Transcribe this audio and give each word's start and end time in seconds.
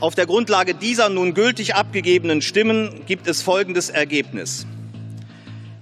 Auf 0.00 0.14
der 0.14 0.24
Grundlage 0.24 0.74
dieser 0.74 1.10
nun 1.10 1.34
gültig 1.34 1.74
abgegebenen 1.74 2.40
Stimmen 2.40 3.02
gibt 3.06 3.26
es 3.26 3.42
folgendes 3.42 3.90
Ergebnis. 3.90 4.64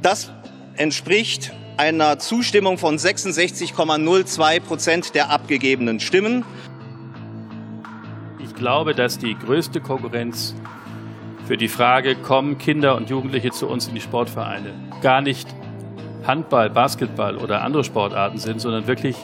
Das 0.00 0.30
entspricht 0.76 1.50
einer 1.76 2.20
Zustimmung 2.20 2.78
von 2.78 2.98
66,02 2.98 4.60
Prozent 4.60 5.16
der 5.16 5.30
abgegebenen 5.30 5.98
Stimmen. 5.98 6.44
Ich 8.58 8.60
glaube, 8.60 8.92
dass 8.92 9.18
die 9.18 9.38
größte 9.38 9.80
Konkurrenz 9.80 10.52
für 11.46 11.56
die 11.56 11.68
Frage, 11.68 12.16
kommen 12.16 12.58
Kinder 12.58 12.96
und 12.96 13.08
Jugendliche 13.08 13.52
zu 13.52 13.68
uns 13.68 13.86
in 13.86 13.94
die 13.94 14.00
Sportvereine, 14.00 14.72
gar 15.00 15.20
nicht 15.20 15.46
Handball, 16.26 16.68
Basketball 16.68 17.36
oder 17.36 17.62
andere 17.62 17.84
Sportarten 17.84 18.38
sind, 18.38 18.60
sondern 18.60 18.88
wirklich 18.88 19.14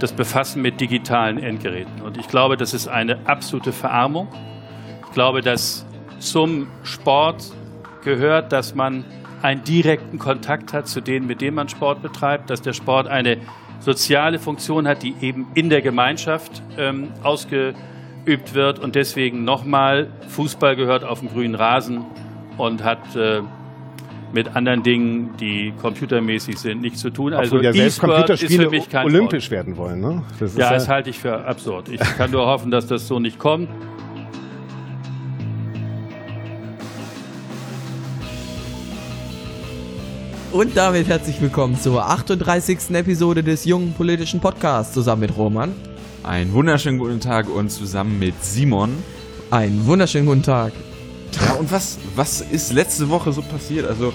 das 0.00 0.12
Befassen 0.12 0.62
mit 0.62 0.80
digitalen 0.80 1.38
Endgeräten. 1.38 2.02
Und 2.02 2.16
ich 2.16 2.26
glaube, 2.26 2.56
das 2.56 2.74
ist 2.74 2.88
eine 2.88 3.24
absolute 3.24 3.70
Verarmung. 3.70 4.26
Ich 5.06 5.12
glaube, 5.12 5.42
dass 5.42 5.86
zum 6.18 6.66
Sport 6.82 7.52
gehört, 8.02 8.50
dass 8.50 8.74
man 8.74 9.04
einen 9.42 9.62
direkten 9.62 10.18
Kontakt 10.18 10.72
hat 10.72 10.88
zu 10.88 11.00
denen, 11.00 11.28
mit 11.28 11.40
denen 11.40 11.54
man 11.54 11.68
Sport 11.68 12.02
betreibt, 12.02 12.50
dass 12.50 12.62
der 12.62 12.72
Sport 12.72 13.06
eine 13.06 13.36
soziale 13.78 14.40
Funktion 14.40 14.88
hat, 14.88 15.04
die 15.04 15.14
eben 15.20 15.46
in 15.54 15.70
der 15.70 15.82
Gemeinschaft 15.82 16.62
ähm, 16.76 17.12
ausgeübt 18.22 18.54
wird. 18.54 18.78
Und 18.78 18.94
deswegen 18.94 19.44
nochmal, 19.44 20.08
Fußball 20.28 20.76
gehört 20.76 21.04
auf 21.04 21.20
den 21.20 21.28
grünen 21.28 21.54
Rasen 21.54 22.04
und 22.56 22.82
hat 22.84 23.16
äh, 23.16 23.40
mit 24.32 24.54
anderen 24.56 24.82
Dingen, 24.82 25.36
die 25.38 25.74
computermäßig 25.80 26.58
sind, 26.58 26.80
nichts 26.80 27.00
zu 27.00 27.10
tun. 27.10 27.34
Also 27.34 27.60
ja 27.60 27.72
selbst 27.72 28.00
Computerspiele 28.00 28.68
olympisch 29.04 29.44
Sport. 29.46 29.50
werden 29.50 29.76
wollen. 29.76 30.00
Ne? 30.00 30.22
Das 30.38 30.56
ja, 30.56 30.72
das 30.72 30.88
halte 30.88 31.10
ich 31.10 31.18
für 31.18 31.44
absurd. 31.44 31.88
Ich 31.88 32.00
kann 32.00 32.30
nur 32.30 32.46
hoffen, 32.46 32.70
dass 32.70 32.86
das 32.86 33.06
so 33.06 33.18
nicht 33.18 33.38
kommt. 33.38 33.68
Und 40.52 40.76
damit 40.76 41.08
herzlich 41.08 41.40
willkommen 41.40 41.80
zur 41.80 42.06
38. 42.06 42.90
Episode 42.90 43.42
des 43.42 43.64
jungen 43.64 43.94
politischen 43.94 44.38
Podcasts 44.38 44.92
zusammen 44.92 45.22
mit 45.22 45.36
Roman. 45.36 45.74
Einen 46.24 46.52
wunderschönen 46.52 47.00
guten 47.00 47.18
Tag 47.18 47.48
und 47.48 47.70
zusammen 47.70 48.20
mit 48.20 48.44
Simon. 48.44 48.90
Einen 49.50 49.84
wunderschönen 49.86 50.26
guten 50.26 50.44
Tag. 50.44 50.72
Ja, 51.32 51.54
und 51.54 51.72
was, 51.72 51.98
was 52.14 52.40
ist 52.40 52.72
letzte 52.72 53.08
Woche 53.08 53.32
so 53.32 53.42
passiert? 53.42 53.88
Also 53.88 54.12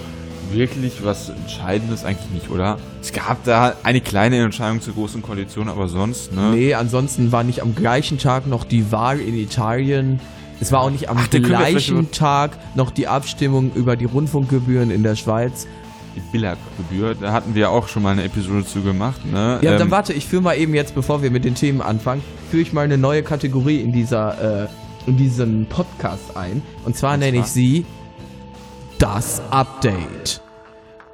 wirklich 0.50 1.04
was 1.04 1.28
Entscheidendes 1.28 2.06
eigentlich 2.06 2.30
nicht, 2.30 2.50
oder? 2.50 2.78
Es 3.02 3.12
gab 3.12 3.44
da 3.44 3.74
eine 3.82 4.00
kleine 4.00 4.42
Entscheidung 4.42 4.80
zur 4.80 4.94
großen 4.94 5.20
Koalition, 5.20 5.68
aber 5.68 5.88
sonst, 5.88 6.32
ne? 6.32 6.52
Nee, 6.54 6.72
ansonsten 6.72 7.30
war 7.30 7.44
nicht 7.44 7.60
am 7.60 7.74
gleichen 7.74 8.16
Tag 8.16 8.46
noch 8.46 8.64
die 8.64 8.90
Wahl 8.90 9.20
in 9.20 9.34
Italien. 9.34 10.18
Es 10.60 10.72
war 10.72 10.80
auch 10.80 10.90
nicht 10.90 11.10
am 11.10 11.18
Ach, 11.20 11.28
gleichen 11.28 12.10
Tag 12.10 12.52
noch 12.74 12.90
die 12.90 13.06
Abstimmung 13.06 13.70
über 13.74 13.96
die 13.96 14.06
Rundfunkgebühren 14.06 14.90
in 14.90 15.02
der 15.02 15.14
Schweiz 15.14 15.66
die 16.18 16.32
Billag-Gebühr. 16.32 17.14
Da 17.14 17.32
hatten 17.32 17.54
wir 17.54 17.70
auch 17.70 17.88
schon 17.88 18.02
mal 18.02 18.12
eine 18.12 18.24
Episode 18.24 18.64
zu 18.64 18.82
gemacht. 18.82 19.24
Ne? 19.24 19.58
Ja, 19.62 19.72
ähm, 19.72 19.78
dann 19.78 19.90
warte, 19.90 20.12
ich 20.12 20.26
führe 20.26 20.42
mal 20.42 20.54
eben 20.54 20.74
jetzt, 20.74 20.94
bevor 20.94 21.22
wir 21.22 21.30
mit 21.30 21.44
den 21.44 21.54
Themen 21.54 21.80
anfangen, 21.80 22.22
führe 22.50 22.62
ich 22.62 22.72
mal 22.72 22.82
eine 22.82 22.98
neue 22.98 23.22
Kategorie 23.22 23.80
in 23.80 23.92
dieser, 23.92 24.64
äh, 24.64 24.68
in 25.06 25.16
diesen 25.16 25.66
Podcast 25.66 26.36
ein. 26.36 26.62
Und 26.84 26.96
zwar 26.96 27.14
und 27.14 27.20
nenne 27.20 27.38
ich 27.38 27.46
sie 27.46 27.86
das 28.98 29.42
Update. 29.50 30.42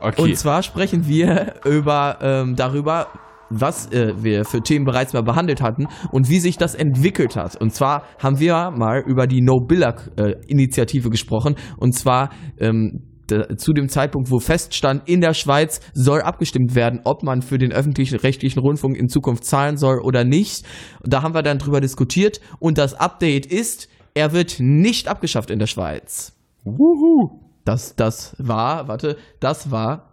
Okay. 0.00 0.22
Und 0.22 0.36
zwar 0.36 0.62
sprechen 0.62 1.06
wir 1.06 1.54
über 1.64 2.18
ähm, 2.20 2.56
darüber, 2.56 3.08
was 3.50 3.90
äh, 3.92 4.14
wir 4.16 4.44
für 4.44 4.62
Themen 4.62 4.84
bereits 4.84 5.12
mal 5.12 5.22
behandelt 5.22 5.62
hatten 5.62 5.86
und 6.10 6.28
wie 6.28 6.40
sich 6.40 6.56
das 6.56 6.74
entwickelt 6.74 7.36
hat. 7.36 7.60
Und 7.60 7.72
zwar 7.72 8.04
haben 8.18 8.40
wir 8.40 8.70
mal 8.70 9.02
über 9.06 9.26
die 9.26 9.42
No 9.42 9.60
Billag 9.60 10.10
äh, 10.16 10.34
Initiative 10.46 11.10
gesprochen. 11.10 11.56
Und 11.76 11.92
zwar 11.92 12.30
ähm, 12.58 13.13
zu 13.56 13.72
dem 13.72 13.88
Zeitpunkt, 13.88 14.30
wo 14.30 14.38
feststand, 14.38 15.08
in 15.08 15.20
der 15.20 15.34
Schweiz 15.34 15.80
soll 15.94 16.20
abgestimmt 16.20 16.74
werden, 16.74 17.00
ob 17.04 17.22
man 17.22 17.42
für 17.42 17.58
den 17.58 17.72
öffentlichen 17.72 18.18
rechtlichen 18.18 18.60
Rundfunk 18.60 18.96
in 18.96 19.08
Zukunft 19.08 19.44
zahlen 19.44 19.76
soll 19.76 20.00
oder 20.00 20.24
nicht. 20.24 20.64
Da 21.02 21.22
haben 21.22 21.34
wir 21.34 21.42
dann 21.42 21.58
drüber 21.58 21.80
diskutiert 21.80 22.40
und 22.58 22.78
das 22.78 22.94
Update 22.94 23.46
ist, 23.46 23.88
er 24.14 24.32
wird 24.32 24.56
nicht 24.60 25.08
abgeschafft 25.08 25.50
in 25.50 25.58
der 25.58 25.66
Schweiz. 25.66 26.32
Wuhu. 26.64 27.40
Das, 27.64 27.96
das 27.96 28.36
war, 28.38 28.88
warte, 28.88 29.16
das 29.40 29.70
war 29.70 30.10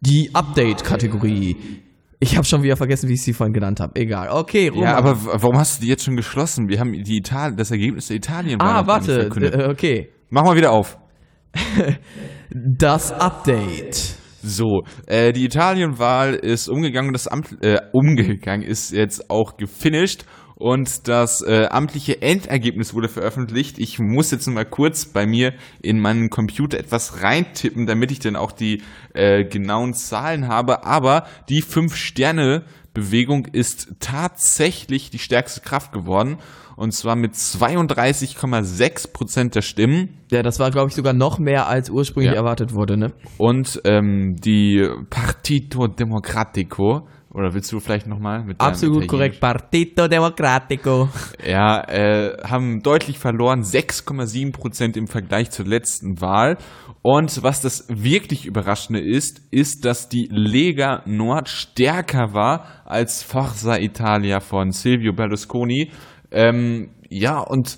die 0.00 0.30
Update-Kategorie. 0.34 1.56
Ich 2.20 2.36
habe 2.36 2.46
schon 2.46 2.62
wieder 2.62 2.76
vergessen, 2.76 3.08
wie 3.08 3.14
ich 3.14 3.22
sie 3.22 3.32
vorhin 3.32 3.52
genannt 3.52 3.80
habe. 3.80 4.00
Egal. 4.00 4.28
Okay, 4.30 4.68
Roman. 4.68 4.84
Ja, 4.84 4.96
aber 4.96 5.24
warum 5.24 5.58
hast 5.58 5.78
du 5.78 5.84
die 5.84 5.88
jetzt 5.88 6.04
schon 6.04 6.16
geschlossen? 6.16 6.68
Wir 6.68 6.80
haben 6.80 6.92
die 6.92 7.16
Italien, 7.16 7.56
das 7.56 7.70
Ergebnis 7.70 8.08
der 8.08 8.16
Italien. 8.16 8.60
Ah, 8.60 8.86
warte. 8.86 9.28
Äh, 9.28 9.68
okay. 9.70 10.10
Mach 10.30 10.44
mal 10.44 10.56
wieder 10.56 10.72
auf. 10.72 10.98
das 12.50 13.12
Update. 13.12 14.16
So, 14.42 14.82
äh, 15.06 15.32
die 15.32 15.44
Italienwahl 15.44 16.34
ist 16.34 16.68
umgegangen, 16.68 17.12
das 17.12 17.28
Amt, 17.28 17.62
äh, 17.62 17.80
umgegangen 17.92 18.66
ist 18.66 18.92
jetzt 18.92 19.30
auch 19.30 19.56
gefinisht 19.56 20.26
und 20.56 21.08
das 21.08 21.42
äh, 21.42 21.66
amtliche 21.66 22.22
Endergebnis 22.22 22.94
wurde 22.94 23.08
veröffentlicht. 23.08 23.78
Ich 23.78 23.98
muss 23.98 24.30
jetzt 24.30 24.46
mal 24.46 24.64
kurz 24.64 25.06
bei 25.06 25.26
mir 25.26 25.54
in 25.82 25.98
meinen 25.98 26.30
Computer 26.30 26.78
etwas 26.78 27.22
reintippen, 27.22 27.86
damit 27.86 28.12
ich 28.12 28.20
dann 28.20 28.36
auch 28.36 28.52
die 28.52 28.82
äh, 29.14 29.44
genauen 29.44 29.94
Zahlen 29.94 30.46
habe. 30.46 30.84
Aber 30.84 31.26
die 31.48 31.60
fünf 31.60 31.96
Sterne 31.96 32.64
Bewegung 32.94 33.46
ist 33.46 33.94
tatsächlich 34.00 35.10
die 35.10 35.18
stärkste 35.18 35.60
Kraft 35.60 35.92
geworden 35.92 36.38
und 36.76 36.92
zwar 36.92 37.16
mit 37.16 37.34
32,6 37.34 39.12
Prozent 39.12 39.54
der 39.54 39.62
Stimmen. 39.62 40.20
Ja, 40.30 40.42
das 40.42 40.58
war, 40.58 40.70
glaube 40.70 40.88
ich, 40.88 40.94
sogar 40.94 41.12
noch 41.12 41.38
mehr 41.38 41.68
als 41.68 41.90
ursprünglich 41.90 42.32
ja. 42.32 42.38
erwartet 42.38 42.72
wurde, 42.74 42.96
ne? 42.96 43.12
Und 43.38 43.80
ähm, 43.84 44.36
die 44.36 44.88
Partito 45.10 45.86
Democratico, 45.86 47.06
oder 47.30 47.52
willst 47.52 47.72
du 47.72 47.80
vielleicht 47.80 48.06
nochmal 48.06 48.44
mit 48.44 48.60
Absolut 48.60 49.08
korrekt, 49.08 49.40
Partito 49.40 50.06
Democratico. 50.06 51.08
Ja, 51.44 51.82
äh, 51.88 52.36
haben 52.44 52.80
deutlich 52.80 53.18
verloren, 53.18 53.62
6,7 53.62 54.52
Prozent 54.52 54.96
im 54.96 55.08
Vergleich 55.08 55.50
zur 55.50 55.66
letzten 55.66 56.20
Wahl. 56.20 56.58
Und 57.06 57.42
was 57.42 57.60
das 57.60 57.84
wirklich 57.90 58.46
Überraschende 58.46 58.98
ist, 58.98 59.42
ist, 59.50 59.84
dass 59.84 60.08
die 60.08 60.26
Lega 60.32 61.02
Nord 61.04 61.50
stärker 61.50 62.32
war 62.32 62.66
als 62.86 63.22
Forza 63.22 63.76
Italia 63.76 64.40
von 64.40 64.72
Silvio 64.72 65.12
Berlusconi. 65.12 65.90
Ähm, 66.30 66.88
ja, 67.10 67.40
und 67.40 67.76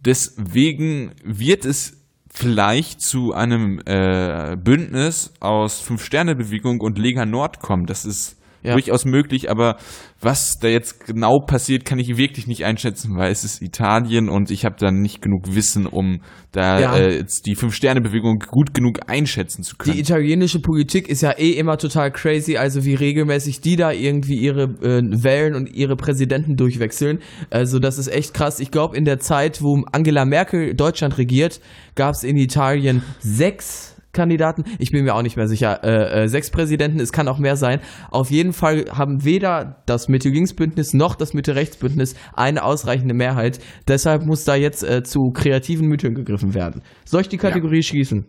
deswegen 0.00 1.12
wird 1.22 1.64
es 1.64 1.96
vielleicht 2.28 3.02
zu 3.02 3.32
einem 3.34 3.80
äh, 3.86 4.56
Bündnis 4.56 5.32
aus 5.38 5.78
Fünf-Sterne-Bewegung 5.78 6.80
und 6.80 6.98
Lega 6.98 7.24
Nord 7.24 7.60
kommen. 7.60 7.86
Das 7.86 8.04
ist 8.04 8.36
ja. 8.66 8.72
durchaus 8.72 9.04
möglich, 9.04 9.50
aber 9.50 9.76
was 10.20 10.58
da 10.60 10.68
jetzt 10.68 11.06
genau 11.06 11.40
passiert, 11.40 11.84
kann 11.84 11.98
ich 11.98 12.16
wirklich 12.16 12.46
nicht 12.46 12.64
einschätzen, 12.64 13.16
weil 13.16 13.30
es 13.30 13.44
ist 13.44 13.62
Italien 13.62 14.28
und 14.28 14.50
ich 14.50 14.64
habe 14.64 14.76
da 14.78 14.90
nicht 14.90 15.20
genug 15.20 15.54
Wissen, 15.54 15.86
um 15.86 16.20
da 16.52 16.80
ja. 16.80 16.96
äh, 16.96 17.16
jetzt 17.18 17.46
die 17.46 17.54
Fünf-Sterne-Bewegung 17.54 18.38
gut 18.50 18.72
genug 18.72 19.00
einschätzen 19.08 19.62
zu 19.62 19.76
können. 19.76 19.94
Die 19.94 20.00
italienische 20.00 20.60
Politik 20.60 21.08
ist 21.08 21.20
ja 21.20 21.32
eh 21.32 21.50
immer 21.50 21.76
total 21.76 22.10
crazy, 22.10 22.56
also 22.56 22.84
wie 22.84 22.94
regelmäßig 22.94 23.60
die 23.60 23.76
da 23.76 23.92
irgendwie 23.92 24.36
ihre 24.36 24.64
äh, 24.64 25.02
Wellen 25.22 25.54
und 25.54 25.72
ihre 25.74 25.96
Präsidenten 25.96 26.56
durchwechseln. 26.56 27.18
Also 27.50 27.78
das 27.78 27.98
ist 27.98 28.08
echt 28.08 28.32
krass. 28.32 28.58
Ich 28.58 28.70
glaube, 28.70 28.96
in 28.96 29.04
der 29.04 29.18
Zeit, 29.18 29.62
wo 29.62 29.82
Angela 29.92 30.24
Merkel 30.24 30.74
Deutschland 30.74 31.18
regiert, 31.18 31.60
gab 31.94 32.14
es 32.14 32.24
in 32.24 32.36
Italien 32.36 33.02
sechs 33.20 33.95
Kandidaten. 34.16 34.64
Ich 34.78 34.90
bin 34.90 35.04
mir 35.04 35.14
auch 35.14 35.22
nicht 35.22 35.36
mehr 35.36 35.46
sicher. 35.46 35.84
Äh, 35.84 36.24
äh, 36.24 36.28
sechs 36.28 36.50
Präsidenten, 36.50 36.98
es 36.98 37.12
kann 37.12 37.28
auch 37.28 37.38
mehr 37.38 37.54
sein. 37.56 37.80
Auf 38.10 38.30
jeden 38.30 38.52
Fall 38.52 38.86
haben 38.90 39.24
weder 39.24 39.82
das 39.86 40.08
Mitte-Links-Bündnis 40.08 40.94
noch 40.94 41.14
das 41.14 41.34
Mitte-Rechts-Bündnis 41.34 42.16
eine 42.34 42.64
ausreichende 42.64 43.14
Mehrheit. 43.14 43.60
Deshalb 43.86 44.26
muss 44.26 44.44
da 44.44 44.56
jetzt 44.56 44.82
äh, 44.82 45.04
zu 45.04 45.30
kreativen 45.32 45.86
Mitteln 45.86 46.14
gegriffen 46.14 46.54
werden. 46.54 46.82
Soll 47.04 47.20
ich 47.20 47.28
die 47.28 47.38
Kategorie 47.38 47.76
ja. 47.76 47.82
schließen? 47.82 48.26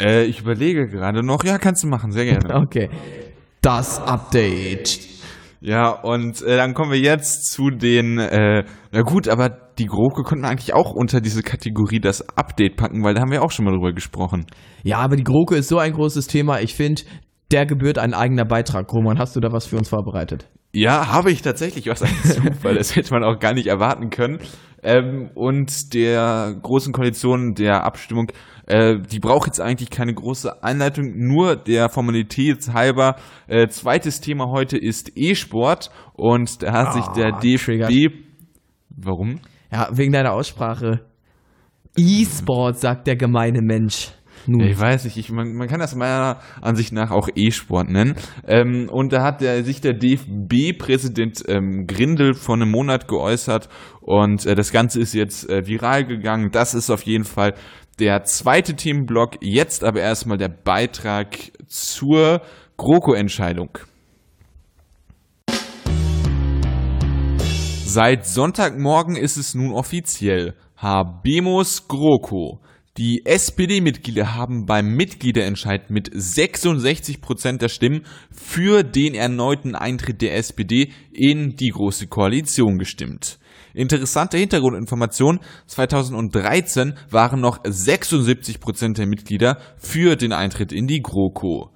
Äh, 0.00 0.24
ich 0.24 0.40
überlege 0.40 0.88
gerade 0.88 1.22
noch. 1.22 1.44
Ja, 1.44 1.58
kannst 1.58 1.84
du 1.84 1.88
machen, 1.88 2.10
sehr 2.10 2.24
gerne. 2.24 2.54
okay. 2.62 2.88
Das 3.60 4.00
Update. 4.00 5.00
Ja, 5.60 5.90
und 5.90 6.40
äh, 6.42 6.56
dann 6.56 6.74
kommen 6.74 6.92
wir 6.92 7.00
jetzt 7.00 7.50
zu 7.50 7.70
den, 7.70 8.18
äh, 8.18 8.64
na 8.92 9.02
gut, 9.02 9.28
aber 9.28 9.67
die 9.78 9.86
GroKo 9.86 10.22
konnten 10.22 10.44
wir 10.44 10.50
eigentlich 10.50 10.74
auch 10.74 10.92
unter 10.92 11.20
diese 11.20 11.42
Kategorie 11.42 12.00
das 12.00 12.28
Update 12.36 12.76
packen, 12.76 13.04
weil 13.04 13.14
da 13.14 13.20
haben 13.20 13.30
wir 13.30 13.42
auch 13.42 13.50
schon 13.50 13.64
mal 13.64 13.72
drüber 13.72 13.92
gesprochen. 13.92 14.46
Ja, 14.82 14.98
aber 14.98 15.16
die 15.16 15.24
GroKo 15.24 15.54
ist 15.54 15.68
so 15.68 15.78
ein 15.78 15.92
großes 15.92 16.26
Thema. 16.26 16.60
Ich 16.60 16.74
finde, 16.74 17.02
der 17.50 17.66
gebührt 17.66 17.98
ein 17.98 18.14
eigener 18.14 18.44
Beitrag. 18.44 18.92
Roman, 18.92 19.18
hast 19.18 19.36
du 19.36 19.40
da 19.40 19.52
was 19.52 19.66
für 19.66 19.76
uns 19.76 19.88
vorbereitet? 19.88 20.48
Ja, 20.72 21.12
habe 21.12 21.30
ich 21.30 21.42
tatsächlich, 21.42 21.86
was 21.86 22.02
ein 22.02 22.14
Zufall, 22.22 22.74
das 22.74 22.94
hätte 22.94 23.12
man 23.14 23.24
auch 23.24 23.38
gar 23.38 23.54
nicht 23.54 23.68
erwarten 23.68 24.10
können. 24.10 24.38
Ähm, 24.82 25.30
und 25.34 25.92
der 25.94 26.54
großen 26.62 26.92
Koalition 26.92 27.54
der 27.54 27.84
Abstimmung, 27.84 28.30
äh, 28.66 28.96
die 29.00 29.18
braucht 29.18 29.46
jetzt 29.46 29.60
eigentlich 29.60 29.90
keine 29.90 30.14
große 30.14 30.62
Einleitung, 30.62 31.14
nur 31.16 31.56
der 31.56 31.88
Formalität 31.88 32.72
halber. 32.72 33.16
Äh, 33.48 33.68
zweites 33.68 34.20
Thema 34.20 34.50
heute 34.50 34.76
ist 34.76 35.12
E-Sport 35.16 35.90
und 36.12 36.62
da 36.62 36.72
hat 36.72 36.88
oh, 36.90 36.92
sich 36.92 37.06
der 37.08 37.34
ah, 37.34 37.40
DFB. 37.40 38.14
Warum? 38.90 39.40
Ja, 39.70 39.88
wegen 39.92 40.12
deiner 40.12 40.32
Aussprache. 40.32 41.00
E-Sport, 41.96 42.78
sagt 42.78 43.06
der 43.06 43.16
gemeine 43.16 43.60
Mensch. 43.60 44.12
Nun. 44.46 44.60
Ich 44.60 44.78
weiß 44.78 45.04
nicht, 45.04 45.16
ich, 45.16 45.30
man, 45.30 45.52
man 45.54 45.68
kann 45.68 45.80
das 45.80 45.94
meiner 45.94 46.38
Ansicht 46.62 46.92
nach 46.92 47.10
auch 47.10 47.28
E-Sport 47.34 47.90
nennen. 47.90 48.14
Ähm, 48.46 48.88
und 48.90 49.12
da 49.12 49.22
hat 49.22 49.40
der, 49.40 49.64
sich 49.64 49.80
der 49.80 49.94
DFB-Präsident 49.94 51.44
ähm, 51.48 51.86
Grindel 51.86 52.34
vor 52.34 52.54
einem 52.54 52.70
Monat 52.70 53.08
geäußert 53.08 53.68
und 54.00 54.46
äh, 54.46 54.54
das 54.54 54.72
Ganze 54.72 55.00
ist 55.00 55.12
jetzt 55.12 55.50
äh, 55.50 55.66
viral 55.66 56.06
gegangen. 56.06 56.50
Das 56.50 56.74
ist 56.74 56.88
auf 56.88 57.02
jeden 57.02 57.24
Fall 57.24 57.54
der 57.98 58.22
zweite 58.24 58.74
Themenblock. 58.74 59.36
Jetzt 59.40 59.84
aber 59.84 60.00
erstmal 60.00 60.38
der 60.38 60.48
Beitrag 60.48 61.36
zur 61.66 62.40
GroKo-Entscheidung. 62.76 63.78
Seit 67.90 68.26
Sonntagmorgen 68.26 69.16
ist 69.16 69.38
es 69.38 69.54
nun 69.54 69.72
offiziell. 69.72 70.52
Habemus 70.76 71.88
GroKo. 71.88 72.60
Die 72.98 73.24
SPD-Mitglieder 73.24 74.34
haben 74.34 74.66
beim 74.66 74.94
Mitgliederentscheid 74.94 75.88
mit 75.88 76.10
66 76.12 77.22
Prozent 77.22 77.62
der 77.62 77.70
Stimmen 77.70 78.04
für 78.30 78.82
den 78.82 79.14
erneuten 79.14 79.74
Eintritt 79.74 80.20
der 80.20 80.36
SPD 80.36 80.92
in 81.14 81.56
die 81.56 81.70
Große 81.70 82.08
Koalition 82.08 82.76
gestimmt. 82.76 83.38
Interessante 83.72 84.36
Hintergrundinformation, 84.36 85.40
2013 85.66 86.92
waren 87.10 87.40
noch 87.40 87.58
76 87.64 88.60
Prozent 88.60 88.98
der 88.98 89.06
Mitglieder 89.06 89.62
für 89.78 90.14
den 90.16 90.34
Eintritt 90.34 90.72
in 90.72 90.88
die 90.88 91.00
GroKo. 91.00 91.70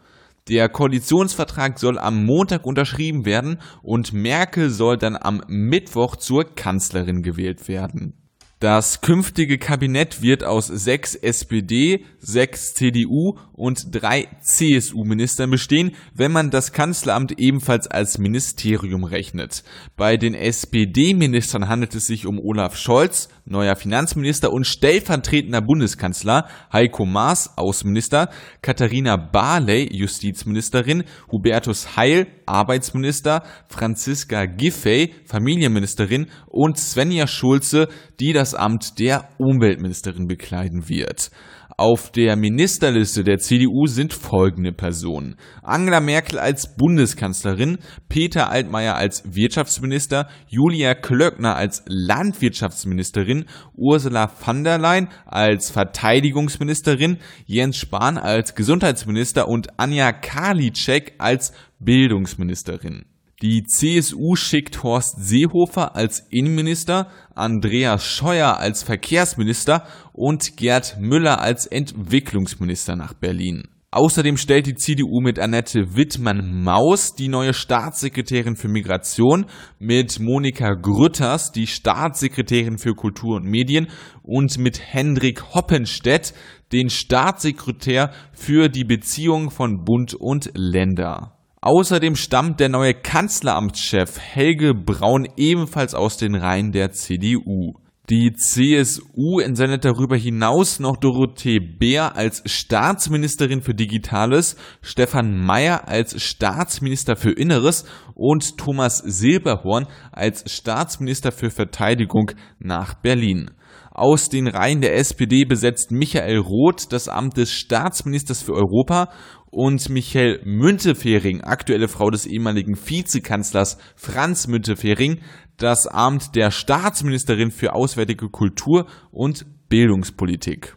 Der 0.49 0.69
Koalitionsvertrag 0.69 1.79
soll 1.79 1.99
am 1.99 2.25
Montag 2.25 2.67
unterschrieben 2.67 3.25
werden 3.25 3.61
und 3.83 4.13
Merkel 4.13 4.71
soll 4.71 4.99
dann 4.99 5.17
am 5.17 5.43
Mittwoch 5.47 6.17
zur 6.17 6.45
Kanzlerin 6.55 7.23
gewählt 7.23 7.69
werden. 7.69 8.22
Das 8.63 9.01
künftige 9.01 9.59
Kabinett 9.59 10.23
wird 10.23 10.45
aus 10.45 10.69
sechs 10.69 11.17
SPD, 11.17 12.05
sechs 12.21 12.75
CDU 12.75 13.37
und 13.55 13.87
drei 13.91 14.29
CSU-Ministern 14.41 15.51
bestehen, 15.51 15.97
wenn 16.15 16.31
man 16.31 16.53
das 16.53 16.73
Kanzleramt 16.73 17.41
ebenfalls 17.41 17.89
als 17.89 18.19
Ministerium 18.19 19.03
rechnet. 19.03 19.65
Bei 19.97 20.17
den 20.17 20.35
SPD-Ministern 20.35 21.67
handelt 21.67 21.97
es 21.97 22.07
sich 22.07 22.25
um 22.25 22.39
Olaf 22.39 22.77
Scholz, 22.77 23.31
neuer 23.47 23.75
Finanzminister 23.75 24.53
und 24.53 24.65
stellvertretender 24.65 25.61
Bundeskanzler, 25.61 26.47
Heiko 26.73 27.05
Maas, 27.05 27.59
Außenminister, 27.59 28.31
Katharina 28.63 29.17
Barley, 29.17 29.89
Justizministerin, 29.93 31.03
Hubertus 31.33 31.97
Heil, 31.97 32.29
Arbeitsminister, 32.47 33.43
Franziska 33.69 34.47
Giffey, 34.47 35.15
Familienministerin 35.25 36.27
und 36.47 36.79
Svenja 36.79 37.27
Schulze, 37.27 37.89
die 38.21 38.33
das 38.33 38.55
Amt 38.55 38.99
der 38.99 39.29
Umweltministerin 39.39 40.27
bekleiden 40.27 40.89
wird. 40.89 41.31
Auf 41.79 42.13
der 42.13 42.37
Ministerliste 42.37 43.25
der 43.25 43.39
CDU 43.39 43.87
sind 43.87 44.13
folgende 44.13 44.73
Personen. 44.73 45.37
Angela 45.63 46.01
Merkel 46.01 46.39
als 46.39 46.77
Bundeskanzlerin, 46.77 47.79
Peter 48.09 48.51
Altmaier 48.51 48.95
als 48.95 49.23
Wirtschaftsminister, 49.25 50.29
Julia 50.49 50.95
Klöckner 50.95 51.57
als 51.57 51.83
Landwirtschaftsministerin, 51.87 53.47
Ursula 53.75 54.29
von 54.29 54.65
der 54.65 54.79
Leyen 54.79 55.09
als 55.25 55.71
Verteidigungsministerin, 55.71 57.19
Jens 57.47 57.79
Spahn 57.79 58.19
als 58.19 58.55
Gesundheitsminister 58.55 59.49
und 59.49 59.79
Anja 59.79 60.13
Karliczek 60.13 61.15
als 61.19 61.53
Bildungsministerin. 61.85 63.05
Die 63.43 63.65
CSU 63.65 64.37
schickt 64.37 64.85
Horst 64.85 65.17
Seehofer 65.19 65.97
als 65.97 66.21
Innenminister, 66.31 67.09
Andreas 67.35 68.05
Scheuer 68.07 68.59
als 68.59 68.85
Verkehrsminister 68.85 69.85
und 70.13 70.57
Gerd 70.57 70.99
Müller 71.01 71.41
als 71.41 71.67
Entwicklungsminister 71.67 72.95
nach 72.95 73.15
Berlin. 73.15 73.65
Außerdem 73.95 74.39
stellt 74.39 74.67
die 74.67 74.75
CDU 74.75 75.21
mit 75.21 75.39
Annette 75.39 75.97
Wittmann-Maus 75.97 77.15
die 77.15 77.29
neue 77.29 77.53
Staatssekretärin 77.53 78.57
für 78.57 78.69
Migration, 78.69 79.45
mit 79.79 80.19
Monika 80.19 80.73
Grütters 80.73 81.53
die 81.53 81.67
Staatssekretärin 81.67 82.79
für 82.79 82.95
Kultur 82.95 83.37
und 83.37 83.45
Medien 83.45 83.89
und 84.23 84.57
mit 84.57 84.81
Hendrik 84.81 85.53
Hoppenstedt 85.53 86.33
den 86.73 86.89
Staatssekretär 86.89 88.13
für 88.33 88.71
die 88.71 88.85
Beziehungen 88.85 89.51
von 89.51 89.85
Bund 89.85 90.15
und 90.15 90.51
Länder. 90.55 91.32
Außerdem 91.65 92.17
stammt 92.17 92.59
der 92.59 92.69
neue 92.69 92.93
Kanzleramtschef 92.93 94.19
Helge 94.19 94.75
Braun 94.75 95.29
ebenfalls 95.37 95.95
aus 95.95 96.17
den 96.17 96.35
Reihen 96.35 96.73
der 96.73 96.91
CDU. 96.91 97.75
Die 98.11 98.33
CSU 98.33 99.39
entsendet 99.39 99.85
darüber 99.85 100.17
hinaus 100.17 100.81
noch 100.81 100.97
Dorothee 100.97 101.61
Bär 101.61 102.17
als 102.17 102.43
Staatsministerin 102.47 103.63
für 103.63 103.75
Digitales, 103.75 104.57
Stefan 104.81 105.39
Mayer 105.39 105.87
als 105.87 106.21
Staatsminister 106.21 107.15
für 107.15 107.31
Inneres 107.31 107.85
und 108.17 108.59
Thomas 108.59 108.99
Silberhorn 108.99 109.87
als 110.11 110.53
Staatsminister 110.53 111.31
für 111.31 111.51
Verteidigung 111.51 112.33
nach 112.59 112.95
Berlin. 112.95 113.53
Aus 113.93 114.31
den 114.31 114.49
Reihen 114.49 114.81
der 114.81 114.97
SPD 114.97 115.45
besetzt 115.45 115.93
Michael 115.93 116.39
Roth 116.39 116.93
das 116.93 117.09
Amt 117.09 117.37
des 117.37 117.53
Staatsministers 117.53 118.43
für 118.43 118.55
Europa 118.55 119.11
und 119.53 119.91
Michael 119.91 120.41
Müntefering, 120.45 121.43
aktuelle 121.43 121.87
Frau 121.87 122.11
des 122.11 122.27
ehemaligen 122.27 122.75
Vizekanzlers 122.75 123.77
Franz 123.95 124.49
Müntefering, 124.49 125.21
das 125.59 125.87
Amt 125.87 126.35
der 126.35 126.51
Staatsministerin 126.51 127.51
für 127.51 127.75
Auswärtige 127.75 128.31
Kultur 128.31 128.87
und 129.13 129.45
Bildungspolitik. 129.69 130.75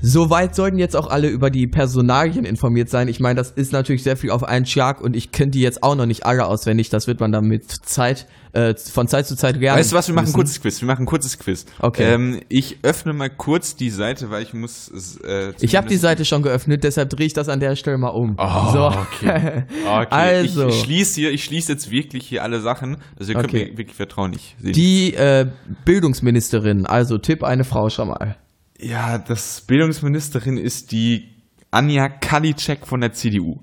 Soweit 0.00 0.54
sollten 0.54 0.78
jetzt 0.78 0.96
auch 0.96 1.08
alle 1.08 1.28
über 1.28 1.50
die 1.50 1.66
Personalien 1.66 2.44
informiert 2.44 2.88
sein. 2.88 3.08
Ich 3.08 3.20
meine, 3.20 3.36
das 3.36 3.50
ist 3.50 3.72
natürlich 3.72 4.02
sehr 4.02 4.16
viel 4.16 4.30
auf 4.30 4.44
einen 4.44 4.66
Schlag 4.66 5.00
und 5.00 5.16
ich 5.16 5.32
kenne 5.32 5.50
die 5.50 5.60
jetzt 5.60 5.82
auch 5.82 5.96
noch 5.96 6.06
nicht 6.06 6.24
alle 6.24 6.46
auswendig. 6.46 6.88
Das 6.88 7.06
wird 7.06 7.20
man 7.20 7.32
dann 7.32 7.46
mit 7.46 7.70
Zeit, 7.70 8.26
äh, 8.52 8.74
von 8.74 9.08
Zeit 9.08 9.26
zu 9.26 9.36
Zeit 9.36 9.56
lernen. 9.56 9.78
Weißt 9.78 9.92
du 9.92 9.96
was, 9.96 10.08
wir 10.08 10.14
machen 10.14 10.28
ein 10.28 10.32
kurzes 10.32 10.60
Quiz. 10.60 10.80
Wir 10.80 10.86
machen 10.86 11.02
ein 11.02 11.06
kurzes 11.06 11.38
Quiz. 11.38 11.66
Okay. 11.80 12.14
Ähm, 12.14 12.40
ich 12.48 12.78
öffne 12.82 13.12
mal 13.12 13.30
kurz 13.30 13.76
die 13.76 13.90
Seite, 13.90 14.30
weil 14.30 14.42
ich 14.42 14.54
muss. 14.54 14.90
Äh, 15.24 15.52
ich 15.60 15.76
habe 15.76 15.88
die 15.88 15.96
Seite 15.96 16.24
schon 16.24 16.42
geöffnet, 16.42 16.84
deshalb 16.84 17.10
drehe 17.10 17.26
ich 17.26 17.34
das 17.34 17.48
an 17.48 17.60
der 17.60 17.76
Stelle 17.76 17.98
mal 17.98 18.08
um. 18.08 18.36
Oh, 18.38 18.72
so. 18.72 18.86
okay. 18.86 19.64
okay. 19.86 20.06
Also. 20.10 20.68
Ich, 20.68 20.74
ich 20.74 20.80
schließe 20.82 21.14
hier, 21.16 21.30
ich 21.32 21.44
schließe 21.44 21.72
jetzt 21.72 21.90
wirklich 21.90 22.26
hier 22.26 22.42
alle 22.42 22.60
Sachen. 22.60 22.98
Also 23.18 23.32
ihr 23.32 23.36
könnt 23.36 23.48
okay. 23.48 23.70
mir 23.70 23.78
wirklich 23.78 23.96
vertrauen. 23.96 24.32
Ich 24.32 24.56
die 24.60 25.14
äh, 25.14 25.46
Bildungsministerin, 25.84 26.86
also 26.86 27.18
Tipp 27.18 27.42
eine 27.42 27.64
Frau 27.64 27.90
schon 27.90 28.08
mal. 28.08 28.36
Ja, 28.80 29.18
das 29.18 29.62
Bildungsministerin 29.62 30.56
ist 30.56 30.92
die 30.92 31.28
Anja 31.70 32.08
Kalitschek 32.08 32.86
von 32.86 33.00
der 33.00 33.12
CDU. 33.12 33.58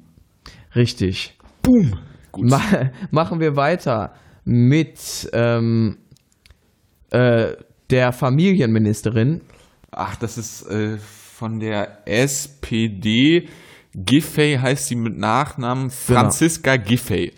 Richtig. 0.76 1.38
Boom. 1.62 1.98
Gut. 2.32 2.50
Ma 2.50 2.62
machen 3.12 3.40
wir 3.40 3.56
weiter 3.56 4.14
mit 4.44 5.30
ähm, 5.32 5.98
äh, 7.12 7.54
der 7.90 8.12
Familienministerin. 8.12 9.42
Ach, 9.92 10.18
das 10.18 10.38
ist 10.38 10.64
äh, 10.64 10.98
von 10.98 11.60
der 11.60 12.06
SPD. 12.06 13.48
Giffey 13.94 14.58
heißt 14.62 14.88
sie 14.88 14.96
mit 14.96 15.18
Nachnamen 15.18 15.88
genau. 15.88 15.94
Franziska 15.94 16.76
genau. 16.76 16.90
Giffey. 16.90 17.34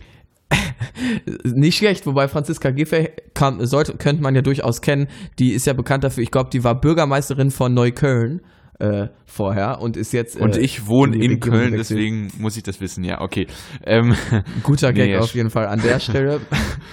Nicht 1.44 1.78
schlecht, 1.78 2.06
wobei 2.06 2.28
Franziska 2.28 2.72
Giffey 2.72 3.10
kam, 3.34 3.66
sollte, 3.66 3.98
könnte 3.98 4.22
man 4.22 4.36
ja 4.36 4.42
durchaus 4.42 4.82
kennen. 4.82 5.08
Die 5.40 5.54
ist 5.54 5.66
ja 5.66 5.74
bekannt 5.74 6.04
dafür, 6.04 6.24
ich 6.24 6.32
glaube, 6.32 6.50
die 6.52 6.64
war 6.64 6.80
Bürgermeisterin 6.80 7.52
von 7.52 7.74
Neukölln 7.74 8.42
äh, 8.80 9.08
vorher 9.26 9.82
und 9.82 9.98
ist 9.98 10.12
jetzt. 10.14 10.40
Äh, 10.40 10.44
und 10.44 10.58
ich 10.58 10.88
wohne 10.88 11.16
in, 11.16 11.32
in 11.32 11.40
Köln, 11.40 11.74
deswegen 11.74 12.32
muss 12.40 12.58
ich 12.58 12.64
das 12.64 12.80
wissen, 12.80 13.04
ja, 13.04 13.22
okay. 13.22 13.48
Ähm, 13.86 14.16
Guter 14.64 14.94
Gag 14.94 15.08
nee, 15.10 15.18
auf 15.18 15.34
jeden 15.34 15.50
Fall 15.50 15.68
an 15.68 15.82
der 15.82 16.00
Stelle. 16.00 16.42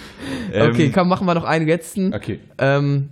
okay, 0.55 0.91
komm, 0.91 1.09
machen 1.09 1.27
wir 1.27 1.35
noch 1.35 1.45
einen 1.45 1.67
letzten. 1.67 2.15
Okay. 2.15 2.41
Ähm, 2.59 3.11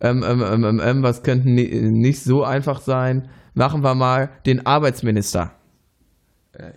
ähm, 0.00 0.24
ähm, 0.26 0.42
ähm, 0.42 0.64
ähm, 0.64 0.80
ähm 0.82 1.02
was 1.02 1.22
könnte 1.22 1.48
nicht 1.48 2.22
so 2.22 2.42
einfach 2.42 2.80
sein? 2.80 3.28
Machen 3.54 3.82
wir 3.84 3.94
mal 3.94 4.30
den 4.44 4.66
Arbeitsminister. 4.66 5.52
Äh, 6.52 6.72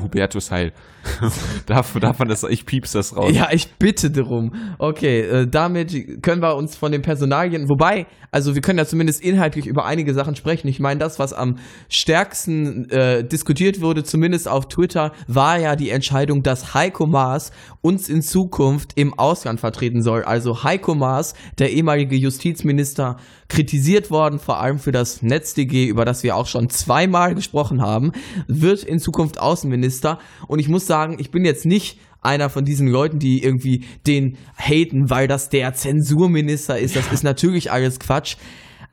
Hubertus 0.00 0.50
Heil. 0.50 0.72
darf, 1.66 1.92
darf 1.98 2.18
man 2.18 2.28
das, 2.28 2.42
ich 2.44 2.66
piepst 2.66 2.94
das 2.94 3.16
raus. 3.16 3.32
Ja, 3.34 3.48
ich 3.50 3.72
bitte 3.74 4.10
darum. 4.10 4.52
Okay, 4.78 5.20
äh, 5.20 5.46
damit 5.46 6.22
können 6.22 6.42
wir 6.42 6.56
uns 6.56 6.76
von 6.76 6.92
den 6.92 7.02
Personalien, 7.02 7.68
wobei, 7.68 8.06
also 8.30 8.54
wir 8.54 8.62
können 8.62 8.78
ja 8.78 8.86
zumindest 8.86 9.22
inhaltlich 9.22 9.66
über 9.66 9.84
einige 9.84 10.14
Sachen 10.14 10.36
sprechen. 10.36 10.68
Ich 10.68 10.80
meine, 10.80 11.00
das, 11.00 11.18
was 11.18 11.32
am 11.32 11.56
stärksten 11.88 12.88
äh, 12.90 13.24
diskutiert 13.24 13.80
wurde, 13.80 14.04
zumindest 14.04 14.48
auf 14.48 14.68
Twitter, 14.68 15.12
war 15.26 15.58
ja 15.58 15.76
die 15.76 15.90
Entscheidung, 15.90 16.42
dass 16.42 16.74
Heiko 16.74 17.06
Maas 17.06 17.52
uns 17.80 18.08
in 18.08 18.22
Zukunft 18.22 18.92
im 18.96 19.18
Ausland 19.18 19.60
vertreten 19.60 20.02
soll. 20.02 20.22
Also 20.24 20.62
Heiko 20.62 20.94
Maas, 20.94 21.34
der 21.58 21.72
ehemalige 21.72 22.16
Justizminister, 22.16 23.16
kritisiert 23.48 24.10
worden, 24.10 24.38
vor 24.38 24.60
allem 24.60 24.78
für 24.78 24.92
das 24.92 25.20
NetzDG, 25.20 25.86
über 25.86 26.06
das 26.06 26.22
wir 26.22 26.36
auch 26.36 26.46
schon 26.46 26.70
zweimal 26.70 27.34
gesprochen 27.34 27.82
haben, 27.82 28.12
wird 28.46 28.82
in 28.82 28.98
Zukunft 28.98 29.38
Außenminister. 29.38 30.18
Und 30.48 30.58
ich 30.58 30.68
muss 30.68 30.86
sagen, 30.92 31.16
ich 31.18 31.30
bin 31.30 31.46
jetzt 31.46 31.64
nicht 31.64 31.98
einer 32.20 32.50
von 32.50 32.64
diesen 32.64 32.86
Leuten, 32.86 33.18
die 33.18 33.42
irgendwie 33.42 33.86
den 34.06 34.36
haten, 34.56 35.08
weil 35.08 35.26
das 35.26 35.48
der 35.48 35.72
Zensurminister 35.72 36.78
ist. 36.78 36.96
Das 36.96 37.10
ist 37.10 37.24
natürlich 37.24 37.72
alles 37.72 37.98
Quatsch. 37.98 38.36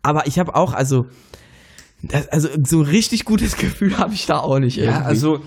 Aber 0.01 0.27
ich 0.27 0.39
habe 0.39 0.56
auch, 0.56 0.74
also, 0.74 1.08
also 2.32 2.48
so 2.63 2.79
ein 2.79 2.86
richtig 2.86 3.25
gutes 3.25 3.58
Gefühl 3.63 3.98
habe 3.98 4.13
ich 4.13 4.25
da 4.25 4.39
auch 4.39 4.60
nicht. 4.60 4.77
Irgendwie. 4.77 4.98
Ja, 4.98 5.06
also 5.06 5.41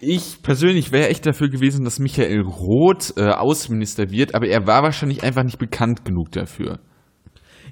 ich 0.00 0.42
persönlich 0.42 0.92
wäre 0.92 1.08
echt 1.08 1.26
dafür 1.26 1.48
gewesen, 1.48 1.84
dass 1.84 1.98
Michael 1.98 2.42
Roth 2.42 3.14
äh, 3.16 3.30
Außenminister 3.30 4.10
wird, 4.10 4.36
aber 4.36 4.46
er 4.46 4.68
war 4.68 4.84
wahrscheinlich 4.84 5.24
einfach 5.24 5.42
nicht 5.42 5.58
bekannt 5.58 6.04
genug 6.04 6.30
dafür. 6.30 6.78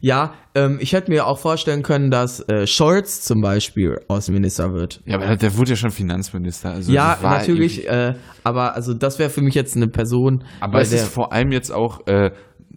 Ja, 0.04 0.34
ähm, 0.54 0.76
ich 0.82 0.92
hätte 0.92 1.10
mir 1.10 1.26
auch 1.26 1.38
vorstellen 1.38 1.82
können, 1.82 2.10
dass 2.10 2.46
äh, 2.46 2.66
Scholz 2.66 3.22
zum 3.22 3.40
Beispiel 3.40 4.02
Außenminister 4.08 4.74
wird. 4.74 5.00
Ja, 5.06 5.16
aber 5.16 5.34
der 5.36 5.56
wurde 5.56 5.70
ja 5.70 5.76
schon 5.76 5.92
Finanzminister. 5.92 6.72
Also 6.72 6.92
ja, 6.92 7.18
natürlich. 7.22 7.88
Äh, 7.88 8.12
aber 8.42 8.74
also 8.74 8.92
das 8.92 9.18
wäre 9.18 9.30
für 9.30 9.40
mich 9.40 9.54
jetzt 9.54 9.76
eine 9.76 9.88
Person. 9.88 10.44
Aber 10.60 10.82
es 10.82 10.92
ist 10.92 11.08
vor 11.08 11.32
allem 11.32 11.52
jetzt 11.52 11.70
auch 11.72 12.06
äh, 12.06 12.32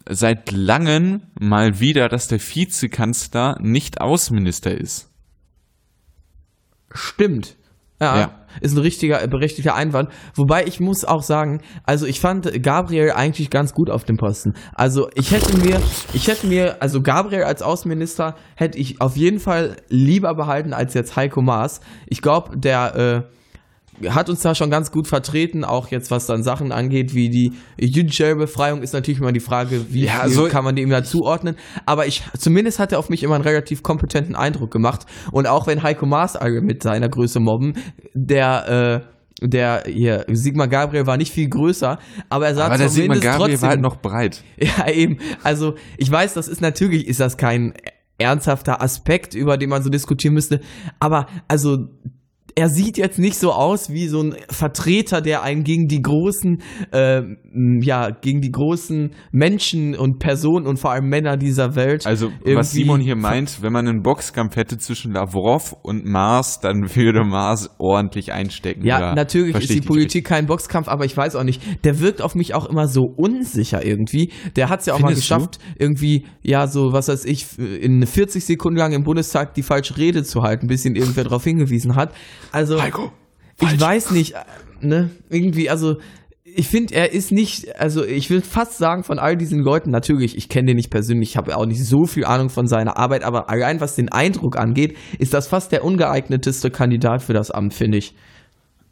seit 0.09 0.53
langem 0.53 1.23
mal 1.37 1.81
wieder, 1.81 2.07
dass 2.07 2.29
der 2.29 2.39
Vizekanzler 2.39 3.57
nicht 3.59 3.99
Außenminister 3.99 4.71
ist. 4.71 5.11
Stimmt. 6.93 7.57
Ja, 7.99 8.19
ja, 8.19 8.31
ist 8.61 8.75
ein 8.75 8.81
richtiger, 8.81 9.27
berechtigter 9.27 9.73
Einwand. 9.73 10.09
Wobei 10.35 10.65
ich 10.65 10.79
muss 10.79 11.03
auch 11.03 11.23
sagen, 11.23 11.61
also 11.83 12.05
ich 12.05 12.19
fand 12.19 12.61
Gabriel 12.61 13.11
eigentlich 13.11 13.49
ganz 13.49 13.73
gut 13.73 13.89
auf 13.89 14.03
dem 14.03 14.17
Posten. 14.17 14.53
Also 14.75 15.09
ich 15.15 15.31
hätte 15.31 15.57
mir, 15.57 15.81
ich 16.13 16.27
hätte 16.27 16.45
mir, 16.45 16.77
also 16.79 17.01
Gabriel 17.01 17.43
als 17.43 17.63
Außenminister 17.63 18.35
hätte 18.55 18.77
ich 18.77 19.01
auf 19.01 19.17
jeden 19.17 19.39
Fall 19.39 19.77
lieber 19.89 20.35
behalten 20.35 20.73
als 20.73 20.93
jetzt 20.93 21.15
Heiko 21.15 21.41
Maas. 21.41 21.81
Ich 22.05 22.21
glaube, 22.21 22.57
der, 22.57 23.25
äh, 23.25 23.36
hat 24.09 24.29
uns 24.29 24.41
da 24.41 24.55
schon 24.55 24.69
ganz 24.69 24.91
gut 24.91 25.07
vertreten, 25.07 25.63
auch 25.63 25.89
jetzt 25.89 26.11
was 26.11 26.25
dann 26.25 26.43
Sachen 26.43 26.71
angeht, 26.71 27.13
wie 27.13 27.29
die 27.29 27.53
jüdische 27.79 28.35
Befreiung 28.35 28.81
ist 28.81 28.93
natürlich 28.93 29.19
immer 29.19 29.31
die 29.31 29.39
Frage, 29.39 29.85
wie 29.89 30.05
ja, 30.05 30.27
so 30.29 30.47
kann 30.47 30.63
man 30.63 30.75
dem 30.75 30.89
da 30.89 31.03
zuordnen. 31.03 31.55
Aber 31.85 32.05
ich, 32.05 32.23
zumindest 32.37 32.79
hat 32.79 32.91
er 32.91 32.99
auf 32.99 33.09
mich 33.09 33.23
immer 33.23 33.35
einen 33.35 33.43
relativ 33.43 33.83
kompetenten 33.83 34.35
Eindruck 34.35 34.71
gemacht. 34.71 35.05
Und 35.31 35.47
auch 35.47 35.67
wenn 35.67 35.83
Heiko 35.83 36.05
Maas 36.05 36.37
mit 36.61 36.83
seiner 36.83 37.09
Größe 37.09 37.39
mobben, 37.39 37.73
der, 38.13 39.03
äh, 39.41 39.45
der 39.47 39.83
hier, 39.87 40.25
Sigmar 40.29 40.67
Gabriel 40.67 41.07
war 41.07 41.17
nicht 41.17 41.31
viel 41.31 41.49
größer, 41.49 41.99
aber 42.29 42.47
er 42.47 42.55
sah 42.55 42.65
aber 42.65 42.77
der 42.77 42.89
Sigmar 42.89 43.19
Gabriel 43.19 43.49
trotzdem, 43.49 43.61
war 43.61 43.69
halt 43.69 43.81
noch 43.81 43.97
breit. 43.97 44.43
Ja, 44.57 44.89
eben. 44.89 45.17
Also, 45.43 45.75
ich 45.97 46.11
weiß, 46.11 46.33
das 46.33 46.47
ist 46.47 46.61
natürlich, 46.61 47.07
ist 47.07 47.19
das 47.19 47.37
kein 47.37 47.73
ernsthafter 48.17 48.81
Aspekt, 48.81 49.35
über 49.35 49.57
den 49.57 49.69
man 49.69 49.83
so 49.83 49.89
diskutieren 49.89 50.33
müsste. 50.33 50.61
Aber 50.99 51.27
also 51.47 51.87
er 52.57 52.69
sieht 52.69 52.97
jetzt 52.97 53.19
nicht 53.19 53.37
so 53.37 53.53
aus 53.53 53.91
wie 53.91 54.07
so 54.07 54.19
ein 54.19 54.35
Vertreter, 54.49 55.21
der 55.21 55.43
einen 55.43 55.63
gegen 55.63 55.87
die 55.87 56.01
großen, 56.01 56.63
äh, 56.91 57.21
ja, 57.81 58.09
gegen 58.09 58.41
die 58.41 58.51
großen 58.51 59.11
Menschen 59.31 59.95
und 59.95 60.17
Personen 60.17 60.65
und 60.65 60.79
vor 60.79 60.89
allem 60.89 61.07
Männer 61.07 61.37
dieser 61.37 61.75
Welt. 61.75 62.07
Also, 62.07 62.31
was 62.43 62.71
Simon 62.71 62.99
hier 62.99 63.15
meint, 63.15 63.61
wenn 63.61 63.71
man 63.71 63.87
einen 63.87 64.01
Boxkampf 64.01 64.55
hätte 64.55 64.79
zwischen 64.79 65.13
Lavrov 65.13 65.75
und 65.83 66.05
Mars, 66.05 66.59
dann 66.59 66.95
würde 66.95 67.23
Mars 67.23 67.69
ordentlich 67.77 68.33
einstecken. 68.33 68.83
Ja, 68.83 69.13
natürlich 69.13 69.55
ist 69.55 69.69
die 69.69 69.81
Politik 69.81 70.25
kein 70.25 70.47
Boxkampf, 70.47 70.87
aber 70.87 71.05
ich 71.05 71.15
weiß 71.15 71.35
auch 71.35 71.43
nicht. 71.43 71.61
Der 71.83 71.99
wirkt 71.99 72.23
auf 72.23 72.33
mich 72.33 72.55
auch 72.55 72.65
immer 72.65 72.87
so 72.87 73.03
unsicher 73.03 73.85
irgendwie. 73.85 74.31
Der 74.55 74.69
hat 74.69 74.79
es 74.79 74.87
ja 74.87 74.95
auch 74.95 74.97
Findest 74.97 75.29
mal 75.29 75.37
geschafft, 75.37 75.59
du? 75.59 75.83
irgendwie, 75.83 76.25
ja, 76.41 76.65
so, 76.65 76.91
was 76.91 77.07
weiß 77.07 77.25
ich, 77.25 77.59
in 77.59 78.03
40 78.03 78.43
Sekunden 78.43 78.79
lang 78.79 78.93
im 78.93 79.03
Bundestag 79.03 79.53
die 79.53 79.61
falsche 79.61 79.95
Rede 79.97 80.23
zu 80.23 80.41
halten, 80.41 80.65
bis 80.65 80.85
ihn 80.85 80.95
irgendwer 80.95 81.23
darauf 81.25 81.43
hingewiesen 81.43 81.95
hat. 81.95 82.15
Also, 82.51 82.81
Heiko, 82.81 83.11
ich 83.61 83.79
weiß 83.79 84.11
nicht, 84.11 84.35
ne, 84.81 85.09
irgendwie, 85.29 85.69
also, 85.69 85.97
ich 86.43 86.67
finde, 86.67 86.95
er 86.95 87.11
ist 87.11 87.31
nicht, 87.31 87.79
also 87.79 88.03
ich 88.03 88.29
will 88.29 88.41
fast 88.41 88.77
sagen, 88.77 89.03
von 89.03 89.19
all 89.19 89.37
diesen 89.37 89.59
Leuten, 89.59 89.91
natürlich, 89.91 90.35
ich 90.35 90.49
kenne 90.49 90.67
den 90.67 90.77
nicht 90.77 90.89
persönlich, 90.89 91.31
ich 91.31 91.37
habe 91.37 91.55
auch 91.55 91.65
nicht 91.65 91.83
so 91.83 92.05
viel 92.05 92.25
Ahnung 92.25 92.49
von 92.49 92.65
seiner 92.65 92.97
Arbeit, 92.97 93.23
aber 93.23 93.49
allein 93.49 93.79
was 93.79 93.95
den 93.95 94.09
Eindruck 94.09 94.57
angeht, 94.57 94.97
ist 95.19 95.33
das 95.33 95.47
fast 95.47 95.71
der 95.71 95.83
ungeeigneteste 95.83 96.71
Kandidat 96.71 97.21
für 97.21 97.33
das 97.33 97.51
Amt, 97.51 97.73
finde 97.73 97.99
ich. 97.99 98.15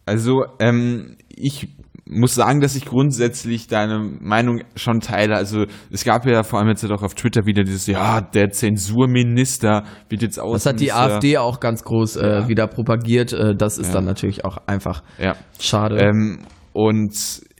Also, 0.05 0.45
ähm, 0.59 1.17
ich 1.29 1.69
muss 2.07 2.35
sagen, 2.35 2.61
dass 2.61 2.75
ich 2.75 2.85
grundsätzlich 2.85 3.67
deine 3.67 3.99
Meinung 3.99 4.61
schon 4.75 4.99
teile. 4.99 5.35
Also 5.35 5.65
es 5.91 6.03
gab 6.03 6.25
ja 6.25 6.43
vor 6.43 6.59
allem 6.59 6.69
jetzt 6.69 6.85
auch 6.85 7.01
auf 7.01 7.15
Twitter 7.15 7.45
wieder 7.45 7.63
dieses, 7.63 7.87
ja, 7.87 8.21
der 8.21 8.51
Zensurminister 8.51 9.85
wird 10.09 10.21
jetzt 10.21 10.39
aus. 10.39 10.63
Das 10.63 10.73
hat 10.73 10.79
die 10.79 10.93
AfD 10.93 11.37
auch 11.37 11.59
ganz 11.59 11.83
groß 11.83 12.17
äh, 12.17 12.27
ja. 12.27 12.47
wieder 12.47 12.67
propagiert. 12.67 13.33
Äh, 13.33 13.55
das 13.55 13.79
ist 13.79 13.87
ja. 13.87 13.93
dann 13.95 14.05
natürlich 14.05 14.45
auch 14.45 14.57
einfach 14.67 15.03
ja. 15.17 15.35
schade. 15.59 15.97
Ähm, 15.97 16.45
und 16.73 17.13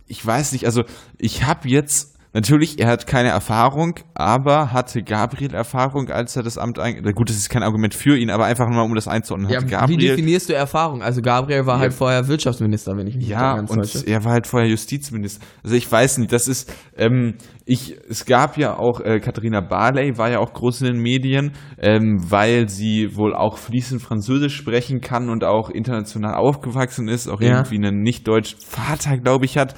ich 0.08 0.25
weiß 0.25 0.52
nicht, 0.52 0.66
also 0.66 0.84
ich 1.18 1.44
habe 1.44 1.68
jetzt 1.68 2.14
Natürlich, 2.36 2.82
er 2.82 2.89
hat 2.89 3.08
keine 3.08 3.30
Erfahrung, 3.30 3.96
aber 4.13 4.74
hatte 4.74 5.04
Gabriel 5.04 5.54
Erfahrung, 5.54 6.10
als 6.10 6.36
er 6.36 6.44
das 6.44 6.58
Amt 6.58 6.80
eingenommen 6.80 7.15
Gut, 7.15 7.30
das 7.30 7.38
ist 7.38 7.50
kein 7.50 7.63
Argument 7.63 7.94
für 7.94 8.18
ihn, 8.18 8.30
aber 8.30 8.44
einfach 8.44 8.68
nur, 8.68 8.84
um 8.84 8.94
das 8.94 9.08
einzuordnen. 9.08 9.50
Ja, 9.50 9.62
Gabriel, 9.62 9.98
wie 9.98 10.08
definierst 10.08 10.50
du 10.50 10.54
Erfahrung? 10.54 11.01
Also 11.01 11.22
Gabriel 11.22 11.65
war 11.65 11.75
ja, 11.75 11.80
halt 11.84 11.94
vorher 11.94 12.27
Wirtschaftsminister, 12.27 12.92
wenn 12.98 13.08
ich 13.08 13.15
mich 13.15 13.30
Ja, 13.30 13.54
und 13.54 13.68
täusche. 13.68 14.06
er 14.06 14.25
war 14.25 14.34
halt 14.34 14.48
vorher 14.48 14.70
Justizminister. 14.70 15.46
Also 15.63 15.77
ich 15.77 15.89
weiß 15.89 16.18
nicht, 16.18 16.34
das 16.34 16.50
ist, 16.50 16.75
ähm, 16.98 17.36
ich, 17.63 17.96
es 18.10 18.25
gab 18.25 18.58
ja 18.58 18.77
auch, 18.77 19.00
äh, 19.00 19.22
Katharina 19.22 19.62
Barley 19.62 20.18
war 20.18 20.30
ja 20.30 20.39
auch 20.39 20.51
groß 20.51 20.82
in 20.82 20.88
den 20.88 21.01
Medien, 21.01 21.54
ähm, 21.77 22.18
weil 22.20 22.68
sie 22.68 23.15
wohl 23.15 23.34
auch 23.34 23.58
fließend 23.58 24.01
Französisch 24.01 24.58
sprechen 24.58 25.00
kann 25.00 25.30
und 25.30 25.46
auch 25.46 25.70
international 25.70 26.36
aufgewachsen 26.36 27.08
ist, 27.08 27.30
auch 27.30 27.39
ja. 27.39 27.60
irgendwie 27.60 27.77
einen 27.77 28.01
nicht-deutschen 28.01 28.60
Vater, 28.60 29.20
glaube 29.20 29.46
ich, 29.46 29.58
hat. 29.58 29.74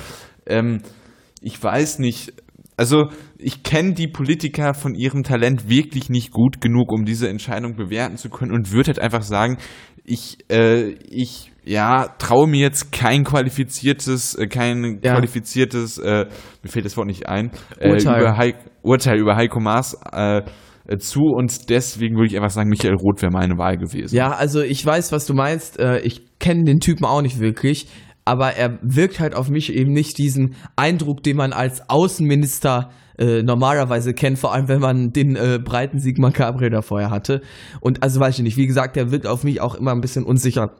Ähm, 0.48 0.82
ich 1.42 1.62
weiß 1.62 2.00
nicht, 2.00 2.34
also 2.78 3.10
ich 3.40 3.64
kenne 3.64 3.94
die 3.94 4.08
Politiker 4.08 4.74
von 4.76 4.94
ihrem 4.94 5.24
Talent 5.24 5.68
wirklich 5.68 6.10
nicht 6.10 6.32
gut 6.32 6.62
genug, 6.62 6.92
um 6.94 7.06
diese 7.06 7.28
Entscheidung 7.28 7.76
bewerten 7.76 8.18
zu 8.18 8.30
können 8.30 8.54
und 8.54 8.72
würde 8.72 8.88
halt 8.88 9.00
einfach 9.00 9.24
sagen, 9.24 9.58
ich, 10.06 10.38
äh, 10.50 10.92
ich, 11.10 11.52
ja, 11.66 12.08
traue 12.18 12.48
mir 12.48 12.62
jetzt 12.62 12.94
kein 12.94 13.24
qualifiziertes, 13.26 14.36
äh, 14.36 14.48
kein 14.48 15.00
ja. 15.04 15.14
qualifiziertes, 15.14 15.98
äh, 15.98 16.28
mir 16.64 16.70
fällt 16.70 16.86
das 16.86 16.96
Wort 16.96 17.08
nicht 17.08 17.28
ein, 17.28 17.52
äh, 17.78 17.90
Urteil. 17.90 18.22
Über 18.22 18.38
Heik, 18.38 18.56
Urteil 18.84 19.20
über 19.20 19.36
Heiko 19.36 19.60
Maas 19.60 20.00
äh, 20.14 20.44
äh, 20.88 20.98
zu 20.98 21.20
und 21.20 21.70
deswegen 21.70 22.16
würde 22.16 22.28
ich 22.28 22.38
einfach 22.38 22.52
sagen, 22.52 22.70
Michael 22.70 22.96
Roth 22.96 23.22
wäre 23.22 23.34
meine 23.34 23.58
Wahl 23.58 23.78
gewesen. 23.78 24.16
Ja, 24.16 24.32
also 24.32 24.62
ich 24.62 24.86
weiß, 24.86 25.12
was 25.12 25.26
du 25.26 25.34
meinst. 25.34 25.78
Äh, 25.78 26.00
ich 26.00 26.22
kenne 26.40 26.64
den 26.64 26.80
Typen 26.80 27.04
auch 27.06 27.22
nicht 27.22 27.40
wirklich 27.40 27.88
aber 28.28 28.56
er 28.56 28.78
wirkt 28.82 29.22
halt 29.22 29.34
auf 29.36 29.50
mich 29.50 29.74
eben 29.74 29.94
nicht 29.94 30.18
diesen 30.18 30.56
Eindruck, 30.76 31.24
den 31.24 31.38
man 31.38 31.54
als 31.54 31.90
Außenminister 31.90 32.92
äh, 33.18 33.42
normalerweise 33.42 34.14
kennt, 34.14 34.38
vor 34.38 34.54
allem 34.54 34.68
wenn 34.68 34.82
man 34.82 35.14
den 35.14 35.38
äh, 35.38 35.60
breiten 35.64 36.00
Sigmar 36.00 36.32
Gabriel 36.32 36.70
da 36.70 36.82
vorher 36.82 37.10
hatte. 37.10 37.42
Und 37.80 38.04
also 38.04 38.20
weiß 38.20 38.38
ich 38.38 38.44
nicht, 38.44 38.58
wie 38.58 38.68
gesagt, 38.68 38.98
der 38.98 39.12
wirkt 39.12 39.28
auf 39.28 39.46
mich 39.46 39.62
auch 39.62 39.76
immer 39.76 39.92
ein 39.92 40.02
bisschen 40.02 40.26
unsicher. 40.26 40.72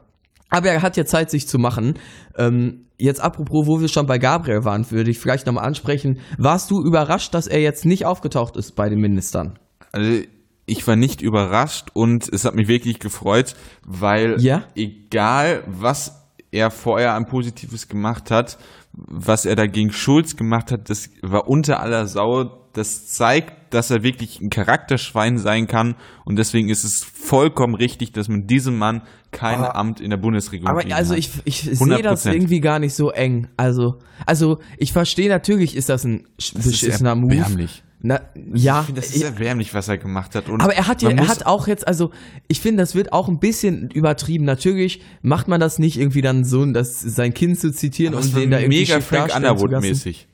Aber 0.50 0.68
er 0.68 0.82
hat 0.82 0.98
ja 0.98 1.06
Zeit, 1.06 1.30
sich 1.30 1.48
zu 1.48 1.58
machen. 1.58 1.94
Ähm, 2.36 2.86
jetzt 2.98 3.20
apropos, 3.20 3.66
wo 3.66 3.80
wir 3.80 3.88
schon 3.88 4.06
bei 4.06 4.18
Gabriel 4.18 4.66
waren, 4.66 4.90
würde 4.90 5.10
ich 5.10 5.18
vielleicht 5.18 5.46
nochmal 5.46 5.64
ansprechen. 5.64 6.20
Warst 6.36 6.70
du 6.70 6.82
überrascht, 6.82 7.32
dass 7.32 7.46
er 7.46 7.62
jetzt 7.62 7.86
nicht 7.86 8.04
aufgetaucht 8.04 8.58
ist 8.58 8.76
bei 8.76 8.90
den 8.90 9.00
Ministern? 9.00 9.58
Also 9.92 10.20
ich 10.66 10.86
war 10.86 10.96
nicht 10.96 11.22
überrascht 11.22 11.88
und 11.94 12.30
es 12.30 12.44
hat 12.44 12.54
mich 12.54 12.68
wirklich 12.68 12.98
gefreut, 12.98 13.54
weil 13.86 14.38
ja? 14.38 14.64
egal 14.74 15.64
was 15.66 16.27
er 16.50 16.70
vorher 16.70 17.14
ein 17.14 17.26
Positives 17.26 17.88
gemacht 17.88 18.30
hat. 18.30 18.58
Was 18.92 19.44
er 19.44 19.54
da 19.54 19.66
gegen 19.66 19.92
Schulz 19.92 20.36
gemacht 20.36 20.72
hat, 20.72 20.90
das 20.90 21.10
war 21.22 21.48
unter 21.48 21.80
aller 21.80 22.06
Sau. 22.06 22.64
Das 22.72 23.06
zeigt, 23.06 23.74
dass 23.74 23.90
er 23.90 24.02
wirklich 24.02 24.40
ein 24.40 24.50
Charakterschwein 24.50 25.38
sein 25.38 25.66
kann. 25.66 25.94
Und 26.24 26.36
deswegen 26.36 26.68
ist 26.68 26.84
es 26.84 27.04
vollkommen 27.04 27.74
richtig, 27.74 28.12
dass 28.12 28.28
man 28.28 28.46
diesem 28.46 28.78
Mann 28.78 29.02
kein 29.30 29.58
aber, 29.58 29.76
Amt 29.76 30.00
in 30.00 30.10
der 30.10 30.16
Bundesregierung 30.16 30.70
Aber 30.70 30.94
also 30.94 31.14
ich, 31.14 31.30
ich 31.44 31.62
sehe 31.62 32.02
das 32.02 32.24
irgendwie 32.26 32.60
gar 32.60 32.78
nicht 32.78 32.94
so 32.94 33.10
eng. 33.10 33.48
Also, 33.56 33.98
also 34.26 34.58
ich 34.78 34.92
verstehe 34.92 35.28
natürlich, 35.28 35.76
ist 35.76 35.88
das 35.88 36.04
ein 36.04 36.26
beschissener 36.54 37.14
Move. 37.14 37.68
Na, 38.00 38.20
ja. 38.54 38.80
Ich 38.80 38.86
finde, 38.86 39.00
das 39.00 39.10
ist 39.10 39.22
erbärmlich, 39.22 39.74
was 39.74 39.88
er 39.88 39.98
gemacht 39.98 40.34
hat. 40.36 40.48
Und 40.48 40.60
aber 40.60 40.74
er 40.74 40.86
hat 40.86 41.02
ja, 41.02 41.10
er 41.10 41.26
hat 41.26 41.46
auch 41.46 41.66
jetzt, 41.66 41.86
also, 41.88 42.12
ich 42.46 42.60
finde, 42.60 42.82
das 42.82 42.94
wird 42.94 43.12
auch 43.12 43.28
ein 43.28 43.40
bisschen 43.40 43.90
übertrieben. 43.90 44.44
Natürlich 44.44 45.02
macht 45.22 45.48
man 45.48 45.60
das 45.60 45.80
nicht 45.80 45.98
irgendwie 45.98 46.22
dann 46.22 46.44
so, 46.44 46.64
dass 46.66 47.00
sein 47.00 47.34
Kind 47.34 47.58
zu 47.58 47.72
zitieren 47.72 48.14
und 48.14 48.36
den 48.36 48.50
da 48.50 48.60
irgendwie 48.60 48.80
mega 48.80 49.00
Frank 49.00 49.34
Underwood-mäßig. 49.34 50.28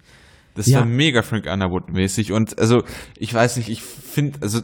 Das 0.55 0.67
ja. 0.67 0.81
war 0.81 0.87
mega 0.87 1.23
Frank 1.23 1.47
Underwood-mäßig. 1.47 2.33
Und 2.33 2.59
also, 2.59 2.85
ich 3.17 3.33
weiß 3.33 3.57
nicht, 3.57 3.71
ich 3.71 3.83
finde, 3.83 4.39
also 4.43 4.61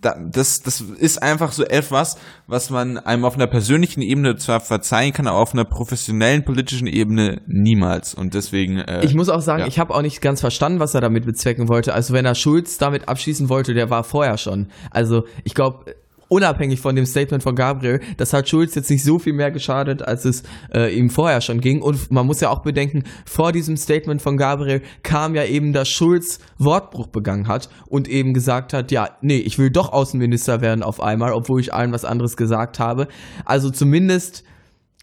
das, 0.00 0.62
das 0.62 0.80
ist 0.80 1.22
einfach 1.22 1.52
so 1.52 1.64
etwas, 1.64 2.16
was 2.46 2.70
man 2.70 2.98
einem 2.98 3.24
auf 3.24 3.34
einer 3.34 3.46
persönlichen 3.46 4.02
Ebene 4.02 4.36
zwar 4.36 4.60
verzeihen 4.60 5.12
kann, 5.12 5.26
aber 5.26 5.38
auf 5.38 5.52
einer 5.52 5.64
professionellen 5.64 6.44
politischen 6.44 6.86
Ebene 6.86 7.40
niemals. 7.46 8.14
Und 8.14 8.34
deswegen. 8.34 8.78
Äh, 8.78 9.04
ich 9.04 9.14
muss 9.14 9.28
auch 9.28 9.40
sagen, 9.40 9.62
ja. 9.62 9.66
ich 9.66 9.78
habe 9.78 9.94
auch 9.94 10.02
nicht 10.02 10.20
ganz 10.20 10.40
verstanden, 10.40 10.80
was 10.80 10.94
er 10.94 11.00
damit 11.00 11.26
bezwecken 11.26 11.68
wollte. 11.68 11.94
Also 11.94 12.14
wenn 12.14 12.24
er 12.24 12.34
Schulz 12.34 12.78
damit 12.78 13.08
abschießen 13.08 13.48
wollte, 13.48 13.74
der 13.74 13.90
war 13.90 14.04
vorher 14.04 14.38
schon. 14.38 14.68
Also 14.90 15.24
ich 15.44 15.54
glaube, 15.54 15.94
unabhängig 16.28 16.80
von 16.80 16.94
dem 16.94 17.06
Statement 17.06 17.42
von 17.42 17.54
Gabriel, 17.54 18.00
das 18.16 18.32
hat 18.32 18.48
Schulz 18.48 18.74
jetzt 18.74 18.90
nicht 18.90 19.04
so 19.04 19.18
viel 19.18 19.32
mehr 19.32 19.50
geschadet, 19.50 20.02
als 20.02 20.24
es 20.24 20.42
äh, 20.74 20.94
ihm 20.94 21.10
vorher 21.10 21.40
schon 21.40 21.60
ging. 21.60 21.82
Und 21.82 22.10
man 22.10 22.26
muss 22.26 22.40
ja 22.40 22.50
auch 22.50 22.62
bedenken, 22.62 23.04
vor 23.24 23.52
diesem 23.52 23.76
Statement 23.76 24.22
von 24.22 24.36
Gabriel 24.36 24.82
kam 25.02 25.34
ja 25.34 25.44
eben, 25.44 25.72
dass 25.72 25.88
Schulz 25.88 26.38
Wortbruch 26.58 27.08
begangen 27.08 27.48
hat 27.48 27.68
und 27.86 28.08
eben 28.08 28.34
gesagt 28.34 28.72
hat, 28.72 28.90
ja, 28.92 29.10
nee, 29.20 29.38
ich 29.38 29.58
will 29.58 29.70
doch 29.70 29.92
Außenminister 29.92 30.60
werden 30.60 30.82
auf 30.82 31.00
einmal, 31.00 31.32
obwohl 31.32 31.60
ich 31.60 31.72
allen 31.72 31.92
was 31.92 32.04
anderes 32.04 32.36
gesagt 32.36 32.78
habe. 32.78 33.08
Also 33.44 33.70
zumindest 33.70 34.44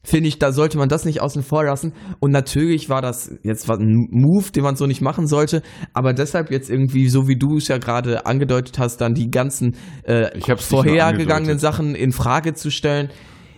finde 0.06 0.30
ich, 0.30 0.40
da 0.40 0.52
sollte 0.52 0.78
man 0.78 0.88
das 0.88 1.06
nicht 1.06 1.22
außen 1.22 1.44
vor 1.44 1.66
lassen. 1.66 1.94
Und 2.20 2.32
natürlich 2.32 2.90
war 2.90 3.02
das 3.02 3.32
jetzt 3.44 3.70
ein 3.70 4.08
Move, 4.12 4.52
den 4.52 4.64
man 4.64 4.76
so 4.76 4.86
nicht 4.86 5.02
machen 5.02 5.28
sollte. 5.28 5.62
Aber 5.94 6.14
deshalb 6.14 6.52
jetzt 6.52 6.70
irgendwie, 6.70 7.10
so 7.10 7.28
wie 7.28 7.38
du 7.38 7.58
es 7.58 7.68
ja 7.68 7.78
gerade 7.78 8.26
angedeutet 8.26 8.80
hast, 8.80 9.02
dann 9.02 9.14
die 9.14 9.30
ganzen 9.30 9.76
äh, 10.04 10.40
vorhergegangenen 10.56 11.60
Sachen 11.60 11.96
in 11.96 12.12
Frage 12.12 12.54
zu 12.54 12.72
stellen. 12.72 13.10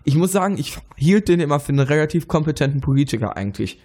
Ich 0.04 0.16
muss 0.16 0.32
sagen, 0.32 0.58
ich 0.58 0.78
hielt 0.96 1.28
den 1.28 1.40
immer 1.40 1.60
für 1.60 1.74
einen 1.74 1.86
relativ 1.86 2.28
kompetenten 2.28 2.82
Politiker 2.82 3.36
eigentlich. 3.36 3.80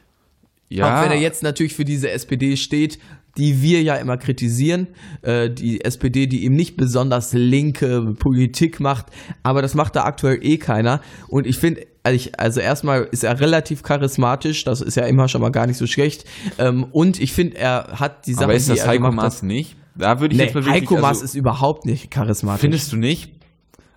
Ja. 0.69 0.87
Auch 0.87 1.05
wenn 1.05 1.13
er 1.13 1.19
jetzt 1.19 1.43
natürlich 1.43 1.75
für 1.75 1.85
diese 1.85 2.11
SPD 2.11 2.57
steht, 2.57 2.99
die 3.37 3.63
wir 3.63 3.83
ja 3.83 3.97
immer 3.97 4.17
kritisieren. 4.17 4.89
Äh, 5.23 5.51
die 5.51 5.85
SPD, 5.85 6.27
die 6.27 6.45
eben 6.45 6.55
nicht 6.55 6.77
besonders 6.77 7.33
linke 7.33 8.15
Politik 8.19 8.81
macht, 8.81 9.07
aber 9.43 9.63
das 9.63 9.75
macht 9.75 9.97
da 9.97 10.05
aktuell 10.05 10.39
eh 10.43 10.59
keiner. 10.59 11.01
Und 11.29 11.47
ich 11.47 11.59
finde, 11.59 11.87
also, 12.03 12.17
ich, 12.17 12.39
also 12.39 12.61
erstmal 12.61 13.09
ist 13.11 13.25
er 13.25 13.39
relativ 13.41 13.83
charismatisch, 13.83 14.65
das 14.65 14.81
ist 14.81 14.97
ja 14.97 15.07
immer 15.07 15.29
schon 15.29 15.41
mal 15.41 15.51
gar 15.51 15.67
nicht 15.67 15.79
so 15.79 15.87
schlecht. 15.87 16.25
Ähm, 16.59 16.85
und 16.91 17.21
ich 17.21 17.33
finde, 17.33 17.59
er 17.59 18.01
hat 18.01 18.27
die 18.27 18.35
Sache, 18.35 18.45
Aber 18.45 18.55
ist 18.55 18.69
das 18.69 18.87
Heiko 18.87 19.13
Maas 19.13 19.43
nicht? 19.43 19.77
Da 19.95 20.21
würde 20.21 20.35
ich 20.35 20.39
nee, 20.39 20.47
jetzt 20.47 20.55
mal 20.55 20.65
wirklich, 20.65 20.83
Heiko 20.83 20.95
Maas 20.97 21.19
also, 21.19 21.25
ist 21.25 21.35
überhaupt 21.35 21.87
nicht 21.87 22.11
charismatisch. 22.11 22.61
Findest 22.61 22.93
du 22.93 22.97
nicht? 22.97 23.33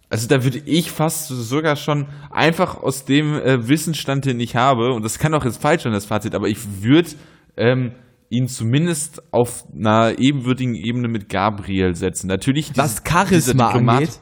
Also 0.09 0.27
da 0.27 0.43
würde 0.43 0.59
ich 0.65 0.91
fast 0.91 1.27
sogar 1.27 1.75
schon 1.75 2.05
einfach 2.29 2.81
aus 2.81 3.05
dem 3.05 3.33
äh, 3.33 3.67
Wissensstand, 3.67 4.25
den 4.25 4.39
ich 4.39 4.55
habe, 4.55 4.93
und 4.93 5.03
das 5.03 5.17
kann 5.17 5.33
auch 5.33 5.43
jetzt 5.43 5.61
falsch 5.61 5.83
sein, 5.83 5.93
das 5.93 6.05
Fazit, 6.05 6.35
aber 6.35 6.47
ich 6.47 6.59
würde 6.81 7.09
ähm, 7.57 7.91
ihn 8.35 8.47
zumindest 8.47 9.21
auf 9.31 9.65
einer 9.73 10.17
ebenwürdigen 10.17 10.75
Ebene 10.75 11.07
mit 11.07 11.29
Gabriel 11.29 11.95
setzen. 11.95 12.27
Natürlich. 12.27 12.71
Was 12.75 13.01
Charisma 13.07 13.69
angeht 13.69 14.19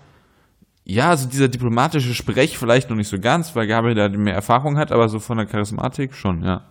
ja, 0.85 1.09
also 1.09 1.29
dieser 1.29 1.47
diplomatische 1.47 2.13
Sprech 2.13 2.57
vielleicht 2.57 2.89
noch 2.89 2.97
nicht 2.97 3.07
so 3.07 3.17
ganz, 3.17 3.55
weil 3.55 3.67
Gabriel 3.67 3.95
da 3.95 4.09
mehr 4.09 4.33
Erfahrung 4.33 4.77
hat, 4.77 4.91
aber 4.91 5.07
so 5.07 5.19
von 5.19 5.37
der 5.37 5.45
Charismatik 5.45 6.13
schon, 6.13 6.43
ja. 6.43 6.65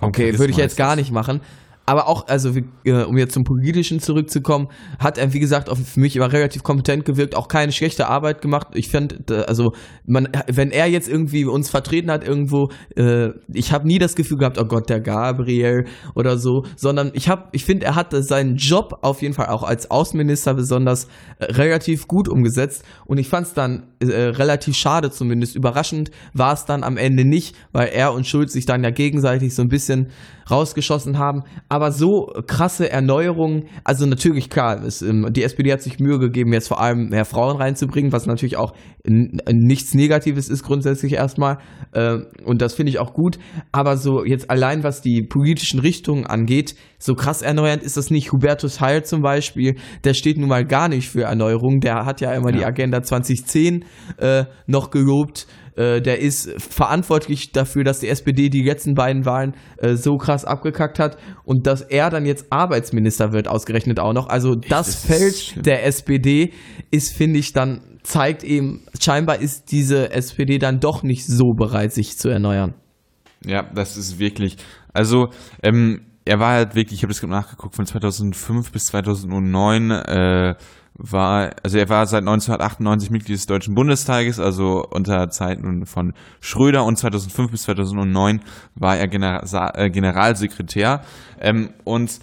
okay, 0.00 0.38
würde 0.38 0.50
ich 0.50 0.56
jetzt 0.56 0.78
gar 0.78 0.96
nicht 0.96 1.12
machen 1.12 1.42
aber 1.86 2.06
auch, 2.06 2.28
also 2.28 2.52
äh, 2.84 2.92
um 3.02 3.18
jetzt 3.18 3.34
zum 3.34 3.42
Politischen 3.42 3.98
zurückzukommen, 3.98 4.68
hat 5.00 5.18
er, 5.18 5.32
wie 5.32 5.40
gesagt, 5.40 5.68
auch 5.68 5.76
für 5.76 5.98
mich 5.98 6.14
immer 6.14 6.32
relativ 6.32 6.62
kompetent 6.62 7.04
gewirkt, 7.04 7.34
auch 7.34 7.48
keine 7.48 7.72
schlechte 7.72 8.06
Arbeit 8.06 8.42
gemacht. 8.42 8.68
Ich 8.74 8.88
finde, 8.88 9.48
also 9.48 9.72
man, 10.06 10.28
wenn 10.46 10.70
er 10.70 10.86
jetzt 10.86 11.08
irgendwie 11.08 11.44
uns 11.44 11.68
vertreten 11.68 12.10
hat 12.10 12.26
irgendwo, 12.26 12.70
äh, 12.96 13.30
ich 13.52 13.72
habe 13.72 13.88
nie 13.88 13.98
das 13.98 14.14
Gefühl 14.14 14.38
gehabt, 14.38 14.58
oh 14.58 14.66
Gott, 14.66 14.88
der 14.88 15.00
Gabriel 15.00 15.86
oder 16.14 16.38
so, 16.38 16.64
sondern 16.76 17.10
ich 17.14 17.28
habe, 17.28 17.48
ich 17.52 17.64
finde, 17.64 17.86
er 17.86 17.96
hat 17.96 18.12
seinen 18.12 18.54
Job 18.56 18.98
auf 19.02 19.20
jeden 19.22 19.34
Fall 19.34 19.46
auch 19.46 19.64
als 19.64 19.90
Außenminister 19.90 20.54
besonders 20.54 21.08
äh, 21.38 21.46
relativ 21.46 22.06
gut 22.06 22.28
umgesetzt 22.28 22.84
und 23.06 23.18
ich 23.18 23.28
fand 23.28 23.48
es 23.48 23.54
dann 23.54 23.88
äh, 23.98 24.06
relativ 24.06 24.76
schade 24.76 25.10
zumindest. 25.10 25.56
Überraschend 25.56 26.12
war 26.34 26.52
es 26.52 26.66
dann 26.66 26.84
am 26.84 26.96
Ende 26.96 27.24
nicht, 27.24 27.56
weil 27.72 27.88
er 27.88 28.12
und 28.12 28.26
Schulz 28.26 28.52
sich 28.52 28.66
dann 28.66 28.84
ja 28.84 28.90
gegenseitig 28.90 29.54
so 29.54 29.62
ein 29.62 29.68
bisschen 29.68 30.10
rausgeschossen 30.50 31.18
haben. 31.18 31.44
Aber 31.70 31.92
so 31.92 32.32
krasse 32.48 32.90
Erneuerungen, 32.90 33.68
also 33.84 34.04
natürlich 34.04 34.50
klar, 34.50 34.82
es, 34.84 35.02
ähm, 35.02 35.28
die 35.30 35.44
SPD 35.44 35.72
hat 35.72 35.80
sich 35.80 36.00
Mühe 36.00 36.18
gegeben, 36.18 36.52
jetzt 36.52 36.66
vor 36.66 36.80
allem 36.80 37.10
mehr 37.10 37.24
Frauen 37.24 37.56
reinzubringen, 37.56 38.10
was 38.10 38.26
natürlich 38.26 38.56
auch 38.56 38.74
nichts 39.06 39.94
Negatives 39.94 40.48
ist 40.48 40.64
grundsätzlich 40.64 41.12
erstmal. 41.12 41.58
Äh, 41.92 42.18
und 42.44 42.60
das 42.60 42.74
finde 42.74 42.90
ich 42.90 42.98
auch 42.98 43.14
gut. 43.14 43.38
Aber 43.70 43.96
so 43.96 44.24
jetzt 44.24 44.50
allein, 44.50 44.82
was 44.82 45.00
die 45.00 45.22
politischen 45.22 45.78
Richtungen 45.78 46.26
angeht, 46.26 46.74
so 46.98 47.14
krass 47.14 47.40
erneuernd 47.40 47.84
ist 47.84 47.96
das 47.96 48.10
nicht. 48.10 48.32
Hubertus 48.32 48.80
Heil 48.80 49.04
zum 49.04 49.22
Beispiel, 49.22 49.76
der 50.02 50.14
steht 50.14 50.38
nun 50.38 50.48
mal 50.48 50.64
gar 50.64 50.88
nicht 50.88 51.08
für 51.08 51.22
Erneuerung. 51.22 51.78
Der 51.78 52.04
hat 52.04 52.20
ja 52.20 52.32
immer 52.32 52.50
ja. 52.50 52.58
die 52.58 52.64
Agenda 52.64 53.00
2010 53.00 53.84
äh, 54.18 54.44
noch 54.66 54.90
gelobt. 54.90 55.46
Äh, 55.80 56.02
der 56.02 56.20
ist 56.20 56.50
verantwortlich 56.60 57.52
dafür, 57.52 57.84
dass 57.84 58.00
die 58.00 58.08
SPD 58.08 58.50
die 58.50 58.62
letzten 58.62 58.94
beiden 58.94 59.24
Wahlen 59.24 59.54
äh, 59.78 59.94
so 59.94 60.18
krass 60.18 60.44
abgekackt 60.44 60.98
hat 60.98 61.16
und 61.44 61.66
dass 61.66 61.80
er 61.80 62.10
dann 62.10 62.26
jetzt 62.26 62.52
Arbeitsminister 62.52 63.32
wird, 63.32 63.48
ausgerechnet 63.48 63.98
auch 63.98 64.12
noch. 64.12 64.28
Also 64.28 64.56
das, 64.56 64.68
das 64.68 65.04
Feld 65.06 65.64
der 65.64 65.86
SPD 65.86 66.52
ist, 66.90 67.16
finde 67.16 67.38
ich, 67.38 67.54
dann 67.54 67.80
zeigt 68.02 68.44
eben, 68.44 68.84
scheinbar 69.00 69.40
ist 69.40 69.72
diese 69.72 70.10
SPD 70.12 70.58
dann 70.58 70.80
doch 70.80 71.02
nicht 71.02 71.26
so 71.26 71.54
bereit, 71.54 71.94
sich 71.94 72.18
zu 72.18 72.28
erneuern. 72.28 72.74
Ja, 73.46 73.62
das 73.62 73.96
ist 73.96 74.18
wirklich. 74.18 74.58
Also, 74.92 75.30
ähm, 75.62 76.02
er 76.26 76.38
war 76.40 76.52
halt 76.52 76.74
wirklich, 76.74 76.98
ich 76.98 77.02
habe 77.04 77.12
das 77.14 77.22
nachgeguckt, 77.22 77.74
von 77.74 77.86
2005 77.86 78.70
bis 78.70 78.86
2009 78.86 79.90
äh, 79.90 80.54
war, 81.00 81.52
also 81.62 81.78
er 81.78 81.88
war 81.88 82.06
seit 82.06 82.20
1998 82.20 83.10
Mitglied 83.10 83.36
des 83.38 83.46
Deutschen 83.46 83.74
Bundestages, 83.74 84.38
also 84.38 84.84
unter 84.90 85.28
Zeiten 85.30 85.86
von 85.86 86.12
Schröder 86.40 86.84
und 86.84 86.96
2005 86.96 87.50
bis 87.50 87.62
2009 87.62 88.40
war 88.74 88.96
er 88.96 89.08
General, 89.08 89.42
äh, 89.74 89.90
Generalsekretär. 89.90 91.02
Ähm, 91.40 91.70
und 91.84 92.20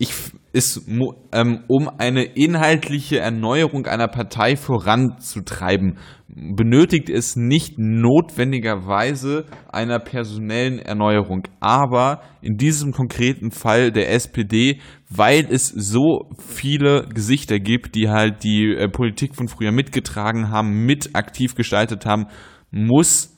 ich 0.00 0.12
ist, 0.52 0.88
ähm, 1.32 1.64
um 1.66 1.88
eine 1.98 2.22
inhaltliche 2.22 3.18
Erneuerung 3.18 3.86
einer 3.86 4.08
Partei 4.08 4.56
voranzutreiben, 4.56 5.98
benötigt 6.28 7.10
es 7.10 7.36
nicht 7.36 7.74
notwendigerweise 7.78 9.44
einer 9.68 9.98
personellen 9.98 10.78
Erneuerung. 10.78 11.48
Aber 11.60 12.22
in 12.40 12.56
diesem 12.56 12.92
konkreten 12.92 13.50
Fall 13.50 13.90
der 13.90 14.12
SPD, 14.12 14.80
weil 15.10 15.46
es 15.50 15.68
so 15.68 16.28
viele 16.38 17.06
Gesichter 17.08 17.58
gibt, 17.58 17.94
die 17.94 18.08
halt 18.08 18.44
die 18.44 18.74
äh, 18.74 18.88
Politik 18.88 19.34
von 19.34 19.48
früher 19.48 19.72
mitgetragen 19.72 20.50
haben, 20.50 20.84
mit 20.84 21.14
aktiv 21.14 21.54
gestaltet 21.54 22.04
haben, 22.04 22.26
muss 22.70 23.34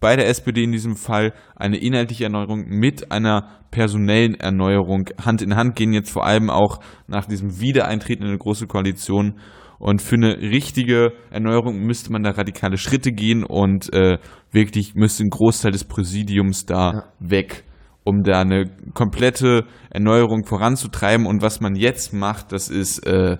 bei 0.00 0.16
der 0.16 0.28
SPD 0.28 0.64
in 0.64 0.72
diesem 0.72 0.96
Fall 0.96 1.34
eine 1.54 1.76
inhaltliche 1.76 2.24
Erneuerung 2.24 2.64
mit 2.66 3.12
einer 3.12 3.60
personellen 3.70 4.34
Erneuerung 4.34 5.10
Hand 5.22 5.42
in 5.42 5.56
Hand 5.56 5.76
gehen, 5.76 5.92
jetzt 5.92 6.10
vor 6.10 6.24
allem 6.24 6.48
auch 6.48 6.80
nach 7.06 7.26
diesem 7.26 7.60
Wiedereintreten 7.60 8.24
in 8.24 8.30
eine 8.30 8.38
große 8.38 8.66
Koalition. 8.66 9.38
Und 9.78 10.02
für 10.02 10.16
eine 10.16 10.38
richtige 10.38 11.12
Erneuerung 11.30 11.80
müsste 11.80 12.12
man 12.12 12.22
da 12.22 12.30
radikale 12.30 12.76
Schritte 12.76 13.12
gehen 13.12 13.44
und 13.44 13.92
äh, 13.94 14.18
wirklich 14.50 14.94
müsste 14.94 15.24
ein 15.24 15.30
Großteil 15.30 15.72
des 15.72 15.84
Präsidiums 15.84 16.66
da 16.66 16.92
ja. 16.92 17.04
weg, 17.18 17.64
um 18.04 18.22
da 18.22 18.40
eine 18.40 18.64
komplette 18.94 19.64
Erneuerung 19.90 20.44
voranzutreiben. 20.44 21.26
Und 21.26 21.42
was 21.42 21.60
man 21.60 21.74
jetzt 21.74 22.12
macht, 22.12 22.52
das 22.52 22.68
ist 22.68 23.06
äh, 23.06 23.36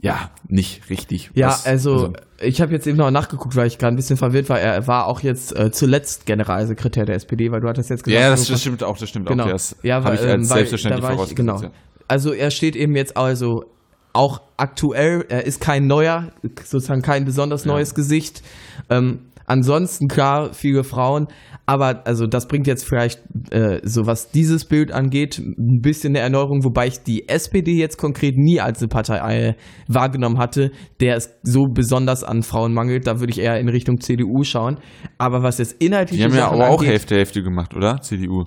ja 0.00 0.30
nicht 0.48 0.90
richtig. 0.90 1.30
Ja, 1.34 1.48
was, 1.48 1.66
also, 1.66 1.92
also, 1.92 2.12
ich 2.40 2.60
habe 2.60 2.72
jetzt 2.72 2.86
eben 2.86 2.98
noch 2.98 3.10
nachgeguckt, 3.10 3.56
weil 3.56 3.66
ich 3.66 3.78
gerade 3.78 3.94
ein 3.94 3.96
bisschen 3.96 4.16
verwirrt 4.16 4.48
war. 4.48 4.60
Er 4.60 4.86
war 4.86 5.06
auch 5.06 5.20
jetzt 5.20 5.56
äh, 5.56 5.70
zuletzt 5.70 6.26
Generalsekretär 6.26 7.04
der 7.04 7.16
SPD, 7.16 7.50
weil 7.50 7.60
du 7.60 7.68
hattest 7.68 7.90
jetzt 7.90 8.04
gesagt. 8.04 8.22
Ja, 8.22 8.30
das, 8.30 8.46
das 8.46 8.60
stimmt 8.60 8.82
auch, 8.82 8.98
das 8.98 9.08
stimmt 9.08 9.26
genau. 9.28 9.44
auch. 9.44 9.50
Das 9.50 9.76
ja, 9.82 10.02
habe 10.02 10.14
ich 10.14 10.20
als 10.20 10.32
ähm, 10.32 10.44
selbstverständlich 10.44 11.04
vorausgesetzt. 11.04 11.36
Genau. 11.36 11.60
Also 12.08 12.32
er 12.32 12.50
steht 12.50 12.76
eben 12.76 12.94
jetzt 12.94 13.16
also 13.16 13.64
auch 14.12 14.40
aktuell, 14.56 15.24
er 15.28 15.44
ist 15.44 15.60
kein 15.60 15.86
neuer, 15.86 16.32
sozusagen 16.64 17.02
kein 17.02 17.24
besonders 17.24 17.64
neues 17.64 17.90
ja. 17.90 17.96
Gesicht. 17.96 18.42
Ähm, 18.88 19.20
ansonsten 19.46 20.08
klar, 20.08 20.52
viele 20.52 20.84
Frauen, 20.84 21.28
aber 21.66 22.06
also 22.06 22.26
das 22.26 22.46
bringt 22.46 22.66
jetzt 22.66 22.84
vielleicht, 22.84 23.20
äh, 23.50 23.80
so 23.82 24.06
was 24.06 24.30
dieses 24.30 24.64
Bild 24.64 24.92
angeht, 24.92 25.38
ein 25.38 25.80
bisschen 25.80 26.12
eine 26.12 26.20
Erneuerung, 26.20 26.64
wobei 26.64 26.86
ich 26.86 27.02
die 27.02 27.28
SPD 27.28 27.72
jetzt 27.72 27.98
konkret 27.98 28.36
nie 28.36 28.60
als 28.60 28.80
eine 28.80 28.88
Partei 28.88 29.18
äh, 29.18 29.54
wahrgenommen 29.88 30.38
hatte, 30.38 30.70
der 31.00 31.16
es 31.16 31.36
so 31.42 31.66
besonders 31.72 32.22
an 32.22 32.42
Frauen 32.42 32.72
mangelt. 32.72 33.06
Da 33.06 33.18
würde 33.18 33.32
ich 33.32 33.40
eher 33.40 33.58
in 33.58 33.68
Richtung 33.68 34.00
CDU 34.00 34.44
schauen. 34.44 34.78
Aber 35.18 35.42
was 35.42 35.58
jetzt 35.58 35.82
inhaltlich 35.82 36.20
Die 36.20 36.24
haben 36.24 36.34
ja 36.34 36.50
aber 36.50 36.68
auch 36.68 36.82
Hälfte 36.82 37.16
Hälfte 37.16 37.42
gemacht, 37.42 37.74
oder? 37.74 38.00
CDU. 38.00 38.44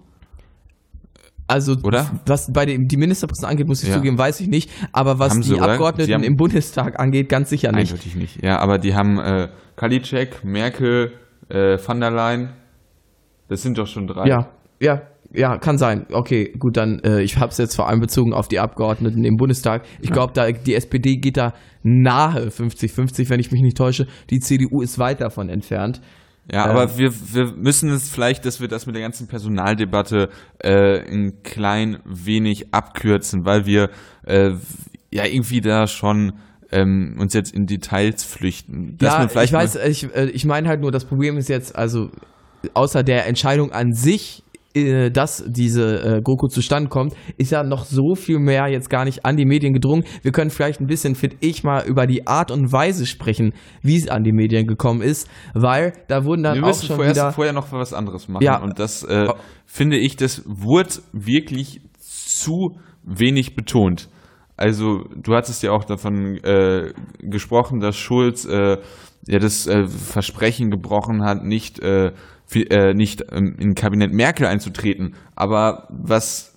Also, 1.50 1.76
oder? 1.82 2.10
was 2.28 2.52
bei 2.54 2.66
den, 2.68 2.88
die 2.88 2.98
Ministerposten 2.98 3.50
angeht, 3.50 3.68
muss 3.68 3.82
ich 3.82 3.90
ja. 3.90 3.96
zugeben, 3.96 4.20
weiß 4.20 4.40
ich 4.40 4.48
nicht. 4.48 4.70
Aber 4.92 5.18
was 5.18 5.34
haben 5.34 5.42
die 5.42 5.48
sie, 5.48 5.60
Abgeordneten 5.60 6.24
im 6.24 6.36
Bundestag 6.36 7.00
angeht, 7.00 7.28
ganz 7.28 7.50
sicher 7.50 7.72
nicht. 7.72 7.92
Eindeutig 7.92 8.16
nicht. 8.16 8.44
Ja, 8.44 8.60
aber 8.60 8.78
die 8.78 8.94
haben 8.94 9.18
äh, 9.18 9.50
Kalitschek, 9.76 10.44
Merkel, 10.44 11.14
äh, 11.50 11.78
van 11.84 12.00
der 12.00 12.12
Leyen. 12.12 12.50
Das 13.48 13.64
sind 13.64 13.80
doch 13.80 13.88
schon 13.88 14.06
drei. 14.06 14.28
Ja, 14.28 14.50
ja, 14.80 15.02
ja, 15.34 15.58
kann 15.58 15.78
sein. 15.80 16.06
Okay, 16.12 16.54
gut, 16.58 16.78
dann, 16.78 17.00
äh, 17.00 17.22
ich 17.22 17.38
habe 17.38 17.52
es 17.52 17.58
jetzt 17.58 17.76
vor 17.76 17.90
allem 17.90 18.00
bezogen 18.00 18.34
auf 18.34 18.48
die 18.48 18.60
Abgeordneten 18.60 19.26
im 19.26 19.38
Bundestag. 19.38 19.84
Ich 20.02 20.12
glaube, 20.12 20.34
da 20.34 20.52
die 20.52 20.76
SPD 20.76 21.18
geht 21.18 21.38
da 21.38 21.54
nahe 21.82 22.50
50-50, 22.50 23.30
wenn 23.30 23.40
ich 23.40 23.52
mich 23.52 23.62
nicht 23.62 23.78
täusche. 23.78 24.08
Die 24.30 24.40
CDU 24.40 24.82
ist 24.82 25.00
weit 25.00 25.22
davon 25.22 25.50
entfernt. 25.50 26.02
Ja, 26.52 26.66
ähm, 26.66 26.72
aber 26.72 26.98
wir, 26.98 27.12
wir 27.34 27.54
müssen 27.56 27.90
es 27.90 28.10
vielleicht, 28.10 28.46
dass 28.46 28.60
wir 28.60 28.68
das 28.68 28.86
mit 28.86 28.96
der 28.96 29.04
ganzen 29.04 29.28
Personaldebatte 29.28 30.30
äh, 30.60 31.00
ein 31.00 31.44
klein 31.44 32.00
wenig 32.06 32.74
abkürzen, 32.74 33.46
weil 33.46 33.66
wir 33.66 33.90
äh, 34.26 34.52
ja 35.12 35.26
irgendwie 35.26 35.62
da 35.62 35.88
schon 35.88 36.34
ähm, 36.72 37.18
uns 37.20 37.34
jetzt 37.34 37.54
in 37.54 37.66
Details 37.66 38.24
flüchten. 38.24 38.98
ja, 39.02 39.26
ich 39.26 39.54
weiß, 39.54 39.76
ich, 39.88 40.16
äh, 40.16 40.26
ich 40.26 40.46
meine 40.46 40.68
halt 40.70 40.82
nur, 40.82 40.92
das 40.92 41.06
Problem 41.06 41.38
ist 41.38 41.50
jetzt, 41.50 41.76
also 41.76 42.10
außer 42.74 43.04
der 43.04 43.28
Entscheidung 43.28 43.72
an 43.72 43.94
sich 43.94 44.44
äh, 44.88 45.10
dass 45.12 45.44
diese 45.48 46.18
äh, 46.18 46.22
GroKo 46.22 46.48
zustande 46.48 46.90
kommt, 46.90 47.14
ist 47.38 47.52
ja 47.52 47.64
noch 47.64 47.86
so 47.86 48.16
viel 48.16 48.40
mehr 48.40 48.68
jetzt 48.68 48.90
gar 48.90 49.06
nicht 49.06 49.26
an 49.26 49.38
die 49.38 49.46
Medien 49.46 49.74
gedrungen. 49.74 50.04
Wir 50.22 50.32
können 50.32 50.50
vielleicht 50.50 50.82
ein 50.82 50.88
bisschen, 50.88 51.16
finde 51.16 51.38
ich, 51.40 51.64
mal 51.64 51.86
über 51.86 52.08
die 52.08 52.28
Art 52.28 52.52
und 52.52 52.72
Weise 52.72 53.06
sprechen, 53.06 53.54
wie 53.82 53.98
es 53.98 54.08
an 54.08 54.24
die 54.24 54.32
Medien 54.32 54.68
gekommen 54.68 55.02
ist, 55.02 55.30
weil 55.54 55.94
da 56.08 56.26
wurden 56.26 56.44
dann 56.44 56.56
Wir 56.56 56.66
auch 56.66 56.74
schon 56.74 56.96
vorher, 56.96 57.14
wieder... 57.14 57.32
vorher 57.32 57.54
noch 57.54 57.72
was 57.72 57.94
anderes 57.94 58.28
machen 58.28 58.44
ja. 58.44 58.62
und 58.62 58.80
das 58.80 59.04
äh, 59.04 59.28
finde 59.66 59.98
ich, 59.98 60.16
das 60.16 60.44
wurde 60.46 60.90
wirklich 61.14 61.82
zu 62.00 62.78
wenig 63.04 63.56
betont. 63.56 64.10
Also 64.58 65.06
du 65.16 65.36
hattest 65.36 65.64
ja 65.64 65.72
auch 65.72 65.86
davon 65.86 66.36
äh, 66.44 66.92
gesprochen, 67.20 67.80
dass 67.80 67.96
Schulz 67.96 68.46
äh, 68.46 68.78
ja 69.26 69.40
das 69.40 69.68
äh, 69.68 69.88
Versprechen 69.88 70.70
gebrochen 70.70 71.24
hat, 71.24 71.44
nicht 71.44 71.80
äh, 71.80 72.12
äh, 72.54 72.94
nicht 72.94 73.24
ähm, 73.32 73.56
in 73.60 73.76
Kabinett 73.76 74.12
Merkel 74.12 74.46
einzutreten. 74.46 75.16
Aber 75.36 75.88
was 75.90 76.50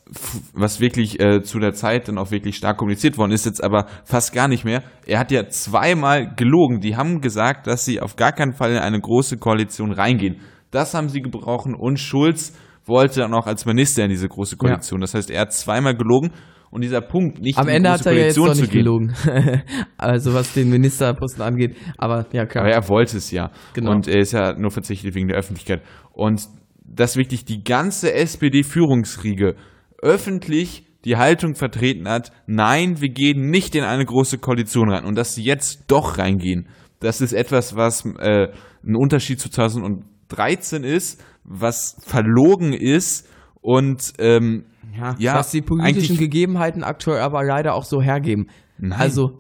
was 0.53 0.81
wirklich 0.81 1.21
äh, 1.21 1.43
zu 1.43 1.59
der 1.59 1.73
Zeit 1.73 2.09
dann 2.09 2.19
auch 2.19 2.31
wirklich 2.31 2.57
stark 2.57 2.77
kommuniziert 2.77 3.17
worden 3.17 3.33
ist, 3.33 3.47
jetzt 3.47 3.63
aber 3.63 3.87
fast 4.05 4.35
gar 4.35 4.49
nicht 4.49 4.65
mehr. 4.65 4.83
Er 5.07 5.19
hat 5.19 5.31
ja 5.31 5.49
zweimal 5.49 6.35
gelogen. 6.35 6.81
Die 6.81 6.97
haben 6.97 7.21
gesagt, 7.21 7.67
dass 7.67 7.85
sie 7.85 8.01
auf 8.01 8.17
gar 8.17 8.33
keinen 8.33 8.53
Fall 8.53 8.73
in 8.73 8.79
eine 8.79 9.01
große 9.01 9.39
Koalition 9.39 9.93
reingehen. 9.93 10.41
Das 10.71 10.95
haben 10.95 11.09
sie 11.09 11.23
gebrochen 11.23 11.75
und 11.75 11.99
Schulz 11.99 12.53
wollte 12.85 13.21
dann 13.21 13.35
auch 13.35 13.47
als 13.47 13.65
Minister 13.65 14.05
in 14.05 14.11
diese 14.11 14.29
große 14.29 14.57
Koalition. 14.57 15.01
Ja. 15.01 15.05
Das 15.05 15.15
heißt, 15.15 15.31
er 15.31 15.43
hat 15.43 15.53
zweimal 15.53 15.97
gelogen 15.97 16.33
und 16.73 16.81
dieser 16.81 17.03
Punkt 17.03 17.39
nicht 17.39 17.59
Am 17.59 17.69
Ende 17.69 17.91
hat 17.91 18.07
er 18.07 18.15
ja 18.15 18.25
jetzt 18.25 18.39
noch 18.39 18.55
nicht 18.55 18.73
gelogen. 18.73 19.13
also 19.99 20.33
was 20.33 20.55
den 20.55 20.71
Ministerposten 20.71 21.43
angeht. 21.43 21.77
Aber 21.99 22.25
ja, 22.33 22.47
klar. 22.47 22.65
Aber 22.65 22.73
er 22.73 22.89
wollte 22.89 23.19
es 23.19 23.31
ja. 23.31 23.51
Genau. 23.75 23.91
Und 23.91 24.09
er 24.09 24.21
ist 24.21 24.33
ja 24.33 24.55
nur 24.55 24.71
verzichtet 24.71 25.15
wegen 25.15 25.29
der 25.29 25.37
Öffentlichkeit. 25.37 25.83
Und 26.13 26.49
dass 26.83 27.19
wirklich 27.19 27.45
die 27.45 27.63
ganze 27.63 28.15
SPD-Führungsriege 28.15 29.55
öffentlich 30.01 30.87
die 31.05 31.19
Haltung 31.19 31.57
vertreten 31.57 32.09
hat, 32.09 32.33
nein, 32.47 33.03
wir 33.03 33.11
gehen 33.11 33.51
nicht 33.51 33.75
in 33.75 33.85
eine 33.85 34.07
große 34.07 34.39
Koalition 34.39 34.91
rein. 34.91 35.05
Und 35.05 35.15
dass 35.17 35.35
sie 35.35 35.45
jetzt 35.45 35.85
doch 35.89 36.17
reingehen, 36.17 36.69
das 37.01 37.21
ist 37.21 37.35
etwas, 37.35 37.77
was 37.77 38.07
äh, 38.19 38.49
ein 38.83 38.97
Unterschied 38.97 39.41
zu 39.41 39.51
2013 39.51 40.85
ist, 40.85 41.23
was 41.45 41.97
verlogen 42.01 42.73
ist 42.73 43.29
und 43.61 44.15
ähm, 44.19 44.65
ja, 44.97 45.15
ja, 45.19 45.35
was 45.35 45.51
die 45.51 45.63
politischen 45.63 46.17
Gegebenheiten 46.17 46.83
aktuell 46.83 47.21
aber 47.21 47.45
leider 47.45 47.75
auch 47.75 47.85
so 47.85 48.01
hergeben. 48.01 48.49
Nein. 48.79 48.99
Also, 48.99 49.39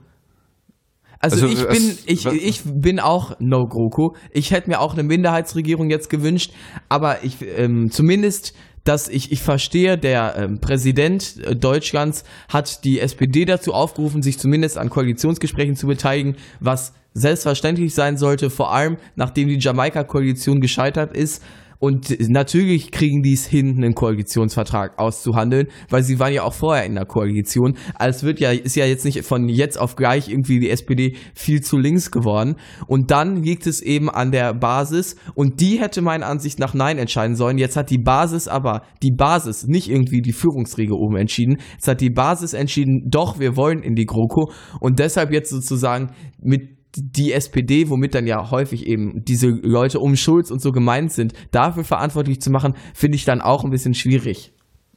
also, 1.18 1.46
also 1.46 1.46
ich 1.46 1.68
bin 1.68 1.98
ich, 2.06 2.26
ich 2.26 2.62
bin 2.64 2.98
auch 2.98 3.36
no 3.38 3.66
GroKo. 3.66 4.16
Ich 4.32 4.50
hätte 4.50 4.68
mir 4.68 4.80
auch 4.80 4.94
eine 4.94 5.04
Minderheitsregierung 5.04 5.88
jetzt 5.88 6.10
gewünscht, 6.10 6.52
aber 6.88 7.22
ich 7.22 7.36
ähm, 7.56 7.90
zumindest 7.90 8.54
dass 8.84 9.08
ich, 9.08 9.30
ich 9.30 9.42
verstehe, 9.42 9.96
der 9.96 10.34
ähm, 10.36 10.58
Präsident 10.60 11.36
äh, 11.44 11.54
Deutschlands 11.54 12.24
hat 12.48 12.84
die 12.84 12.98
SPD 12.98 13.44
dazu 13.44 13.72
aufgerufen, 13.72 14.22
sich 14.22 14.38
zumindest 14.38 14.76
an 14.76 14.90
Koalitionsgesprächen 14.90 15.76
zu 15.76 15.86
beteiligen, 15.86 16.36
was 16.60 16.92
selbstverständlich 17.14 17.94
sein 17.94 18.16
sollte, 18.16 18.50
vor 18.50 18.72
allem 18.72 18.96
nachdem 19.14 19.48
die 19.48 19.58
Jamaika-Koalition 19.58 20.60
gescheitert 20.60 21.16
ist. 21.16 21.44
Und 21.82 22.16
natürlich 22.30 22.92
kriegen 22.92 23.22
die 23.22 23.32
es 23.32 23.44
hin, 23.44 23.74
einen 23.76 23.96
Koalitionsvertrag 23.96 25.00
auszuhandeln, 25.00 25.66
weil 25.90 26.04
sie 26.04 26.20
waren 26.20 26.32
ja 26.32 26.44
auch 26.44 26.54
vorher 26.54 26.84
in 26.84 26.94
der 26.94 27.06
Koalition. 27.06 27.76
Also 27.96 28.24
wird 28.24 28.38
ja, 28.38 28.52
ist 28.52 28.76
ja 28.76 28.86
jetzt 28.86 29.04
nicht 29.04 29.24
von 29.24 29.48
jetzt 29.48 29.80
auf 29.80 29.96
gleich 29.96 30.28
irgendwie 30.28 30.60
die 30.60 30.70
SPD 30.70 31.16
viel 31.34 31.60
zu 31.60 31.78
links 31.78 32.12
geworden. 32.12 32.54
Und 32.86 33.10
dann 33.10 33.42
liegt 33.42 33.66
es 33.66 33.82
eben 33.82 34.08
an 34.08 34.30
der 34.30 34.54
Basis 34.54 35.16
und 35.34 35.60
die 35.60 35.80
hätte 35.80 36.02
meiner 36.02 36.28
Ansicht 36.28 36.60
nach 36.60 36.72
Nein 36.72 36.98
entscheiden 36.98 37.34
sollen. 37.34 37.58
Jetzt 37.58 37.76
hat 37.76 37.90
die 37.90 37.98
Basis 37.98 38.46
aber, 38.46 38.82
die 39.02 39.10
Basis, 39.10 39.66
nicht 39.66 39.90
irgendwie 39.90 40.22
die 40.22 40.32
Führungsriege 40.32 40.94
oben 40.94 41.16
entschieden. 41.16 41.56
Jetzt 41.72 41.88
hat 41.88 42.00
die 42.00 42.10
Basis 42.10 42.52
entschieden, 42.52 43.08
doch, 43.10 43.40
wir 43.40 43.56
wollen 43.56 43.82
in 43.82 43.96
die 43.96 44.06
GroKo 44.06 44.52
und 44.78 45.00
deshalb 45.00 45.32
jetzt 45.32 45.50
sozusagen 45.50 46.12
mit 46.40 46.71
die 46.96 47.32
SPD, 47.32 47.88
womit 47.88 48.14
dann 48.14 48.26
ja 48.26 48.50
häufig 48.50 48.86
eben 48.86 49.24
diese 49.24 49.48
Leute 49.48 49.98
um 49.98 50.16
Schulz 50.16 50.50
und 50.50 50.60
so 50.60 50.72
gemeint 50.72 51.12
sind, 51.12 51.32
dafür 51.50 51.84
verantwortlich 51.84 52.40
zu 52.40 52.50
machen, 52.50 52.74
finde 52.94 53.16
ich 53.16 53.24
dann 53.24 53.40
auch 53.40 53.64
ein 53.64 53.70
bisschen 53.70 53.94
schwierig. 53.94 54.52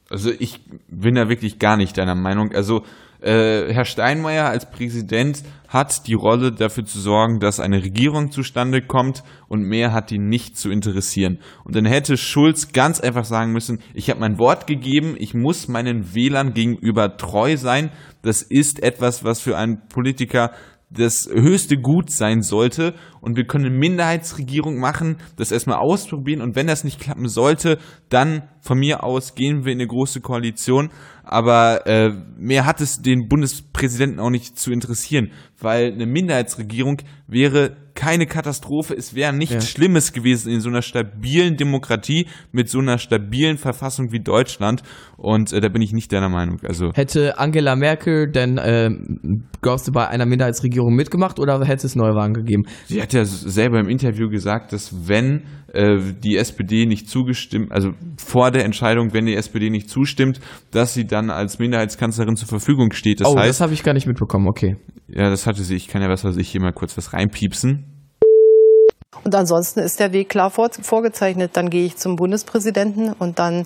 Also 0.10 0.32
ich 0.38 0.60
bin 0.88 1.16
da 1.16 1.30
wirklich 1.30 1.58
gar 1.58 1.78
nicht 1.78 1.98
deiner 1.98 2.16
Meinung. 2.16 2.52
Also 2.52 2.84
äh, 3.22 3.74
Herr 3.74 3.86
Steinmeier 3.86 4.48
als 4.48 4.70
Präsident 4.70 5.42
hat 5.68 6.06
die 6.06 6.14
Rolle 6.14 6.52
dafür 6.52 6.86
zu 6.86 7.00
sorgen, 7.00 7.40
dass 7.40 7.60
eine 7.60 7.84
Regierung 7.84 8.30
zustande 8.30 8.82
kommt 8.82 9.24
und 9.48 9.64
mehr 9.64 9.94
hat 9.94 10.12
ihn 10.12 10.28
nicht 10.28 10.58
zu 10.58 10.70
interessieren. 10.70 11.40
Und 11.64 11.76
dann 11.76 11.86
hätte 11.86 12.18
Schulz 12.18 12.72
ganz 12.72 13.02
einfach 13.02 13.26
sagen 13.26 13.52
müssen, 13.52 13.80
ich 13.96 14.12
habe 14.12 14.20
mein 14.20 14.38
Wort 14.38 14.68
gegeben, 14.68 15.16
ich 15.18 15.34
muss 15.34 15.68
meinen 15.68 16.14
Wählern 16.14 16.54
gegenüber 16.54 17.18
treu 17.18 17.58
sein. 17.58 17.90
Das 18.22 18.44
ist 18.44 18.84
etwas, 18.84 19.24
was 19.24 19.42
für 19.42 19.58
einen 19.58 19.88
Politiker 19.90 20.52
das 20.90 21.28
höchste 21.32 21.78
Gut 21.78 22.10
sein 22.10 22.42
sollte. 22.42 22.94
Und 23.22 23.38
wir 23.38 23.46
können 23.46 23.66
eine 23.66 23.76
Minderheitsregierung 23.76 24.80
machen, 24.80 25.18
das 25.38 25.52
erstmal 25.52 25.78
ausprobieren. 25.78 26.42
Und 26.42 26.56
wenn 26.56 26.68
das 26.68 26.84
nicht 26.84 27.00
klappen 27.00 27.28
sollte, 27.28 27.78
dann 28.10 28.44
von 28.62 28.80
mir 28.80 29.04
aus 29.04 29.36
gehen 29.36 29.66
wir 29.66 29.74
in 29.74 29.80
eine 29.80 29.88
große 29.88 30.22
Koalition, 30.22 30.90
aber 31.24 31.86
äh, 31.88 32.12
mehr 32.38 32.66
hat 32.66 32.82
es 32.82 33.02
den 33.02 33.28
Bundespräsidenten 33.28 34.20
auch 34.20 34.30
nicht 34.30 34.58
zu 34.58 34.72
interessieren, 34.72 35.32
weil 35.60 35.92
eine 35.92 36.06
Minderheitsregierung 36.06 36.98
wäre 37.28 37.78
keine 37.96 38.28
Katastrophe, 38.28 38.94
es 38.94 39.16
wäre 39.16 39.34
nichts 39.34 39.54
ja. 39.54 39.62
Schlimmes 39.62 40.12
gewesen 40.12 40.52
in 40.52 40.60
so 40.60 40.70
einer 40.70 40.82
stabilen 40.82 41.56
Demokratie 41.56 42.28
mit 42.52 42.70
so 42.70 42.80
einer 42.80 42.98
stabilen 42.98 43.58
Verfassung 43.58 44.12
wie 44.12 44.20
Deutschland. 44.20 44.84
Und 45.18 45.54
äh, 45.54 45.62
da 45.62 45.70
bin 45.70 45.82
ich 45.82 45.94
nicht 45.94 46.12
deiner 46.12 46.30
Meinung. 46.30 46.60
Also 46.64 46.92
hätte 46.94 47.40
Angela 47.40 47.76
Merkel 47.76 48.30
denn, 48.30 48.58
äh, 48.58 48.90
glaubst 49.62 49.88
du, 49.88 49.94
bei 49.94 50.08
einer 50.08 50.26
Minderheitsregierung 50.26 50.94
mitgemacht 50.94 51.40
oder 51.40 51.66
hätte 51.66 51.88
es 51.88 51.96
Neuwahlen 51.96 52.34
gegeben? 52.34 52.64
Sie 52.86 53.02
hat 53.02 53.14
ja 53.14 53.24
selber 53.24 53.80
im 53.80 53.88
Interview 53.88 54.30
gesagt, 54.30 54.74
dass 54.74 55.08
wenn 55.08 55.44
äh, 55.74 55.98
die 56.22 56.36
SPD 56.36 56.86
nicht 56.86 57.10
zugestimmt, 57.10 57.72
also 57.72 57.92
vor 58.18 58.52
der 58.52 58.66
Entscheidung, 58.66 59.14
wenn 59.14 59.26
die 59.26 59.36
SPD 59.36 59.70
nicht 59.70 59.90
zustimmt, 59.90 60.42
dass 60.72 60.94
sie 60.94 61.06
dann 61.06 61.30
als 61.30 61.60
Minderheitskanzlerin 61.60 62.36
zur 62.36 62.48
Verfügung 62.48 62.92
steht. 62.92 63.22
Das 63.22 63.28
oh, 63.28 63.38
heißt, 63.38 63.50
das 63.50 63.62
habe 63.62 63.74
ich 63.74 63.84
gar 63.84 63.94
nicht 63.94 64.08
mitbekommen, 64.08 64.48
okay. 64.48 64.76
Ja, 65.08 65.30
das 65.30 65.46
hatte 65.48 65.64
sie. 65.64 65.76
Ich 65.76 65.88
kann 65.88 66.02
ja 66.02 66.10
was 66.10 66.24
weiß 66.24 66.38
ich 66.38 66.50
hier 66.50 66.62
mal 66.62 66.74
kurz 66.74 66.98
was 66.98 67.14
reinpiepsen. 67.14 67.85
Und 69.24 69.34
ansonsten 69.36 69.80
ist 69.80 70.00
der 70.00 70.12
Weg 70.12 70.30
klar 70.30 70.50
vor, 70.50 70.70
vorgezeichnet. 70.82 71.52
Dann 71.54 71.70
gehe 71.70 71.86
ich 71.86 71.98
zum 71.98 72.16
Bundespräsidenten 72.16 73.14
und 73.14 73.40
dann 73.40 73.66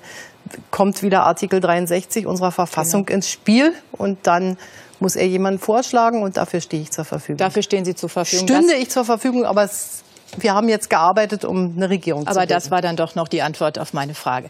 kommt 0.71 1.03
wieder 1.03 1.23
Artikel 1.23 1.59
63 1.59 2.25
unserer 2.25 2.51
Verfassung 2.51 3.05
genau. 3.05 3.17
ins 3.17 3.29
Spiel 3.29 3.73
und 3.91 4.19
dann 4.23 4.57
muss 4.99 5.15
er 5.15 5.27
jemanden 5.27 5.59
vorschlagen 5.59 6.23
und 6.23 6.37
dafür 6.37 6.61
stehe 6.61 6.81
ich 6.81 6.91
zur 6.91 7.05
Verfügung. 7.05 7.37
Dafür 7.37 7.63
stehen 7.63 7.85
Sie 7.85 7.95
zur 7.95 8.09
Verfügung. 8.09 8.47
Stünde 8.47 8.73
ich 8.75 8.89
zur 8.89 9.05
Verfügung, 9.05 9.45
aber 9.45 9.63
es, 9.63 10.03
wir 10.37 10.53
haben 10.53 10.67
jetzt 10.67 10.89
gearbeitet, 10.89 11.45
um 11.45 11.73
eine 11.75 11.89
Regierung 11.89 12.21
aber 12.21 12.31
zu 12.31 12.39
bilden. 12.39 12.51
Aber 12.51 12.59
das 12.59 12.71
war 12.71 12.81
dann 12.81 12.95
doch 12.95 13.15
noch 13.15 13.27
die 13.27 13.41
Antwort 13.41 13.79
auf 13.79 13.93
meine 13.93 14.13
Frage 14.13 14.49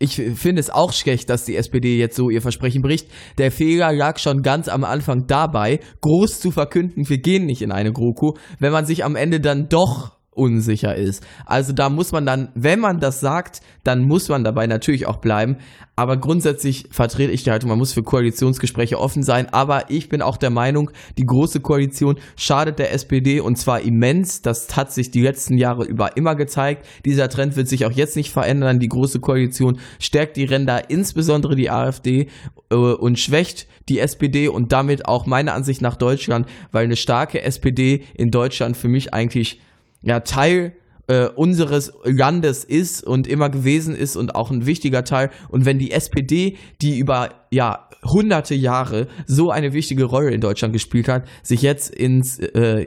ich 0.00 0.16
finde 0.16 0.60
es 0.60 0.70
auch 0.70 0.92
schlecht, 0.94 1.28
dass 1.28 1.44
die 1.44 1.56
SPD 1.56 1.98
jetzt 1.98 2.16
so 2.16 2.30
ihr 2.30 2.40
Versprechen 2.40 2.80
bricht. 2.80 3.08
Der 3.36 3.52
Fehler 3.52 3.92
lag 3.92 4.18
schon 4.18 4.40
ganz 4.40 4.66
am 4.66 4.82
Anfang 4.82 5.26
dabei, 5.26 5.78
groß 6.00 6.40
zu 6.40 6.50
verkünden, 6.50 7.08
wir 7.08 7.18
gehen 7.18 7.44
nicht 7.44 7.60
in 7.60 7.70
eine 7.70 7.92
GroKo, 7.92 8.36
wenn 8.58 8.72
man 8.72 8.86
sich 8.86 9.04
am 9.04 9.14
Ende 9.14 9.40
dann 9.40 9.68
doch 9.68 10.19
unsicher 10.40 10.96
ist. 10.96 11.22
Also 11.44 11.74
da 11.74 11.90
muss 11.90 12.12
man 12.12 12.24
dann, 12.24 12.48
wenn 12.54 12.80
man 12.80 12.98
das 12.98 13.20
sagt, 13.20 13.60
dann 13.84 14.02
muss 14.02 14.28
man 14.30 14.42
dabei 14.42 14.66
natürlich 14.66 15.06
auch 15.06 15.18
bleiben. 15.18 15.58
Aber 15.96 16.16
grundsätzlich 16.16 16.88
vertrete 16.90 17.30
ich 17.30 17.44
die 17.44 17.50
Haltung, 17.50 17.68
man 17.68 17.78
muss 17.78 17.92
für 17.92 18.02
Koalitionsgespräche 18.02 18.98
offen 18.98 19.22
sein. 19.22 19.52
Aber 19.52 19.90
ich 19.90 20.08
bin 20.08 20.22
auch 20.22 20.38
der 20.38 20.48
Meinung, 20.48 20.90
die 21.18 21.26
große 21.26 21.60
Koalition 21.60 22.18
schadet 22.36 22.78
der 22.78 22.94
SPD 22.94 23.40
und 23.40 23.56
zwar 23.56 23.82
immens. 23.82 24.40
Das 24.40 24.74
hat 24.76 24.92
sich 24.92 25.10
die 25.10 25.20
letzten 25.20 25.58
Jahre 25.58 25.84
über 25.84 26.16
immer 26.16 26.34
gezeigt. 26.36 26.86
Dieser 27.04 27.28
Trend 27.28 27.56
wird 27.56 27.68
sich 27.68 27.84
auch 27.84 27.92
jetzt 27.92 28.16
nicht 28.16 28.30
verändern. 28.30 28.78
Die 28.78 28.88
große 28.88 29.20
Koalition 29.20 29.78
stärkt 29.98 30.38
die 30.38 30.44
Ränder, 30.44 30.88
insbesondere 30.88 31.54
die 31.54 31.70
AfD, 31.70 32.28
äh, 32.70 32.74
und 32.74 33.18
schwächt 33.18 33.66
die 33.90 33.98
SPD 33.98 34.48
und 34.48 34.72
damit 34.72 35.06
auch 35.06 35.26
meiner 35.26 35.52
Ansicht 35.52 35.82
nach 35.82 35.96
Deutschland, 35.96 36.46
weil 36.72 36.84
eine 36.84 36.96
starke 36.96 37.42
SPD 37.42 38.04
in 38.14 38.30
Deutschland 38.30 38.76
für 38.76 38.88
mich 38.88 39.12
eigentlich 39.12 39.60
ja 40.02 40.20
Teil 40.20 40.74
äh, 41.06 41.26
unseres 41.26 41.92
Landes 42.04 42.64
ist 42.64 43.02
und 43.04 43.26
immer 43.26 43.50
gewesen 43.50 43.96
ist 43.96 44.16
und 44.16 44.34
auch 44.34 44.50
ein 44.50 44.66
wichtiger 44.66 45.04
Teil. 45.04 45.30
Und 45.48 45.66
wenn 45.66 45.78
die 45.78 45.90
SPD, 45.90 46.56
die 46.80 46.98
über 46.98 47.30
ja 47.50 47.88
hunderte 48.04 48.54
Jahre 48.54 49.08
so 49.26 49.50
eine 49.50 49.72
wichtige 49.72 50.04
Rolle 50.04 50.30
in 50.30 50.40
Deutschland 50.40 50.72
gespielt 50.72 51.08
hat, 51.08 51.26
sich 51.42 51.62
jetzt 51.62 51.90
ins 51.90 52.38
äh, 52.38 52.86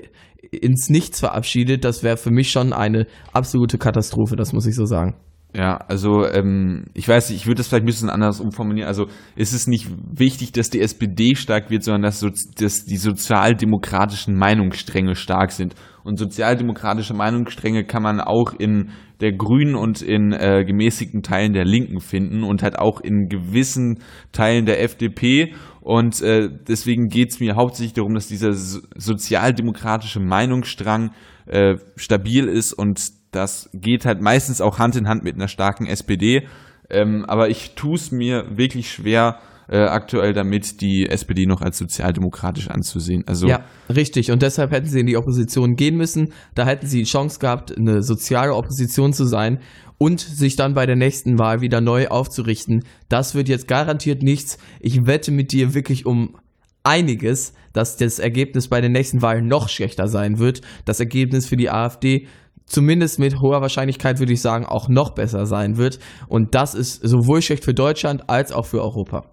ins 0.51 0.89
Nichts 0.89 1.19
verabschiedet, 1.19 1.83
das 1.83 2.03
wäre 2.03 2.17
für 2.17 2.31
mich 2.31 2.51
schon 2.51 2.73
eine 2.73 3.07
absolute 3.31 3.77
Katastrophe, 3.77 4.35
das 4.35 4.53
muss 4.53 4.67
ich 4.67 4.75
so 4.75 4.85
sagen. 4.85 5.15
Ja, 5.55 5.77
also 5.87 6.25
ähm, 6.25 6.85
ich 6.95 7.07
weiß 7.07 7.29
ich 7.29 7.45
würde 7.45 7.57
das 7.57 7.67
vielleicht 7.67 7.83
ein 7.83 7.85
bisschen 7.85 8.09
anders 8.09 8.39
umformulieren. 8.39 8.87
Also 8.87 9.05
es 9.35 9.53
ist 9.53 9.67
nicht 9.67 9.87
wichtig, 10.11 10.51
dass 10.51 10.71
die 10.71 10.81
SPD 10.81 11.35
stark 11.35 11.69
wird, 11.69 11.83
sondern 11.83 12.01
dass, 12.01 12.19
so, 12.19 12.29
dass 12.57 12.85
die 12.85 12.97
sozialdemokratischen 12.97 14.35
Meinungsstränge 14.35 15.13
stark 15.13 15.51
sind. 15.51 15.75
Und 16.03 16.17
sozialdemokratische 16.17 17.13
Meinungsstränge 17.13 17.85
kann 17.85 18.01
man 18.01 18.19
auch 18.19 18.53
in 18.57 18.89
der 19.21 19.31
Grünen 19.31 19.75
und 19.75 20.01
in 20.01 20.33
äh, 20.33 20.65
gemäßigten 20.65 21.21
Teilen 21.21 21.53
der 21.53 21.65
Linken 21.65 21.99
finden 21.99 22.43
und 22.43 22.63
halt 22.63 22.79
auch 22.79 22.99
in 22.99 23.29
gewissen 23.29 23.99
Teilen 24.31 24.65
der 24.65 24.81
FDP. 24.81 25.53
Und 25.81 26.19
äh, 26.23 26.49
deswegen 26.67 27.09
geht's 27.09 27.39
mir 27.39 27.55
hauptsächlich 27.55 27.93
darum, 27.93 28.15
dass 28.15 28.27
dieser 28.27 28.53
so 28.53 28.79
sozialdemokratische 28.95 30.19
Meinungsstrang 30.19 31.11
äh, 31.45 31.75
stabil 31.95 32.47
ist 32.47 32.73
und 32.73 32.99
das 33.35 33.69
geht 33.73 34.05
halt 34.05 34.21
meistens 34.21 34.61
auch 34.61 34.79
Hand 34.79 34.95
in 34.95 35.07
Hand 35.07 35.23
mit 35.23 35.35
einer 35.35 35.47
starken 35.47 35.85
SPD. 35.85 36.47
Ähm, 36.89 37.25
aber 37.27 37.49
ich 37.49 37.75
tue 37.75 37.95
es 37.95 38.11
mir 38.11 38.45
wirklich 38.57 38.91
schwer, 38.91 39.39
äh, 39.69 39.77
aktuell 39.77 40.33
damit, 40.33 40.81
die 40.81 41.07
SPD 41.09 41.45
noch 41.45 41.61
als 41.61 41.77
sozialdemokratisch 41.77 42.69
anzusehen. 42.69 43.23
Also 43.27 43.47
ja, 43.47 43.63
richtig. 43.93 44.31
Und 44.31 44.41
deshalb 44.41 44.71
hätten 44.71 44.87
sie 44.87 44.99
in 44.99 45.05
die 45.05 45.17
Opposition 45.17 45.75
gehen 45.75 45.95
müssen. 45.95 46.33
Da 46.55 46.65
hätten 46.65 46.87
sie 46.87 46.99
die 46.99 47.09
Chance 47.09 47.39
gehabt, 47.39 47.75
eine 47.77 48.03
soziale 48.03 48.53
Opposition 48.53 49.13
zu 49.13 49.25
sein 49.25 49.59
und 49.97 50.19
sich 50.19 50.55
dann 50.55 50.73
bei 50.73 50.85
der 50.85 50.95
nächsten 50.95 51.39
Wahl 51.39 51.61
wieder 51.61 51.79
neu 51.81 52.07
aufzurichten. 52.07 52.83
Das 53.09 53.35
wird 53.35 53.47
jetzt 53.47 53.67
garantiert 53.67 54.21
nichts. 54.21 54.57
Ich 54.79 55.05
wette 55.05 55.31
mit 55.31 55.51
dir 55.51 55.73
wirklich 55.73 56.05
um 56.05 56.35
einiges, 56.83 57.53
dass 57.71 57.95
das 57.95 58.19
Ergebnis 58.19 58.67
bei 58.67 58.81
den 58.81 58.91
nächsten 58.91 59.21
Wahlen 59.21 59.47
noch 59.47 59.69
schlechter 59.69 60.07
sein 60.07 60.39
wird. 60.39 60.61
Das 60.85 60.99
Ergebnis 60.99 61.47
für 61.47 61.57
die 61.57 61.69
AfD 61.69 62.27
zumindest 62.65 63.19
mit 63.19 63.39
hoher 63.39 63.61
Wahrscheinlichkeit 63.61 64.19
würde 64.19 64.33
ich 64.33 64.41
sagen, 64.41 64.65
auch 64.65 64.89
noch 64.89 65.11
besser 65.11 65.45
sein 65.45 65.77
wird. 65.77 65.99
Und 66.27 66.55
das 66.55 66.75
ist 66.75 67.01
sowohl 67.03 67.41
schlecht 67.41 67.63
für 67.63 67.73
Deutschland 67.73 68.29
als 68.29 68.51
auch 68.51 68.65
für 68.65 68.81
Europa. 68.81 69.25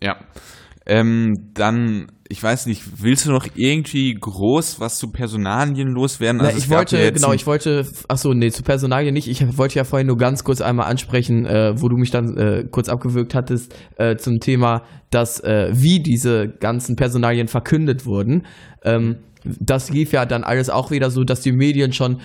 Ja. 0.00 0.16
Ähm, 0.86 1.50
dann, 1.54 2.06
ich 2.28 2.42
weiß 2.42 2.66
nicht, 2.66 3.02
willst 3.02 3.26
du 3.26 3.30
noch 3.30 3.46
irgendwie 3.54 4.14
groß 4.18 4.80
was 4.80 4.98
zu 4.98 5.12
Personalien 5.12 5.88
loswerden? 5.88 6.40
Also 6.40 6.56
ich 6.56 6.70
wollte, 6.70 6.98
ja 6.98 7.10
genau, 7.10 7.32
ich 7.32 7.46
wollte, 7.46 7.86
achso, 8.08 8.32
nee, 8.32 8.50
zu 8.50 8.62
Personalien 8.62 9.12
nicht. 9.12 9.28
Ich 9.28 9.56
wollte 9.58 9.76
ja 9.76 9.84
vorhin 9.84 10.06
nur 10.06 10.16
ganz 10.16 10.42
kurz 10.42 10.60
einmal 10.60 10.86
ansprechen, 10.86 11.44
äh, 11.44 11.74
wo 11.76 11.88
du 11.88 11.96
mich 11.96 12.10
dann 12.10 12.36
äh, 12.36 12.64
kurz 12.70 12.88
abgewürgt 12.88 13.34
hattest, 13.34 13.74
äh, 13.98 14.16
zum 14.16 14.40
Thema, 14.40 14.82
dass, 15.10 15.38
äh, 15.40 15.70
wie 15.72 16.00
diese 16.00 16.48
ganzen 16.48 16.96
Personalien 16.96 17.46
verkündet 17.46 18.06
wurden. 18.06 18.46
Ähm, 18.82 19.18
das 19.44 19.90
lief 19.90 20.12
ja 20.12 20.26
dann 20.26 20.44
alles 20.44 20.70
auch 20.70 20.90
wieder 20.90 21.10
so, 21.10 21.24
dass 21.24 21.40
die 21.40 21.52
Medien 21.52 21.92
schon 21.92 22.20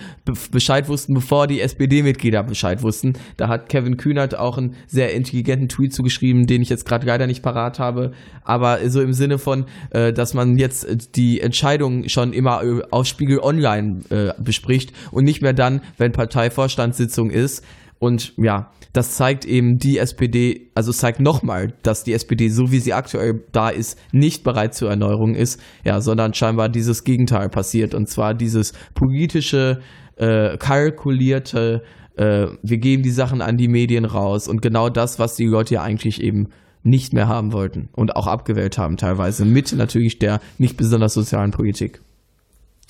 Bescheid 0.50 0.88
wussten, 0.88 1.14
bevor 1.14 1.46
die 1.46 1.60
SPD-Mitglieder 1.60 2.42
Bescheid 2.42 2.82
wussten. 2.82 3.14
Da 3.36 3.48
hat 3.48 3.68
Kevin 3.68 3.96
Kühnert 3.96 4.38
auch 4.38 4.58
einen 4.58 4.74
sehr 4.86 5.14
intelligenten 5.14 5.68
Tweet 5.68 5.92
zugeschrieben, 5.92 6.46
den 6.46 6.62
ich 6.62 6.68
jetzt 6.68 6.86
gerade 6.86 7.06
leider 7.06 7.26
nicht 7.26 7.42
parat 7.42 7.78
habe. 7.78 8.12
Aber 8.44 8.88
so 8.88 9.00
im 9.00 9.12
Sinne 9.12 9.38
von, 9.38 9.66
äh, 9.90 10.12
dass 10.12 10.34
man 10.34 10.58
jetzt 10.58 11.16
die 11.16 11.40
Entscheidungen 11.40 12.08
schon 12.08 12.32
immer 12.32 12.62
äh, 12.62 12.82
auf 12.90 13.06
Spiegel 13.06 13.40
Online 13.40 14.00
äh, 14.10 14.32
bespricht 14.40 14.92
und 15.10 15.24
nicht 15.24 15.42
mehr 15.42 15.52
dann, 15.52 15.80
wenn 15.98 16.12
Parteivorstandssitzung 16.12 17.30
ist. 17.30 17.64
Und 17.98 18.34
ja, 18.36 18.70
das 18.92 19.16
zeigt 19.16 19.44
eben 19.44 19.78
die 19.78 19.98
SPD, 19.98 20.70
also 20.74 20.92
zeigt 20.92 21.20
nochmal, 21.20 21.72
dass 21.82 22.04
die 22.04 22.12
SPD, 22.12 22.48
so 22.48 22.70
wie 22.70 22.78
sie 22.78 22.92
aktuell 22.92 23.44
da 23.52 23.70
ist, 23.70 23.98
nicht 24.12 24.44
bereit 24.44 24.74
zur 24.74 24.90
Erneuerung 24.90 25.34
ist, 25.34 25.60
ja, 25.84 26.00
sondern 26.00 26.34
scheinbar 26.34 26.68
dieses 26.68 27.04
Gegenteil 27.04 27.48
passiert. 27.48 27.94
Und 27.94 28.08
zwar 28.08 28.34
dieses 28.34 28.72
politische, 28.94 29.80
äh, 30.16 30.56
kalkulierte, 30.58 31.82
äh, 32.16 32.46
wir 32.62 32.78
geben 32.78 33.02
die 33.02 33.10
Sachen 33.10 33.40
an 33.42 33.56
die 33.56 33.68
Medien 33.68 34.04
raus 34.04 34.48
und 34.48 34.62
genau 34.62 34.88
das, 34.88 35.18
was 35.18 35.36
die 35.36 35.46
Leute 35.46 35.74
ja 35.74 35.82
eigentlich 35.82 36.22
eben 36.22 36.48
nicht 36.82 37.12
mehr 37.12 37.28
haben 37.28 37.52
wollten 37.52 37.88
und 37.94 38.14
auch 38.16 38.26
abgewählt 38.26 38.78
haben 38.78 38.96
teilweise, 38.96 39.44
mit 39.44 39.72
natürlich 39.72 40.18
der 40.18 40.40
nicht 40.58 40.76
besonders 40.76 41.14
sozialen 41.14 41.50
Politik. 41.50 42.00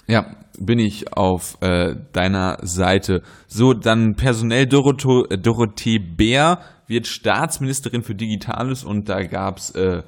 Ja, 0.06 0.36
bin 0.58 0.78
ich 0.78 1.12
auf 1.12 1.58
äh, 1.60 1.94
deiner 2.12 2.58
Seite. 2.62 3.22
So, 3.46 3.74
dann 3.74 4.14
personell 4.14 4.66
Dorothee, 4.66 5.34
äh, 5.34 5.38
Dorothee 5.38 5.98
Bär 5.98 6.60
wird 6.86 7.06
Staatsministerin 7.06 8.02
für 8.02 8.14
Digitales 8.14 8.84
und 8.84 9.08
da 9.08 9.22
gab's 9.22 9.70
äh, 9.70 10.02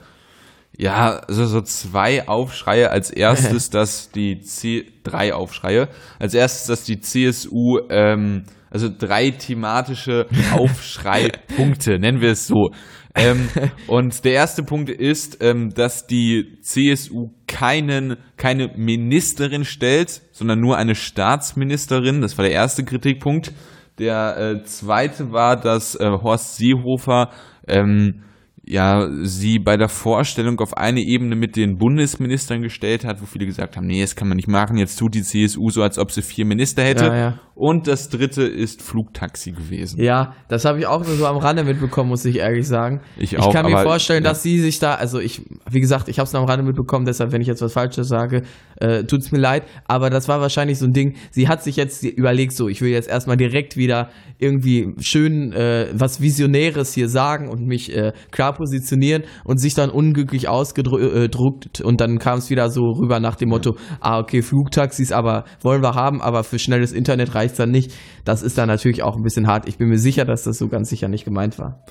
ja 0.77 1.23
so, 1.29 1.47
so 1.47 1.61
zwei 1.63 2.29
Aufschreie. 2.29 2.91
Als 2.91 3.11
erstes, 3.11 3.71
dass 3.71 4.11
die 4.11 4.41
C 4.41 4.87
drei 5.03 5.35
Aufschreie. 5.35 5.89
Als 6.19 6.35
erstes, 6.35 6.67
dass 6.67 6.85
die 6.85 7.01
CSU 7.01 7.81
ähm, 7.91 8.45
also 8.71 8.89
drei 8.97 9.31
thematische 9.31 10.27
Aufschreipunkte, 10.53 11.99
nennen 11.99 12.21
wir 12.21 12.33
es 12.33 12.47
so. 12.47 12.71
Ähm, 13.19 13.49
und 13.87 14.25
der 14.25 14.33
erste 14.33 14.63
Punkt 14.63 14.91
ist, 14.91 15.39
ähm, 15.43 15.75
dass 15.75 16.07
die 16.07 16.59
CSU 16.63 17.31
keinen, 17.47 18.17
keine 18.37 18.69
Ministerin 18.77 19.65
stellt, 19.65 20.23
sondern 20.33 20.61
nur 20.61 20.77
eine 20.77 20.95
Staatsministerin. 20.95 22.21
Das 22.21 22.39
war 22.39 22.45
der 22.45 22.55
erste 22.55 22.85
Kritikpunkt. 22.85 23.53
Der 23.99 24.37
äh, 24.39 24.65
zweite 24.65 25.33
war, 25.33 25.57
dass 25.57 25.97
äh, 25.97 26.09
Horst 26.09 26.57
Seehofer 26.57 27.31
ähm, 27.67 28.23
ja, 28.71 29.09
sie 29.23 29.59
bei 29.59 29.77
der 29.77 29.89
Vorstellung 29.89 30.61
auf 30.61 30.77
eine 30.77 31.01
Ebene 31.01 31.37
mit 31.37 31.57
den 31.57 31.79
Bundesministern 31.79 32.61
gestellt 32.61 33.05
hat, 33.05 33.23
wo 33.23 33.27
viele 33.27 33.47
gesagt 33.47 33.77
haben, 33.77 33.87
nee, 33.87 34.03
das 34.03 34.15
kann 34.15 34.29
man 34.29 34.37
nicht 34.37 34.49
machen, 34.49 34.77
jetzt 34.77 34.99
tut 34.99 35.15
die 35.15 35.23
CSU 35.23 35.71
so, 35.71 35.83
als 35.83 35.99
ob 35.99 36.13
sie 36.13 36.23
vier 36.23 36.45
Minister 36.45 36.83
hätte. 36.83 37.07
Ja, 37.07 37.17
ja. 37.17 37.39
Und 37.55 37.89
das 37.89 38.09
dritte 38.09 38.45
ist 38.45 38.83
Flugtaxi 38.83 39.51
gewesen. 39.51 40.01
Ja, 40.01 40.35
das 40.47 40.65
habe 40.65 40.79
ich 40.79 40.87
auch 40.87 41.05
nur 41.05 41.17
so 41.17 41.27
am 41.27 41.39
Rande 41.39 41.65
mitbekommen, 41.65 42.09
muss 42.09 42.25
ich 42.25 42.37
ehrlich 42.37 42.69
sagen. 42.69 43.01
Ich, 43.17 43.37
auch, 43.37 43.49
ich 43.49 43.53
kann 43.53 43.67
mir 43.67 43.83
vorstellen, 43.83 44.23
ja. 44.23 44.31
dass 44.31 44.45
sie 44.45 44.61
sich 44.61 44.79
da, 44.79 44.95
also 44.95 45.19
ich, 45.19 45.43
wie 45.69 45.81
gesagt, 45.81 46.09
ich 46.09 46.21
habe 46.21 46.29
es 46.29 46.33
nur 46.33 46.43
am 46.43 46.49
Rande 46.49 46.65
mitbekommen, 46.65 47.05
deshalb, 47.05 47.33
wenn 47.33 47.41
ich 47.41 47.49
jetzt 47.49 47.61
was 47.61 47.73
Falsches 47.73 48.07
sage, 48.07 48.43
äh, 48.77 49.03
tut 49.03 49.23
es 49.23 49.33
mir 49.33 49.39
leid. 49.39 49.65
Aber 49.89 50.09
das 50.09 50.29
war 50.29 50.41
wahrscheinlich 50.41 50.79
so 50.79 50.87
ein 50.87 50.93
Ding, 50.93 51.17
sie 51.33 51.49
hat 51.49 51.65
sich 51.65 51.75
jetzt 51.75 52.05
überlegt, 52.05 52.53
so, 52.53 52.69
ich 52.69 52.81
will 52.81 52.91
jetzt 52.91 53.09
erstmal 53.09 53.37
direkt 53.37 53.77
wieder 53.77 54.11
irgendwie 54.39 54.95
schön 55.01 55.53
äh, 55.53 55.89
was 55.93 56.21
Visionäres 56.21 56.95
hier 56.95 57.09
sagen 57.09 57.49
und 57.49 57.67
mich 57.67 57.93
äh, 57.93 58.13
klar 58.31 58.55
positionieren 58.59 59.25
und 59.45 59.59
sich 59.59 59.75
dann 59.75 59.91
unglücklich 59.91 60.49
ausgedruckt 60.49 61.81
und 61.81 62.01
dann 62.01 62.19
kam 62.19 62.39
es 62.39 62.51
wieder 62.51 62.69
so 62.71 62.83
rüber 62.83 63.21
nach 63.21 63.37
dem 63.37 63.49
Motto, 63.49 63.77
ah, 64.01 64.19
okay, 64.19 64.43
Flugtaxis, 64.43 65.13
aber 65.13 65.45
wollen 65.63 65.83
wir 65.83 65.95
haben, 65.95 66.21
aber 66.21 66.45
für 66.45 66.59
schnelles 66.59 66.93
Internet 66.93 67.35
reicht 67.35 67.49
reicht 67.49 67.59
dann 67.59 67.71
nicht. 67.71 67.93
Das 68.25 68.43
ist 68.43 68.59
dann 68.59 68.69
natürlich 68.69 69.03
auch 69.03 69.17
ein 69.17 69.23
bisschen 69.23 69.47
hart. 69.47 69.69
Ich 69.69 69.79
bin 69.79 69.89
mir 69.89 69.99
sicher, 69.99 70.25
dass 70.25 70.45
das 70.45 70.59
so 70.59 70.69
ganz 70.69 70.89
sicher 70.89 71.09
nicht 71.09 71.25
gemeint 71.25 71.59
war. 71.59 71.83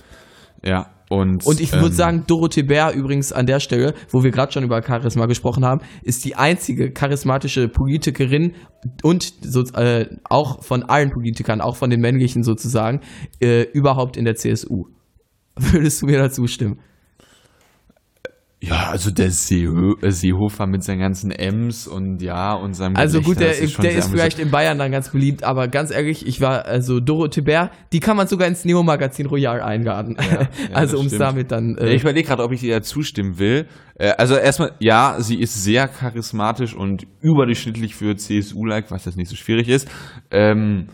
Ja, 0.63 0.87
und, 1.09 1.45
und 1.45 1.61
ich 1.61 1.71
würde 1.71 1.87
ähm, 1.87 1.93
sagen, 1.93 2.23
Dorothee 2.27 2.63
Bär 2.63 2.91
übrigens 2.93 3.31
an 3.31 3.45
der 3.45 3.59
Stelle, 3.59 3.93
wo 4.09 4.23
wir 4.23 4.31
gerade 4.31 4.51
schon 4.51 4.63
über 4.63 4.81
Charisma 4.81 5.27
gesprochen 5.27 5.63
haben, 5.63 5.81
ist 6.01 6.25
die 6.25 6.35
einzige 6.35 6.91
charismatische 6.91 7.69
Politikerin 7.69 8.55
und 9.03 9.33
so, 9.41 9.61
äh, 9.75 10.07
auch 10.25 10.63
von 10.63 10.83
allen 10.83 11.11
Politikern, 11.11 11.61
auch 11.61 11.75
von 11.75 11.89
den 11.89 12.01
männlichen 12.01 12.43
sozusagen, 12.43 13.01
äh, 13.39 13.63
überhaupt 13.71 14.17
in 14.17 14.25
der 14.25 14.35
CSU. 14.35 14.85
Würdest 15.59 16.01
du 16.01 16.05
mir 16.05 16.17
dazu 16.17 16.47
stimmen? 16.47 16.79
Ja, 18.59 18.89
also 18.89 19.11
der 19.11 19.29
Seeho 19.29 19.97
äh, 20.01 20.09
Seehofer 20.09 20.65
mit 20.65 20.83
seinen 20.83 20.99
ganzen 20.99 21.29
M's 21.29 21.87
und 21.87 22.23
ja 22.23 22.53
und 22.55 22.73
seinem 22.73 22.95
Also 22.95 23.21
gut, 23.21 23.39
der, 23.39 23.55
ist, 23.55 23.81
der 23.83 23.91
ist 23.91 24.09
vielleicht 24.09 24.39
in 24.39 24.49
Bayern 24.49 24.79
dann 24.79 24.91
ganz 24.91 25.11
beliebt, 25.11 25.43
aber 25.43 25.67
ganz 25.67 25.91
ehrlich, 25.91 26.25
ich 26.25 26.41
war, 26.41 26.65
also 26.65 26.99
Dorothee 26.99 27.41
Bär, 27.41 27.69
die 27.93 27.99
kann 27.99 28.17
man 28.17 28.25
sogar 28.25 28.47
ins 28.47 28.65
Neo-Magazin 28.65 29.27
Royal 29.27 29.61
einladen. 29.61 30.17
Ja, 30.17 30.41
ja, 30.41 30.49
also 30.73 30.97
um 30.97 31.05
es 31.05 31.15
damit 31.19 31.51
dann. 31.51 31.77
Äh, 31.77 31.93
ich 31.93 32.01
überlege 32.01 32.27
gerade, 32.27 32.41
ob 32.41 32.51
ich 32.51 32.63
ihr 32.63 32.81
zustimmen 32.81 33.37
will. 33.37 33.67
Äh, 33.93 34.13
also 34.17 34.35
erstmal, 34.35 34.71
ja, 34.79 35.17
sie 35.19 35.39
ist 35.39 35.63
sehr 35.63 35.87
charismatisch 35.87 36.73
und 36.73 37.05
überdurchschnittlich 37.21 37.93
für 37.93 38.15
CSU-like, 38.15 38.89
was 38.89 39.05
jetzt 39.05 39.17
nicht 39.17 39.29
so 39.29 39.35
schwierig 39.35 39.69
ist. 39.69 39.87
Ähm, 40.31 40.87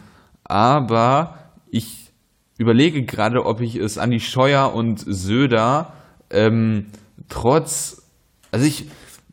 aber 0.43 1.37
ich 1.71 2.02
überlege 2.63 3.03
gerade, 3.03 3.45
ob 3.45 3.61
ich 3.61 3.75
es 3.75 3.97
an 3.97 4.09
die 4.09 4.19
Scheuer 4.19 4.73
und 4.73 5.03
Söder 5.05 5.93
ähm, 6.29 6.87
trotz, 7.29 8.09
also 8.51 8.65
ich, 8.65 8.85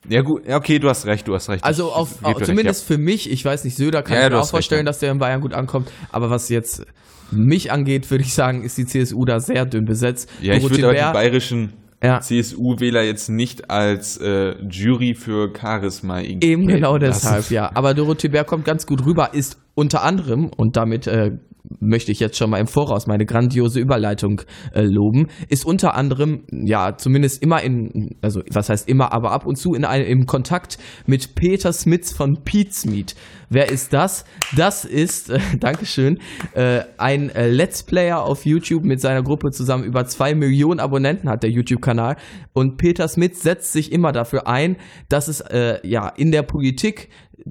ja 0.09 0.23
gut, 0.23 0.47
ja, 0.47 0.57
okay, 0.57 0.79
du 0.79 0.89
hast 0.89 1.07
recht, 1.07 1.27
du 1.27 1.35
hast 1.35 1.49
recht. 1.49 1.65
Also 1.65 1.93
auf, 1.93 2.23
auf 2.23 2.43
zumindest 2.43 2.83
recht, 2.83 2.91
ja. 2.91 2.97
für 2.97 3.03
mich, 3.03 3.31
ich 3.31 3.45
weiß 3.45 3.65
nicht, 3.65 3.77
Söder 3.77 4.03
kann 4.03 4.17
ja, 4.17 4.27
ich 4.27 4.33
mir 4.33 4.41
auch 4.41 4.49
vorstellen, 4.49 4.81
recht, 4.81 4.89
dass 4.89 4.99
der 4.99 5.13
in 5.13 5.19
Bayern 5.19 5.41
gut 5.41 5.55
ankommt, 5.55 5.91
aber 6.11 6.31
was 6.31 6.49
jetzt 6.49 6.85
mich 7.31 7.73
angeht, 7.73 8.11
würde 8.11 8.25
ich 8.25 8.35
sagen, 8.35 8.65
ist 8.65 8.77
die 8.77 8.87
CSU 8.87 9.25
da 9.25 9.39
sehr 9.39 9.65
dünn 9.65 9.85
besetzt. 9.85 10.29
Ja, 10.41 10.55
Dorothee 10.55 10.75
ich 10.75 10.83
würde 10.83 10.95
die 10.95 11.13
bayerischen 11.13 11.73
ja. 12.03 12.21
CSU-Wähler 12.21 13.03
jetzt 13.03 13.29
nicht 13.29 13.71
als 13.71 14.17
äh, 14.17 14.55
Jury 14.69 15.15
für 15.15 15.53
Charisma 15.55 16.21
Eben 16.21 16.67
genau 16.67 16.99
deshalb, 16.99 17.51
ja. 17.51 17.71
Aber 17.75 17.95
Dorothee 17.95 18.29
Bär 18.29 18.45
kommt 18.45 18.65
ganz 18.65 18.87
gut 18.87 19.05
rüber, 19.05 19.35
ist 19.35 19.59
unter 19.75 20.03
anderem, 20.03 20.51
und 20.57 20.77
damit 20.77 21.07
äh, 21.07 21.33
möchte 21.79 22.11
ich 22.11 22.21
jetzt 22.21 22.37
schon 22.37 22.51
mal 22.51 22.59
im 22.59 22.67
Voraus 22.67 23.07
meine 23.07 23.25
grandiose 23.25 23.81
Überleitung 23.81 24.43
äh, 24.75 24.83
loben, 24.83 25.29
ist 25.49 25.65
unter 25.65 25.95
anderem, 25.95 26.45
ja, 26.51 26.97
zumindest 26.97 27.43
immer 27.43 27.63
in, 27.63 28.17
also 28.21 28.43
was 28.51 28.69
heißt 28.69 28.89
immer, 28.89 29.13
aber 29.13 29.33
ab 29.33 29.47
und 29.47 29.57
zu 29.57 29.75
in 29.75 29.85
einem 29.85 30.07
im 30.07 30.27
Kontakt 30.27 30.79
mit 31.07 31.35
Peter 31.35 31.73
Smits 31.73 32.13
von 32.13 32.39
Pete's 32.45 32.85
Meet. 32.85 33.15
Wer 33.49 33.71
ist 33.71 33.93
das? 33.93 34.25
Das 34.57 34.85
ist, 34.85 35.31
äh, 35.31 35.39
Dankeschön, 35.61 36.19
äh, 36.55 36.83
ein 36.99 37.31
äh, 37.31 37.49
Let's 37.49 37.83
Player 37.83 38.23
auf 38.23 38.47
YouTube 38.47 38.85
mit 38.85 39.01
seiner 39.01 39.23
Gruppe 39.23 39.51
zusammen. 39.51 39.85
Über 39.85 40.07
zwei 40.07 40.35
Millionen 40.35 40.81
Abonnenten 40.81 41.29
hat 41.29 41.43
der 41.43 41.51
YouTube-Kanal. 41.51 42.17
Und 42.53 42.77
Peter 42.77 43.09
Smits 43.09 43.43
setzt 43.43 43.73
sich 43.73 43.93
immer 43.93 44.13
dafür 44.13 44.47
ein, 44.47 44.77
dass 45.09 45.29
es 45.29 45.41
äh, 45.41 45.79
ja 45.87 46.09
in 46.09 46.31
der 46.31 46.43
Politik 46.43 47.09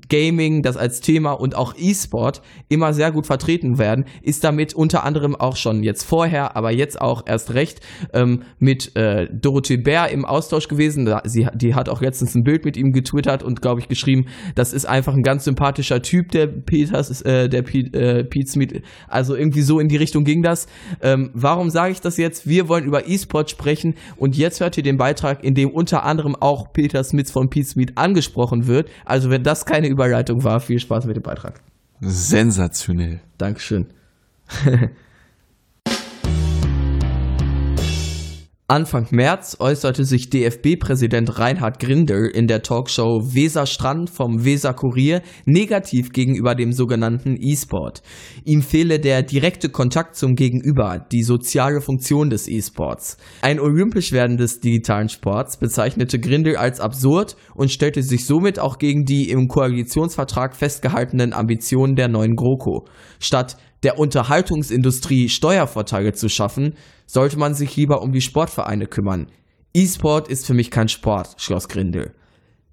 Gaming, 0.08 0.62
das 0.62 0.78
als 0.78 1.02
Thema 1.02 1.32
und 1.34 1.56
auch 1.56 1.74
E-Sport 1.78 2.42
immer 2.70 2.94
sehr 2.94 3.12
gut 3.12 3.26
vertreten 3.26 3.78
werden, 3.78 4.06
ist 4.22 4.44
damit 4.44 4.74
unter 4.74 5.04
anderem 5.04 5.36
auch 5.36 5.56
schon 5.56 5.82
jetzt 5.84 6.04
vorher, 6.04 6.56
aber 6.56 6.72
jetzt 6.72 7.02
auch 7.02 7.24
erst 7.26 7.54
recht 7.54 7.80
ähm, 8.14 8.44
mit 8.60 8.96
äh, 8.96 9.28
Dorothee 9.34 9.78
Bär 9.78 10.10
im 10.10 10.26
Austausch 10.26 10.68
gewesen. 10.68 11.12
Sie, 11.26 11.48
die 11.56 11.74
hat 11.74 11.90
auch 11.90 12.02
letztens 12.02 12.36
ein 12.36 12.44
Bild 12.44 12.66
mit 12.66 12.78
ihm 12.78 12.92
getwittert 12.92 13.44
und 13.44 13.62
glaube 13.62 13.82
ich 13.82 13.88
geschrieben, 13.88 14.28
das 14.56 14.74
ist 14.74 14.86
einfach 14.86 15.14
ein 15.14 15.24
ganz 15.24 15.46
sympathischer 15.46 16.02
Typ, 16.02 16.30
der 16.32 16.48
Peters, 16.48 17.22
äh, 17.22 17.50
der 17.50 17.64
Pete, 17.64 17.98
äh, 17.98 18.24
Pete 18.24 18.52
Smith. 18.52 18.74
Also 19.08 19.36
irgendwie 19.36 19.62
so 19.62 19.80
in 19.80 19.88
die 19.88 19.98
Richtung 19.98 20.24
ging 20.24 20.44
das. 20.44 20.68
Ähm, 21.02 21.32
warum 21.34 21.72
sage 21.72 21.94
ich 21.94 22.02
das 22.02 22.18
jetzt? 22.18 22.48
Wir 22.48 22.70
wollen 22.70 22.84
über 22.84 23.08
E-Sport 23.08 23.50
sprechen 23.50 23.96
und 24.18 24.38
jetzt 24.38 24.60
hört 24.60 24.78
ihr 24.78 24.84
den 24.84 24.98
Beitrag, 24.98 25.44
in 25.44 25.56
dem 25.56 25.72
unter 25.72 26.04
anderem 26.04 26.36
auch 26.36 26.72
Peter 26.74 27.04
Smith 27.04 27.32
von 27.32 27.50
Pete 27.50 27.68
Smith 27.68 27.90
angesprochen 27.96 28.68
wird. 28.68 28.90
Also 29.06 29.32
wenn 29.32 29.42
das 29.42 29.66
kein 29.66 29.80
keine 29.80 29.88
Überleitung 29.88 30.44
war. 30.44 30.60
Viel 30.60 30.80
Spaß 30.80 31.06
mit 31.06 31.16
dem 31.16 31.24
Beitrag. 31.24 31.62
Sensationell. 32.02 33.22
Dankeschön. 33.38 33.88
Anfang 38.70 39.08
März 39.10 39.58
äußerte 39.60 40.06
sich 40.06 40.30
DFB-Präsident 40.30 41.40
Reinhard 41.40 41.80
Grindel 41.80 42.28
in 42.28 42.46
der 42.46 42.62
Talkshow 42.62 43.34
Weserstrand 43.34 44.12
vom 44.12 44.46
Weser 44.46 44.76
Kurier 44.76 45.24
negativ 45.46 46.12
gegenüber 46.12 46.54
dem 46.54 46.72
sogenannten 46.72 47.36
E-Sport. 47.42 48.04
Ihm 48.46 48.62
fehle 48.62 49.00
der 49.00 49.24
direkte 49.24 49.70
Kontakt 49.70 50.16
zum 50.16 50.36
Gegenüber, 50.36 51.04
die 51.12 51.24
soziale 51.24 51.82
Funktion 51.82 52.30
des 52.30 52.48
E-Sports. 52.48 53.18
Ein 53.42 53.60
olympisch 53.60 54.12
werden 54.12 54.38
des 54.38 54.60
digitalen 54.60 55.10
Sports 55.10 55.58
bezeichnete 55.58 56.20
Grindel 56.20 56.56
als 56.56 56.80
absurd 56.80 57.38
und 57.56 57.72
stellte 57.72 58.04
sich 58.04 58.28
somit 58.28 58.60
auch 58.60 58.78
gegen 58.78 59.04
die 59.04 59.32
im 59.32 59.48
Koalitionsvertrag 59.48 60.56
festgehaltenen 60.56 61.34
Ambitionen 61.34 61.96
der 61.96 62.08
neuen 62.08 62.36
GroKo. 62.36 62.86
Statt 63.20 63.58
der 63.84 63.98
Unterhaltungsindustrie 63.98 65.30
Steuervorteile 65.30 66.14
zu 66.14 66.30
schaffen, 66.30 66.76
sollte 67.06 67.38
man 67.38 67.54
sich 67.54 67.76
lieber 67.76 68.02
um 68.02 68.12
die 68.12 68.22
Sportvereine 68.22 68.88
kümmern. 68.88 69.28
E-Sport 69.74 70.28
ist 70.28 70.46
für 70.46 70.54
mich 70.54 70.72
kein 70.72 70.90
Sport, 70.90 71.36
schloss 71.38 71.68
Grindel. 71.68 72.14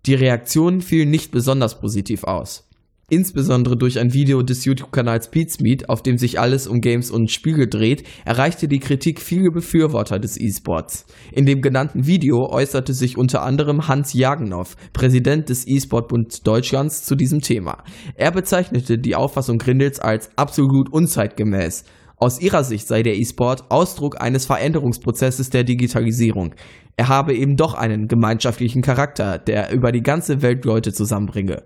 Die 0.06 0.14
Reaktionen 0.14 0.80
fielen 0.80 1.10
nicht 1.10 1.30
besonders 1.30 1.80
positiv 1.80 2.24
aus. 2.24 2.68
Insbesondere 3.08 3.76
durch 3.76 4.00
ein 4.00 4.12
Video 4.12 4.42
des 4.42 4.64
YouTube-Kanals 4.64 5.30
Beatsmeet, 5.30 5.88
auf 5.88 6.02
dem 6.02 6.18
sich 6.18 6.40
alles 6.40 6.66
um 6.66 6.80
Games 6.80 7.12
und 7.12 7.30
Spiele 7.30 7.68
dreht, 7.68 8.02
erreichte 8.24 8.66
die 8.66 8.80
Kritik 8.80 9.20
viele 9.20 9.52
Befürworter 9.52 10.18
des 10.18 10.36
E-Sports. 10.36 11.06
In 11.30 11.46
dem 11.46 11.60
genannten 11.60 12.08
Video 12.08 12.48
äußerte 12.50 12.92
sich 12.94 13.16
unter 13.16 13.44
anderem 13.44 13.86
Hans 13.86 14.12
Jagenow, 14.12 14.74
Präsident 14.92 15.50
des 15.50 15.68
E-Sport-Bund 15.68 16.44
Deutschlands, 16.44 17.04
zu 17.04 17.14
diesem 17.14 17.42
Thema. 17.42 17.84
Er 18.16 18.32
bezeichnete 18.32 18.98
die 18.98 19.14
Auffassung 19.14 19.58
Grindels 19.58 20.00
als 20.00 20.30
absolut 20.34 20.92
unzeitgemäß. 20.92 21.84
Aus 22.16 22.40
ihrer 22.40 22.64
Sicht 22.64 22.88
sei 22.88 23.04
der 23.04 23.16
E-Sport 23.16 23.70
Ausdruck 23.70 24.20
eines 24.20 24.46
Veränderungsprozesses 24.46 25.50
der 25.50 25.62
Digitalisierung. 25.62 26.56
Er 26.96 27.06
habe 27.06 27.36
eben 27.36 27.54
doch 27.54 27.74
einen 27.74 28.08
gemeinschaftlichen 28.08 28.82
Charakter, 28.82 29.38
der 29.38 29.70
über 29.72 29.92
die 29.92 30.02
ganze 30.02 30.42
Welt 30.42 30.64
Leute 30.64 30.92
zusammenbringe. 30.92 31.62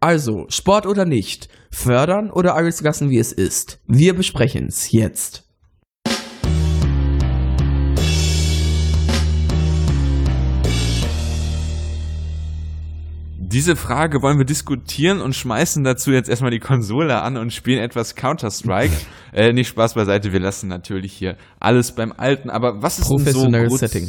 Also, 0.00 0.46
Sport 0.48 0.86
oder 0.86 1.04
nicht? 1.04 1.48
Fördern 1.72 2.30
oder 2.30 2.54
alles 2.54 2.80
lassen, 2.82 3.10
wie 3.10 3.18
es 3.18 3.32
ist? 3.32 3.80
Wir 3.88 4.14
besprechen's 4.14 4.92
jetzt. 4.92 5.44
Diese 13.36 13.74
Frage 13.74 14.22
wollen 14.22 14.38
wir 14.38 14.44
diskutieren 14.44 15.20
und 15.20 15.34
schmeißen 15.34 15.82
dazu 15.82 16.12
jetzt 16.12 16.28
erstmal 16.28 16.52
die 16.52 16.60
Konsole 16.60 17.20
an 17.20 17.36
und 17.36 17.52
spielen 17.52 17.82
etwas 17.82 18.14
Counter-Strike. 18.14 18.94
äh, 19.32 19.52
nicht 19.52 19.66
Spaß 19.66 19.94
beiseite, 19.94 20.32
wir 20.32 20.38
lassen 20.38 20.68
natürlich 20.68 21.12
hier 21.12 21.36
alles 21.58 21.90
beim 21.92 22.12
Alten. 22.16 22.50
Aber 22.50 22.82
was 22.82 23.00
ist 23.00 23.10
denn 23.10 23.18
so 23.18 23.76
Setting. 23.76 24.08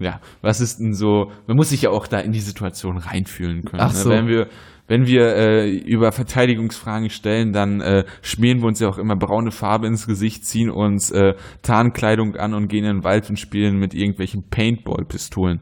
Ja, 0.00 0.20
was 0.42 0.60
ist 0.60 0.80
denn 0.80 0.92
so? 0.92 1.30
Man 1.46 1.56
muss 1.56 1.68
sich 1.68 1.82
ja 1.82 1.90
auch 1.90 2.08
da 2.08 2.18
in 2.18 2.32
die 2.32 2.40
Situation 2.40 2.98
reinfühlen 2.98 3.64
können. 3.64 3.80
Ach 3.80 3.92
ne? 3.92 3.98
so. 3.98 4.08
Ne? 4.08 4.16
Wenn 4.16 4.26
wir 4.26 4.48
wenn 4.86 5.06
wir 5.06 5.34
äh, 5.36 5.70
über 5.70 6.12
Verteidigungsfragen 6.12 7.08
stellen, 7.08 7.52
dann 7.52 7.80
äh, 7.80 8.04
schmieren 8.22 8.60
wir 8.60 8.66
uns 8.66 8.80
ja 8.80 8.88
auch 8.88 8.98
immer 8.98 9.16
braune 9.16 9.50
Farbe 9.50 9.86
ins 9.86 10.06
Gesicht, 10.06 10.44
ziehen 10.44 10.70
uns 10.70 11.10
äh, 11.10 11.34
Tarnkleidung 11.62 12.36
an 12.36 12.54
und 12.54 12.68
gehen 12.68 12.84
in 12.84 12.96
den 12.96 13.04
Wald 13.04 13.30
und 13.30 13.38
spielen 13.38 13.78
mit 13.78 13.94
irgendwelchen 13.94 14.44
Paintball-Pistolen. 14.50 15.60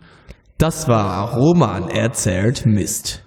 Das 0.59 0.89
war 0.89 1.37
Roman 1.37 1.89
erzählt 1.89 2.67
Mist. 2.67 3.25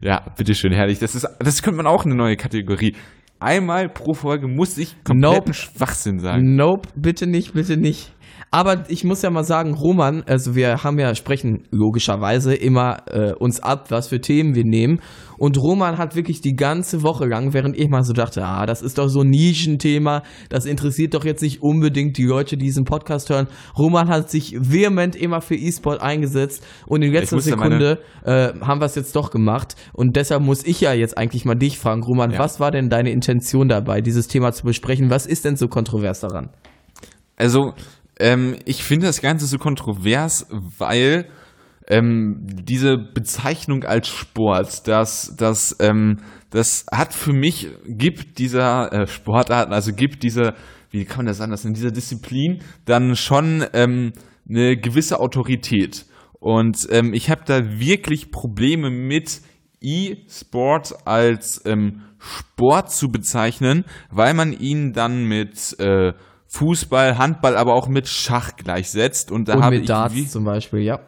ja, 0.00 0.24
bitteschön, 0.36 0.72
herrlich. 0.72 0.98
Das 0.98 1.14
ist, 1.14 1.26
das 1.38 1.62
könnte 1.62 1.76
man 1.76 1.86
auch 1.86 2.04
eine 2.04 2.14
neue 2.14 2.36
Kategorie. 2.36 2.94
Einmal 3.38 3.90
pro 3.90 4.14
Folge 4.14 4.48
muss 4.48 4.78
ich 4.78 4.96
kompletten 5.04 5.38
nope. 5.38 5.54
Schwachsinn 5.54 6.20
sagen. 6.20 6.56
Nope, 6.56 6.88
bitte 6.96 7.26
nicht, 7.26 7.52
bitte 7.52 7.76
nicht. 7.76 8.12
Aber 8.50 8.84
ich 8.88 9.02
muss 9.02 9.22
ja 9.22 9.30
mal 9.30 9.44
sagen, 9.44 9.74
Roman, 9.74 10.22
also 10.26 10.54
wir 10.54 10.84
haben 10.84 10.98
ja, 10.98 11.14
sprechen 11.14 11.64
logischerweise 11.70 12.54
immer 12.54 12.98
äh, 13.06 13.32
uns 13.32 13.60
ab, 13.60 13.90
was 13.90 14.08
für 14.08 14.20
Themen 14.20 14.54
wir 14.54 14.64
nehmen. 14.64 15.00
Und 15.36 15.58
Roman 15.58 15.98
hat 15.98 16.14
wirklich 16.14 16.40
die 16.40 16.54
ganze 16.54 17.02
Woche 17.02 17.26
lang, 17.26 17.52
während 17.52 17.76
ich 17.76 17.88
mal 17.88 18.04
so 18.04 18.12
dachte, 18.12 18.44
ah, 18.44 18.64
das 18.64 18.82
ist 18.82 18.98
doch 18.98 19.08
so 19.08 19.20
ein 19.20 19.28
Nischenthema, 19.28 20.22
das 20.48 20.64
interessiert 20.64 21.14
doch 21.14 21.24
jetzt 21.24 21.42
nicht 21.42 21.60
unbedingt 21.60 22.16
die 22.16 22.24
Leute, 22.24 22.56
die 22.56 22.64
diesen 22.64 22.84
Podcast 22.84 23.28
hören. 23.30 23.48
Roman 23.76 24.08
hat 24.08 24.30
sich 24.30 24.56
vehement 24.58 25.16
immer 25.16 25.40
für 25.40 25.56
E-Sport 25.56 26.00
eingesetzt 26.00 26.64
und 26.86 27.02
in 27.02 27.12
letzter 27.12 27.40
Sekunde 27.40 27.98
äh, 28.24 28.52
haben 28.60 28.80
wir 28.80 28.86
es 28.86 28.94
jetzt 28.94 29.14
doch 29.16 29.30
gemacht. 29.30 29.74
Und 29.92 30.16
deshalb 30.16 30.42
muss 30.42 30.64
ich 30.64 30.80
ja 30.80 30.92
jetzt 30.92 31.18
eigentlich 31.18 31.44
mal 31.44 31.56
dich 31.56 31.78
fragen, 31.78 32.02
Roman, 32.02 32.30
ja. 32.30 32.38
was 32.38 32.60
war 32.60 32.70
denn 32.70 32.88
deine 32.88 33.10
Intention 33.10 33.68
dabei, 33.68 34.00
dieses 34.00 34.28
Thema 34.28 34.52
zu 34.52 34.64
besprechen? 34.64 35.10
Was 35.10 35.26
ist 35.26 35.44
denn 35.44 35.56
so 35.56 35.68
kontrovers 35.68 36.20
daran? 36.20 36.50
Also, 37.36 37.74
ähm, 38.18 38.56
ich 38.64 38.82
finde 38.82 39.06
das 39.06 39.20
Ganze 39.20 39.46
so 39.46 39.58
kontrovers, 39.58 40.46
weil 40.50 41.28
ähm, 41.88 42.46
diese 42.46 42.96
Bezeichnung 42.98 43.84
als 43.84 44.08
Sport, 44.08 44.88
das, 44.88 45.34
das, 45.36 45.76
ähm, 45.80 46.18
das 46.50 46.86
hat 46.90 47.14
für 47.14 47.32
mich, 47.32 47.68
gibt 47.86 48.38
dieser 48.38 48.92
äh, 48.92 49.06
Sportarten, 49.06 49.72
also 49.72 49.92
gibt 49.92 50.22
diese, 50.22 50.54
wie 50.90 51.04
kann 51.04 51.18
man 51.18 51.26
das 51.26 51.40
anders 51.40 51.64
in 51.64 51.74
dieser 51.74 51.90
Disziplin 51.90 52.60
dann 52.84 53.14
schon 53.14 53.64
ähm, 53.72 54.12
eine 54.48 54.76
gewisse 54.76 55.20
Autorität. 55.20 56.06
Und 56.40 56.86
ähm, 56.90 57.14
ich 57.14 57.30
habe 57.30 57.42
da 57.44 57.78
wirklich 57.78 58.30
Probleme 58.30 58.90
mit 58.90 59.40
E-Sport 59.80 61.06
als 61.06 61.62
ähm, 61.66 62.02
Sport 62.18 62.90
zu 62.90 63.08
bezeichnen, 63.08 63.84
weil 64.10 64.34
man 64.34 64.52
ihn 64.52 64.92
dann 64.92 65.24
mit 65.24 65.78
äh, 65.78 66.12
Fußball, 66.56 67.18
Handball, 67.18 67.56
aber 67.56 67.74
auch 67.74 67.88
mit 67.88 68.08
Schach 68.08 68.56
gleichsetzt. 68.56 69.30
Und 69.30 69.48
da 69.48 69.54
und 69.54 69.62
habe 69.62 69.78
mit 69.78 69.88
Darts 69.88 70.30
zum 70.30 70.44
Beispiel, 70.44 70.80
ja. 70.80 71.00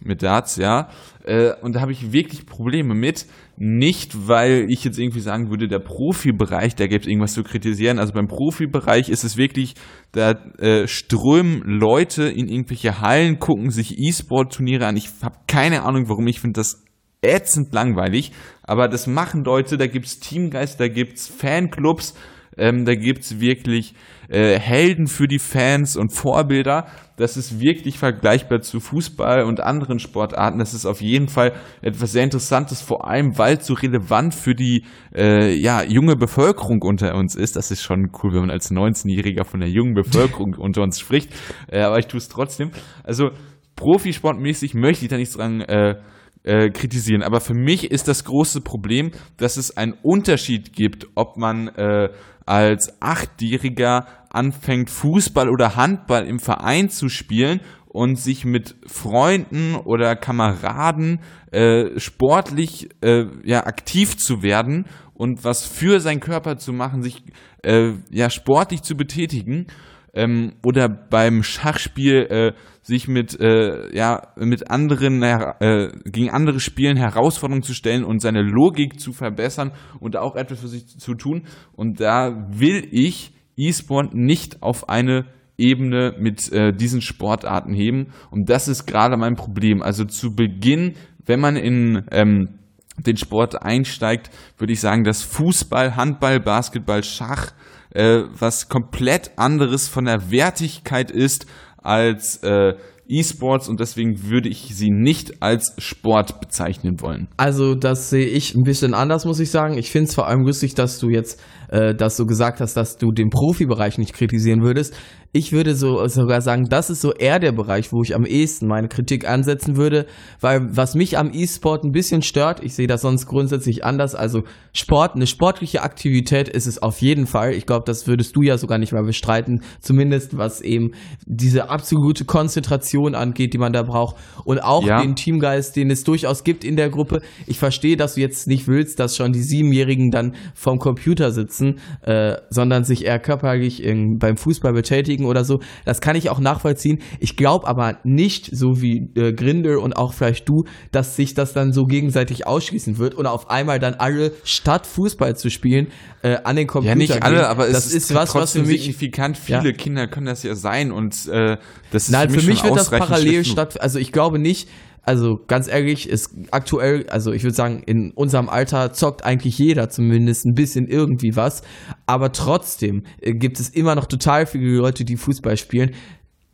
Mit 0.00 0.22
Darts, 0.22 0.56
ja. 0.56 0.88
Äh, 1.24 1.52
und 1.62 1.74
da 1.74 1.80
habe 1.80 1.92
ich 1.92 2.12
wirklich 2.12 2.46
Probleme 2.46 2.94
mit. 2.94 3.26
Nicht, 3.56 4.28
weil 4.28 4.66
ich 4.68 4.84
jetzt 4.84 4.98
irgendwie 4.98 5.20
sagen 5.20 5.48
würde, 5.50 5.68
der 5.68 5.78
Profibereich, 5.78 6.74
da 6.74 6.86
gibt 6.86 7.04
es 7.04 7.08
irgendwas 7.08 7.34
zu 7.34 7.42
kritisieren. 7.42 7.98
Also 7.98 8.12
beim 8.12 8.26
Profibereich 8.26 9.08
ist 9.08 9.24
es 9.24 9.36
wirklich, 9.36 9.74
da 10.12 10.32
äh, 10.58 10.86
strömen 10.86 11.62
Leute 11.62 12.24
in 12.24 12.48
irgendwelche 12.48 13.00
Hallen, 13.00 13.38
gucken 13.38 13.70
sich 13.70 13.98
E-Sport-Turniere 13.98 14.86
an. 14.86 14.96
Ich 14.96 15.08
habe 15.22 15.36
keine 15.46 15.84
Ahnung, 15.84 16.08
warum. 16.08 16.26
Ich 16.26 16.40
finde 16.40 16.60
das 16.60 16.84
ätzend 17.22 17.72
langweilig. 17.72 18.32
Aber 18.62 18.88
das 18.88 19.06
machen 19.06 19.44
Leute, 19.44 19.78
da 19.78 19.86
gibt's 19.86 20.20
Teamgeist, 20.20 20.80
da 20.80 20.88
gibt's 20.88 21.28
Fanclubs, 21.28 22.14
ähm, 22.56 22.84
da 22.84 22.94
gibt's 22.94 23.40
wirklich 23.40 23.94
äh, 24.28 24.58
Helden 24.58 25.06
für 25.06 25.26
die 25.26 25.38
Fans 25.38 25.96
und 25.96 26.12
Vorbilder. 26.12 26.86
Das 27.16 27.36
ist 27.36 27.60
wirklich 27.60 27.98
vergleichbar 27.98 28.60
zu 28.60 28.80
Fußball 28.80 29.44
und 29.44 29.60
anderen 29.60 29.98
Sportarten. 29.98 30.58
Das 30.58 30.74
ist 30.74 30.86
auf 30.86 31.00
jeden 31.00 31.28
Fall 31.28 31.52
etwas 31.80 32.12
sehr 32.12 32.24
Interessantes, 32.24 32.82
vor 32.82 33.08
allem 33.08 33.38
weil 33.38 33.58
es 33.58 33.66
so 33.66 33.74
relevant 33.74 34.34
für 34.34 34.54
die 34.54 34.84
äh, 35.14 35.54
ja, 35.54 35.82
junge 35.84 36.16
Bevölkerung 36.16 36.82
unter 36.82 37.14
uns 37.14 37.36
ist. 37.36 37.56
Das 37.56 37.70
ist 37.70 37.82
schon 37.82 38.10
cool, 38.22 38.32
wenn 38.32 38.40
man 38.40 38.50
als 38.50 38.70
19-Jähriger 38.70 39.44
von 39.44 39.60
der 39.60 39.70
jungen 39.70 39.94
Bevölkerung 39.94 40.54
unter 40.58 40.82
uns 40.82 40.98
spricht. 40.98 41.32
Äh, 41.68 41.82
aber 41.82 41.98
ich 41.98 42.06
tue 42.06 42.18
es 42.18 42.28
trotzdem. 42.28 42.70
Also 43.04 43.30
Profisportmäßig 43.76 44.74
möchte 44.74 45.04
ich 45.04 45.10
da 45.10 45.16
nichts 45.16 45.34
dran 45.34 45.60
äh, 45.60 45.96
äh, 46.44 46.70
kritisieren. 46.70 47.22
Aber 47.22 47.40
für 47.40 47.54
mich 47.54 47.90
ist 47.90 48.06
das 48.06 48.24
große 48.24 48.60
Problem, 48.60 49.10
dass 49.36 49.56
es 49.56 49.76
einen 49.76 49.94
Unterschied 50.02 50.72
gibt, 50.72 51.08
ob 51.14 51.36
man 51.36 51.68
äh, 51.68 52.10
als 52.46 53.00
Achtjähriger 53.00 54.06
anfängt, 54.30 54.90
Fußball 54.90 55.48
oder 55.48 55.76
Handball 55.76 56.26
im 56.26 56.38
Verein 56.38 56.88
zu 56.88 57.08
spielen 57.08 57.60
und 57.86 58.18
sich 58.18 58.44
mit 58.44 58.74
Freunden 58.86 59.76
oder 59.76 60.16
Kameraden 60.16 61.20
äh, 61.52 61.98
sportlich 61.98 62.88
äh, 63.02 63.26
ja, 63.44 63.66
aktiv 63.66 64.16
zu 64.16 64.42
werden 64.42 64.86
und 65.14 65.44
was 65.44 65.64
für 65.64 66.00
seinen 66.00 66.20
Körper 66.20 66.56
zu 66.56 66.72
machen, 66.72 67.02
sich 67.02 67.22
äh, 67.62 67.92
ja 68.10 68.30
sportlich 68.30 68.82
zu 68.82 68.96
betätigen 68.96 69.68
ähm, 70.12 70.54
oder 70.64 70.88
beim 70.88 71.44
Schachspiel 71.44 72.26
äh, 72.28 72.52
sich 72.84 73.08
mit 73.08 73.40
äh, 73.40 73.92
ja 73.96 74.28
mit 74.36 74.70
anderen 74.70 75.20
äh, 75.22 75.88
gegen 76.04 76.30
andere 76.30 76.60
Spielen 76.60 76.96
Herausforderungen 76.96 77.64
zu 77.64 77.74
stellen 77.74 78.04
und 78.04 78.20
seine 78.20 78.42
Logik 78.42 79.00
zu 79.00 79.12
verbessern 79.12 79.72
und 79.98 80.16
auch 80.16 80.36
etwas 80.36 80.60
für 80.60 80.68
sich 80.68 80.86
zu 80.86 81.14
tun. 81.14 81.46
Und 81.72 81.98
da 81.98 82.46
will 82.50 82.86
ich 82.92 83.32
E-Sport 83.56 84.14
nicht 84.14 84.62
auf 84.62 84.88
eine 84.88 85.26
Ebene 85.56 86.14
mit 86.18 86.52
äh, 86.52 86.72
diesen 86.72 87.00
Sportarten 87.00 87.74
heben. 87.74 88.12
Und 88.30 88.48
das 88.50 88.68
ist 88.68 88.86
gerade 88.86 89.16
mein 89.16 89.34
Problem. 89.34 89.82
Also 89.82 90.04
zu 90.04 90.34
Beginn 90.34 90.94
wenn 91.26 91.40
man 91.40 91.56
in 91.56 92.04
ähm, 92.10 92.58
den 92.98 93.16
Sport 93.16 93.62
einsteigt, 93.62 94.30
würde 94.58 94.72
ich 94.72 94.80
sagen, 94.80 95.04
dass 95.04 95.22
Fußball, 95.22 95.96
Handball, 95.96 96.40
Basketball, 96.40 97.02
Schach 97.02 97.52
äh, 97.90 98.22
was 98.38 98.68
komplett 98.68 99.32
anderes 99.36 99.88
von 99.88 100.04
der 100.04 100.30
Wertigkeit 100.30 101.10
ist 101.10 101.46
als 101.84 102.42
äh, 102.42 102.74
E-Sports 103.06 103.68
und 103.68 103.80
deswegen 103.80 104.30
würde 104.30 104.48
ich 104.48 104.74
sie 104.74 104.90
nicht 104.90 105.42
als 105.42 105.74
Sport 105.78 106.40
bezeichnen 106.40 107.00
wollen. 107.00 107.28
Also 107.36 107.74
das 107.74 108.08
sehe 108.10 108.26
ich 108.26 108.54
ein 108.54 108.62
bisschen 108.62 108.94
anders, 108.94 109.26
muss 109.26 109.40
ich 109.40 109.50
sagen. 109.50 109.76
Ich 109.76 109.90
finde 109.90 110.08
es 110.08 110.14
vor 110.14 110.26
allem 110.26 110.42
lustig, 110.44 110.74
dass 110.74 110.98
du 110.98 111.10
jetzt, 111.10 111.40
äh, 111.68 111.94
dass 111.94 112.16
du 112.16 112.24
gesagt 112.24 112.60
hast, 112.60 112.76
dass 112.76 112.96
du 112.96 113.12
den 113.12 113.28
Profibereich 113.28 113.98
nicht 113.98 114.14
kritisieren 114.14 114.62
würdest. 114.62 114.94
Ich 115.36 115.50
würde 115.52 115.74
so 115.74 116.06
sogar 116.06 116.40
sagen, 116.42 116.68
das 116.70 116.90
ist 116.90 117.00
so 117.00 117.12
eher 117.12 117.40
der 117.40 117.50
Bereich, 117.50 117.92
wo 117.92 118.02
ich 118.02 118.14
am 118.14 118.24
ehesten 118.24 118.68
meine 118.68 118.86
Kritik 118.86 119.28
ansetzen 119.28 119.76
würde, 119.76 120.06
weil 120.40 120.68
was 120.76 120.94
mich 120.94 121.18
am 121.18 121.32
E-Sport 121.34 121.82
ein 121.82 121.90
bisschen 121.90 122.22
stört, 122.22 122.62
ich 122.62 122.76
sehe 122.76 122.86
das 122.86 123.02
sonst 123.02 123.26
grundsätzlich 123.26 123.84
anders, 123.84 124.14
also 124.14 124.44
Sport, 124.72 125.16
eine 125.16 125.26
sportliche 125.26 125.82
Aktivität 125.82 126.48
ist 126.48 126.68
es 126.68 126.80
auf 126.80 127.00
jeden 127.00 127.26
Fall. 127.26 127.52
Ich 127.52 127.66
glaube, 127.66 127.82
das 127.84 128.06
würdest 128.06 128.36
du 128.36 128.42
ja 128.42 128.58
sogar 128.58 128.78
nicht 128.78 128.92
mal 128.92 129.02
bestreiten, 129.02 129.62
zumindest 129.80 130.38
was 130.38 130.60
eben 130.60 130.92
diese 131.26 131.68
absolute 131.68 132.24
Konzentration 132.24 133.16
angeht, 133.16 133.54
die 133.54 133.58
man 133.58 133.72
da 133.72 133.82
braucht 133.82 134.14
und 134.44 134.60
auch 134.62 134.86
ja. 134.86 135.02
den 135.02 135.16
Teamgeist, 135.16 135.74
den 135.74 135.90
es 135.90 136.04
durchaus 136.04 136.44
gibt 136.44 136.62
in 136.62 136.76
der 136.76 136.90
Gruppe. 136.90 137.22
Ich 137.48 137.58
verstehe, 137.58 137.96
dass 137.96 138.14
du 138.14 138.20
jetzt 138.20 138.46
nicht 138.46 138.68
willst, 138.68 139.00
dass 139.00 139.16
schon 139.16 139.32
die 139.32 139.42
Siebenjährigen 139.42 140.12
dann 140.12 140.36
vom 140.54 140.78
Computer 140.78 141.32
sitzen, 141.32 141.80
äh, 142.02 142.36
sondern 142.50 142.84
sich 142.84 143.04
eher 143.04 143.18
körperlich 143.18 143.82
in, 143.82 144.18
beim 144.18 144.36
Fußball 144.36 144.72
betätigen 144.72 145.23
kriegen 145.24 145.26
oder 145.26 145.44
so. 145.44 145.60
Das 145.84 146.00
kann 146.00 146.16
ich 146.16 146.30
auch 146.30 146.38
nachvollziehen. 146.38 146.98
Ich 147.20 147.36
glaube 147.36 147.66
aber 147.66 147.98
nicht, 148.04 148.50
so 148.52 148.80
wie 148.80 149.10
äh, 149.16 149.32
Grinder 149.32 149.80
und 149.80 149.94
auch 149.94 150.12
vielleicht 150.12 150.48
du, 150.48 150.64
dass 150.92 151.16
sich 151.16 151.34
das 151.34 151.52
dann 151.52 151.72
so 151.72 151.84
gegenseitig 151.84 152.46
ausschließen 152.46 152.98
wird 152.98 153.14
und 153.14 153.26
auf 153.26 153.50
einmal 153.50 153.78
dann 153.78 153.94
alle 153.94 154.32
statt 154.44 154.86
Fußball 154.86 155.36
zu 155.36 155.50
spielen 155.50 155.88
äh, 156.22 156.36
an 156.44 156.56
den 156.56 156.66
Computer 156.66 156.92
Ja, 156.92 156.96
nicht 156.96 157.22
alle, 157.22 157.36
gehen. 157.36 157.44
aber 157.44 157.66
das 157.66 157.86
es 157.86 157.94
ist 157.94 158.14
was, 158.14 158.34
was 158.34 158.52
für 158.52 158.60
mich 158.62 158.82
signifikant. 158.82 159.36
Viele 159.38 159.70
ja. 159.70 159.72
Kinder 159.72 160.06
können 160.06 160.26
das 160.26 160.42
ja 160.42 160.54
sein 160.54 160.92
und 160.92 161.26
äh, 161.28 161.56
das 161.90 162.04
ist 162.04 162.10
Nein, 162.10 162.28
für 162.28 162.36
mich, 162.36 162.44
für 162.44 162.50
mich 162.50 162.64
wird 162.64 162.76
das 162.76 162.90
parallel 162.90 163.44
statt. 163.44 163.80
Also 163.80 163.98
ich 163.98 164.12
glaube 164.12 164.38
nicht, 164.38 164.68
also 165.04 165.38
ganz 165.46 165.68
ehrlich, 165.68 166.08
ist 166.08 166.34
aktuell, 166.50 167.06
also 167.08 167.32
ich 167.32 167.42
würde 167.42 167.54
sagen, 167.54 167.82
in 167.84 168.12
unserem 168.12 168.48
Alter 168.48 168.92
zockt 168.92 169.24
eigentlich 169.24 169.58
jeder 169.58 169.90
zumindest 169.90 170.46
ein 170.46 170.54
bisschen 170.54 170.86
irgendwie 170.86 171.36
was. 171.36 171.62
Aber 172.06 172.32
trotzdem 172.32 173.02
äh, 173.20 173.32
gibt 173.32 173.60
es 173.60 173.68
immer 173.68 173.94
noch 173.94 174.06
total 174.06 174.46
viele 174.46 174.76
Leute, 174.78 175.04
die 175.04 175.16
Fußball 175.16 175.56
spielen. 175.56 175.90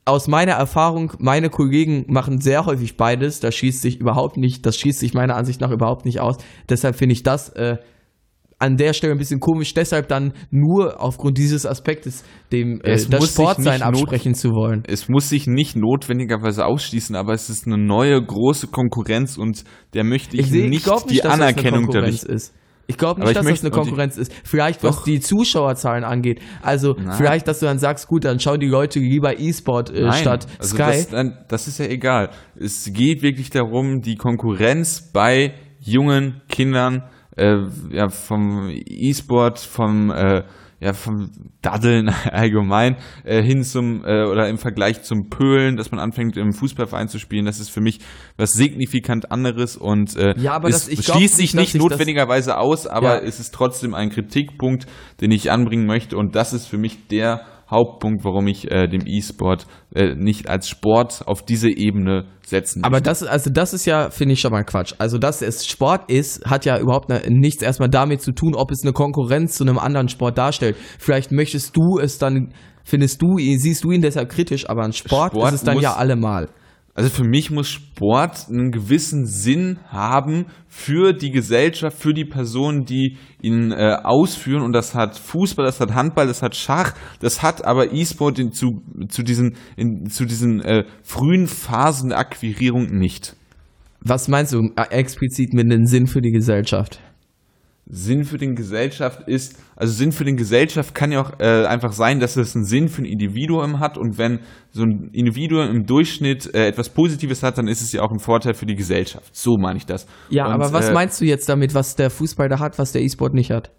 Aus 0.05 0.27
meiner 0.27 0.53
Erfahrung, 0.53 1.13
meine 1.19 1.51
Kollegen 1.51 2.05
machen 2.09 2.41
sehr 2.41 2.67
häufig 2.67 2.97
beides. 2.97 3.39
Das 3.39 3.55
schießt 3.55 3.83
sich 3.83 4.01
überhaupt 4.01 4.37
nicht, 4.37 4.67
das 4.67 4.77
schießt 4.77 4.99
sich 4.99 5.15
meiner 5.15 5.37
Ansicht 5.37 5.61
nach 5.61 5.71
überhaupt 5.71 6.05
nicht 6.05 6.21
aus. 6.21 6.37
Deshalb 6.69 6.97
finde 6.97 7.13
ich 7.13 7.23
das 7.23 7.51
äh, 7.51 7.77
an 8.61 8.77
der 8.77 8.93
Stelle 8.93 9.13
ein 9.15 9.19
bisschen 9.19 9.41
komisch, 9.41 9.75
deshalb 9.75 10.09
dann 10.09 10.33
nur 10.51 11.01
aufgrund 11.01 11.39
dieses 11.39 11.65
Aspektes 11.67 12.23
dem 12.53 12.81
äh, 12.83 13.03
das 13.09 13.31
Sportsein 13.33 13.83
absprechen 13.83 14.35
zu 14.35 14.51
wollen. 14.51 14.83
Es 14.87 15.09
muss 15.09 15.31
sich 15.31 15.47
nicht 15.47 15.77
notwendigerweise 15.77 16.67
ausschließen, 16.67 17.17
aber 17.17 17.33
es 17.33 17.49
ist 17.49 17.67
eine 17.67 17.79
neue 17.79 18.23
große 18.23 18.69
Konkurrenz 18.69 19.39
und 19.39 19.65
der 19.95 20.05
möchte 20.05 20.37
ich, 20.37 20.43
ich 20.43 20.51
seh, 20.51 20.69
nicht, 20.69 20.87
ich 20.87 20.93
nicht 20.93 21.11
die 21.11 21.23
Anerkennung 21.25 21.89
dadurch. 21.91 22.23
Ist. 22.23 22.55
Ich 22.87 22.99
glaube 22.99 23.21
nicht, 23.21 23.37
dass 23.37 23.45
möchte, 23.45 23.67
das 23.67 23.73
eine 23.73 23.83
Konkurrenz 23.83 24.17
ist. 24.19 24.33
Vielleicht, 24.45 24.83
was 24.83 24.97
doch. 24.97 25.05
die 25.05 25.21
Zuschauerzahlen 25.21 26.03
angeht. 26.03 26.41
Also, 26.61 26.95
Nein. 26.99 27.17
vielleicht, 27.17 27.47
dass 27.47 27.61
du 27.61 27.67
dann 27.67 27.79
sagst, 27.79 28.09
gut, 28.09 28.25
dann 28.25 28.41
schauen 28.41 28.59
die 28.59 28.67
Leute 28.67 28.99
lieber 28.99 29.39
E-Sport 29.39 29.91
äh, 29.91 30.13
statt 30.13 30.49
also 30.59 30.75
Sky. 30.75 31.07
Das, 31.09 31.27
das 31.49 31.69
ist 31.69 31.79
ja 31.79 31.87
egal. 31.87 32.31
Es 32.59 32.93
geht 32.93 33.23
wirklich 33.23 33.49
darum, 33.51 34.01
die 34.01 34.17
Konkurrenz 34.17 35.09
bei 35.13 35.55
jungen 35.79 36.43
Kindern 36.49 37.05
äh, 37.05 37.20
ja, 37.91 38.09
vom 38.09 38.71
E-Sport, 38.71 39.59
vom 39.59 40.11
äh, 40.11 40.43
ja, 40.81 40.95
vom 40.95 41.31
Daddeln 41.61 42.09
allgemein 42.33 42.97
äh, 43.25 43.43
hin 43.43 43.63
zum 43.65 44.03
äh, 44.05 44.25
oder 44.25 44.49
im 44.49 44.57
Vergleich 44.57 45.03
zum 45.03 45.29
Pölen, 45.29 45.77
dass 45.77 45.91
man 45.91 46.01
anfängt 46.01 46.37
im 46.37 46.53
Fußballverein 46.53 47.09
zu 47.09 47.19
spielen, 47.19 47.45
das 47.45 47.61
ist 47.61 47.69
für 47.69 47.83
mich 47.83 48.01
was 48.37 48.53
signifikant 48.53 49.31
anderes 49.31 49.77
und 49.77 50.17
äh, 50.17 50.35
ja, 50.39 50.53
aber 50.53 50.71
das, 50.71 50.91
schließt 50.91 51.37
sich 51.37 51.55
nicht 51.55 51.75
notwendigerweise 51.75 52.57
aus, 52.57 52.87
aber 52.87 53.21
ja. 53.21 53.29
es 53.29 53.41
ist 53.41 53.53
trotzdem 53.53 53.95
ein 53.95 54.09
Kritikpunkt, 54.09 54.87
den 55.21 55.31
ich 55.31 55.51
anbringen 55.51 55.87
möchte 55.87 56.17
und 56.17 56.35
das 56.35 56.55
ist 56.55 56.67
für 56.67 56.79
mich 56.79 57.09
der 57.09 57.45
Hauptpunkt, 57.71 58.25
warum 58.25 58.47
ich 58.49 58.71
äh, 58.71 58.89
dem 58.89 59.07
E-Sport 59.07 59.67
äh, 59.95 60.15
nicht 60.15 60.49
als 60.49 60.69
Sport 60.69 61.23
auf 61.27 61.43
diese 61.43 61.71
Ebene 61.71 62.27
setzen 62.45 62.83
Aber 62.85 63.01
das, 63.01 63.23
also 63.23 63.51
das 63.51 63.73
ist 63.73 63.87
ja, 63.87 64.11
finde 64.11 64.35
ich 64.35 64.41
schon 64.41 64.51
mal 64.51 64.65
Quatsch. 64.65 64.95
Also, 64.99 65.19
dass 65.19 65.41
es 65.41 65.67
Sport 65.67 66.11
ist, 66.11 66.45
hat 66.45 66.65
ja 66.65 66.79
überhaupt 66.79 67.09
ne, 67.09 67.23
nichts 67.29 67.63
erstmal 67.63 67.89
damit 67.89 68.23
zu 68.23 68.33
tun, 68.33 68.55
ob 68.55 68.71
es 68.71 68.83
eine 68.83 68.93
Konkurrenz 68.93 69.55
zu 69.55 69.65
einem 69.65 69.79
anderen 69.79 70.09
Sport 70.09 70.37
darstellt. 70.37 70.77
Vielleicht 70.99 71.33
möchtest 71.33 71.77
du 71.77 71.99
es 71.99 72.19
dann, 72.19 72.53
findest 72.85 73.23
du, 73.23 73.39
siehst 73.39 73.85
du 73.85 73.93
ihn 73.93 74.03
deshalb 74.03 74.31
kritisch, 74.31 74.69
aber 74.69 74.83
ein 74.83 74.93
Sport, 74.93 75.33
Sport 75.33 75.49
ist 75.49 75.61
es 75.61 75.65
dann 75.65 75.79
ja 75.79 75.95
allemal. 75.95 76.49
Also 77.01 77.15
für 77.15 77.25
mich 77.25 77.51
muss 77.51 77.71
Sport 77.71 78.49
einen 78.51 78.73
gewissen 78.73 79.25
Sinn 79.25 79.79
haben 79.89 80.45
für 80.69 81.15
die 81.15 81.31
Gesellschaft, 81.31 81.97
für 81.97 82.13
die 82.13 82.27
Personen, 82.27 82.85
die 82.85 83.17
ihn 83.41 83.73
äh, 83.73 83.97
ausführen. 84.05 84.61
Und 84.61 84.75
das 84.75 84.95
hat 84.95 85.17
Fußball, 85.17 85.65
das 85.65 85.81
hat 85.81 85.95
Handball, 85.95 86.27
das 86.27 86.43
hat 86.43 86.55
Schach, 86.55 86.93
das 87.21 87.43
hat 87.43 87.65
aber 87.65 87.95
E-Sport 87.95 88.55
zu, 88.55 88.83
zu 89.09 89.23
diesen, 89.23 89.57
in, 89.79 90.11
zu 90.11 90.27
diesen 90.27 90.61
äh, 90.61 90.85
frühen 91.03 91.47
Phasen 91.47 92.11
der 92.11 92.19
Akquirierung 92.19 92.89
nicht. 92.91 93.35
Was 94.03 94.29
meinst 94.29 94.53
du 94.53 94.69
explizit 94.91 95.55
mit 95.55 95.73
dem 95.73 95.87
Sinn 95.87 96.07
für 96.07 96.21
die 96.21 96.33
Gesellschaft? 96.33 97.01
Sinn 97.91 98.25
für 98.25 98.39
den 98.39 98.55
Gesellschaft 98.55 99.27
ist, 99.27 99.59
also 99.77 99.93
Sinn 99.93 100.13
für 100.13 100.25
den 100.25 100.37
Gesellschaft 100.37 100.95
kann 100.95 101.11
ja 101.13 101.23
auch 101.23 101.41
äh, 101.41 101.67
einfach 101.67 101.93
sein, 101.93 102.21
dass 102.21 102.37
es 102.37 102.55
einen 102.55 102.65
Sinn 102.65 102.89
für 102.89 103.03
ein 103.03 103.05
Individuum 103.05 103.81
hat 103.81 103.99
und 103.99 104.17
wenn 104.17 104.41
so 104.71 104.85
ein 104.85 105.11
Individuum 105.13 105.69
im 105.69 105.87
Durchschnitt 105.87 106.55
äh, 106.55 106.69
etwas 106.69 106.91
Positives 106.91 107.43
hat, 107.43 107.59
dann 107.59 107.67
ist 107.67 107.83
es 107.83 107.93
ja 107.93 108.03
auch 108.03 108.13
ein 108.13 108.21
Vorteil 108.21 108.55
für 108.55 108.67
die 108.67 108.77
Gesellschaft. 108.77 109.35
So 109.35 109.57
meine 109.59 109.79
ich 109.79 109.87
das. 109.87 110.07
Ja, 110.29 110.47
und, 110.47 110.53
aber 110.53 110.73
was 110.73 110.89
äh, 110.89 110.93
meinst 110.93 111.21
du 111.21 111.25
jetzt 111.25 111.49
damit, 111.49 111.75
was 111.75 111.97
der 111.97 112.11
Fußball 112.11 112.49
da 112.49 112.61
hat, 112.61 112.79
was 112.79 112.93
der 112.93 113.03
E-Sport 113.03 113.35
nicht 113.35 113.51
hat? 113.51 113.71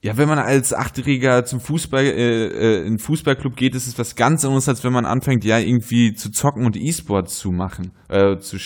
Ja, 0.00 0.16
wenn 0.16 0.28
man 0.28 0.38
als 0.38 0.72
Achtjähriger 0.72 1.44
zum 1.44 1.60
Fußball, 1.60 2.04
äh, 2.04 2.46
äh, 2.46 2.86
in 2.86 2.98
Fußballclub 2.98 3.56
geht, 3.56 3.74
ist 3.74 3.88
es 3.88 3.98
was 3.98 4.14
ganz 4.14 4.44
anderes, 4.44 4.68
als 4.68 4.84
wenn 4.84 4.92
man 4.92 5.04
anfängt, 5.04 5.44
ja, 5.44 5.58
irgendwie 5.58 6.14
zu 6.14 6.30
zocken 6.30 6.64
und 6.64 6.76
E-Sport 6.76 7.30
zu 7.30 7.50
machen, 7.50 7.90
äh, 8.08 8.38
zu 8.38 8.58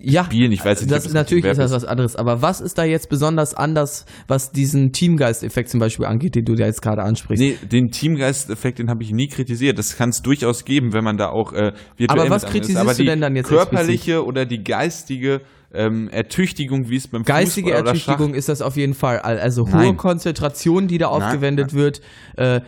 ja, 0.00 0.24
spielen. 0.24 0.52
Ich 0.52 0.64
weiß 0.64 0.80
nicht, 0.80 0.90
das, 0.90 1.04
das 1.04 1.12
natürlich 1.12 1.44
ist 1.44 1.58
das 1.58 1.72
was 1.72 1.84
anderes. 1.84 2.16
Aber 2.16 2.40
was 2.40 2.60
ist 2.60 2.78
da 2.78 2.84
jetzt 2.84 3.10
besonders 3.10 3.54
anders, 3.54 4.06
was 4.28 4.50
diesen 4.52 4.92
Teamgeist-Effekt 4.92 5.68
zum 5.68 5.80
Beispiel 5.80 6.06
angeht, 6.06 6.34
den 6.34 6.44
du 6.44 6.54
da 6.54 6.66
jetzt 6.66 6.82
gerade 6.82 7.02
ansprichst? 7.02 7.42
Nee, 7.42 7.56
den 7.70 7.90
Teamgeist-Effekt, 7.90 8.78
den 8.78 8.88
habe 8.88 9.02
ich 9.02 9.12
nie 9.12 9.28
kritisiert. 9.28 9.78
Das 9.78 9.96
kann 9.96 10.10
es 10.10 10.22
durchaus 10.22 10.64
geben, 10.64 10.92
wenn 10.94 11.04
man 11.04 11.16
da 11.16 11.28
auch 11.28 11.52
äh, 11.52 11.72
virtuell 11.96 12.20
Aber 12.20 12.30
was 12.30 12.46
kritisierst 12.46 12.80
Aber 12.80 12.94
du 12.94 13.04
denn 13.04 13.20
dann 13.20 13.36
jetzt 13.36 13.48
körperliche 13.48 14.12
explizit? 14.12 14.28
oder 14.28 14.46
die 14.46 14.62
geistige 14.62 15.42
ähm, 15.72 16.08
Ertüchtigung, 16.08 16.88
wie 16.88 16.96
es 16.96 17.08
beim 17.08 17.24
Geistige 17.24 17.70
Fußball 17.70 17.86
Ertüchtigung 17.86 18.34
ist 18.34 18.48
das 18.48 18.62
auf 18.62 18.76
jeden 18.76 18.94
Fall. 18.94 19.18
Also 19.18 19.66
hohe 19.66 19.72
Nein. 19.72 19.96
Konzentration, 19.96 20.88
die 20.88 20.96
da 20.96 21.08
aufgewendet 21.08 21.72
Nein. 21.72 21.82
wird. 21.82 22.00
Äh, 22.36 22.60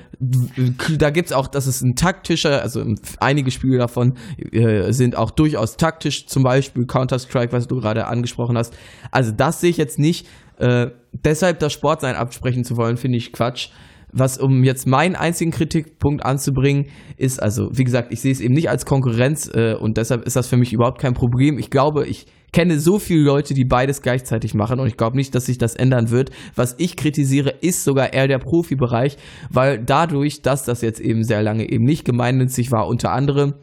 da 0.98 1.10
gibt's 1.10 1.32
auch, 1.32 1.48
das 1.48 1.66
ist 1.66 1.82
ein 1.82 1.94
taktischer, 1.94 2.60
also 2.60 2.84
einige 3.18 3.50
Spiele 3.50 3.78
davon 3.78 4.14
äh, 4.52 4.92
sind 4.92 5.16
auch 5.16 5.30
durchaus 5.30 5.76
taktisch, 5.78 6.26
zum 6.26 6.42
Beispiel 6.42 6.84
Counter-Strike, 6.84 7.52
was 7.52 7.66
du 7.66 7.76
gerade 7.76 8.06
angesprochen 8.06 8.58
hast. 8.58 8.76
Also 9.10 9.32
das 9.32 9.60
sehe 9.60 9.70
ich 9.70 9.78
jetzt 9.78 9.98
nicht. 9.98 10.28
Äh, 10.58 10.88
deshalb 11.12 11.58
das 11.60 11.72
Sportsein 11.72 12.16
absprechen 12.16 12.64
zu 12.64 12.76
wollen, 12.76 12.98
finde 12.98 13.16
ich 13.16 13.32
Quatsch. 13.32 13.70
Was, 14.12 14.38
um 14.38 14.64
jetzt 14.64 14.86
meinen 14.88 15.14
einzigen 15.14 15.52
Kritikpunkt 15.52 16.26
anzubringen, 16.26 16.86
ist, 17.16 17.40
also, 17.40 17.70
wie 17.72 17.84
gesagt, 17.84 18.12
ich 18.12 18.20
sehe 18.20 18.32
es 18.32 18.40
eben 18.40 18.54
nicht 18.54 18.68
als 18.68 18.84
Konkurrenz 18.84 19.48
äh, 19.54 19.74
und 19.74 19.96
deshalb 19.96 20.24
ist 20.26 20.34
das 20.34 20.48
für 20.48 20.56
mich 20.56 20.72
überhaupt 20.72 21.00
kein 21.00 21.14
Problem. 21.14 21.58
Ich 21.58 21.70
glaube, 21.70 22.06
ich 22.06 22.26
kenne 22.52 22.78
so 22.80 22.98
viele 22.98 23.22
Leute, 23.22 23.54
die 23.54 23.64
beides 23.64 24.02
gleichzeitig 24.02 24.54
machen 24.54 24.80
und 24.80 24.86
ich 24.86 24.96
glaube 24.96 25.16
nicht, 25.16 25.34
dass 25.34 25.46
sich 25.46 25.58
das 25.58 25.74
ändern 25.74 26.10
wird. 26.10 26.30
Was 26.54 26.74
ich 26.78 26.96
kritisiere, 26.96 27.54
ist 27.60 27.84
sogar 27.84 28.12
eher 28.12 28.28
der 28.28 28.38
Profibereich, 28.38 29.16
weil 29.50 29.78
dadurch, 29.78 30.42
dass 30.42 30.64
das 30.64 30.82
jetzt 30.82 31.00
eben 31.00 31.22
sehr 31.24 31.42
lange 31.42 31.70
eben 31.70 31.84
nicht 31.84 32.04
gemeinnützig 32.04 32.70
war, 32.70 32.86
unter 32.86 33.12
anderem, 33.12 33.54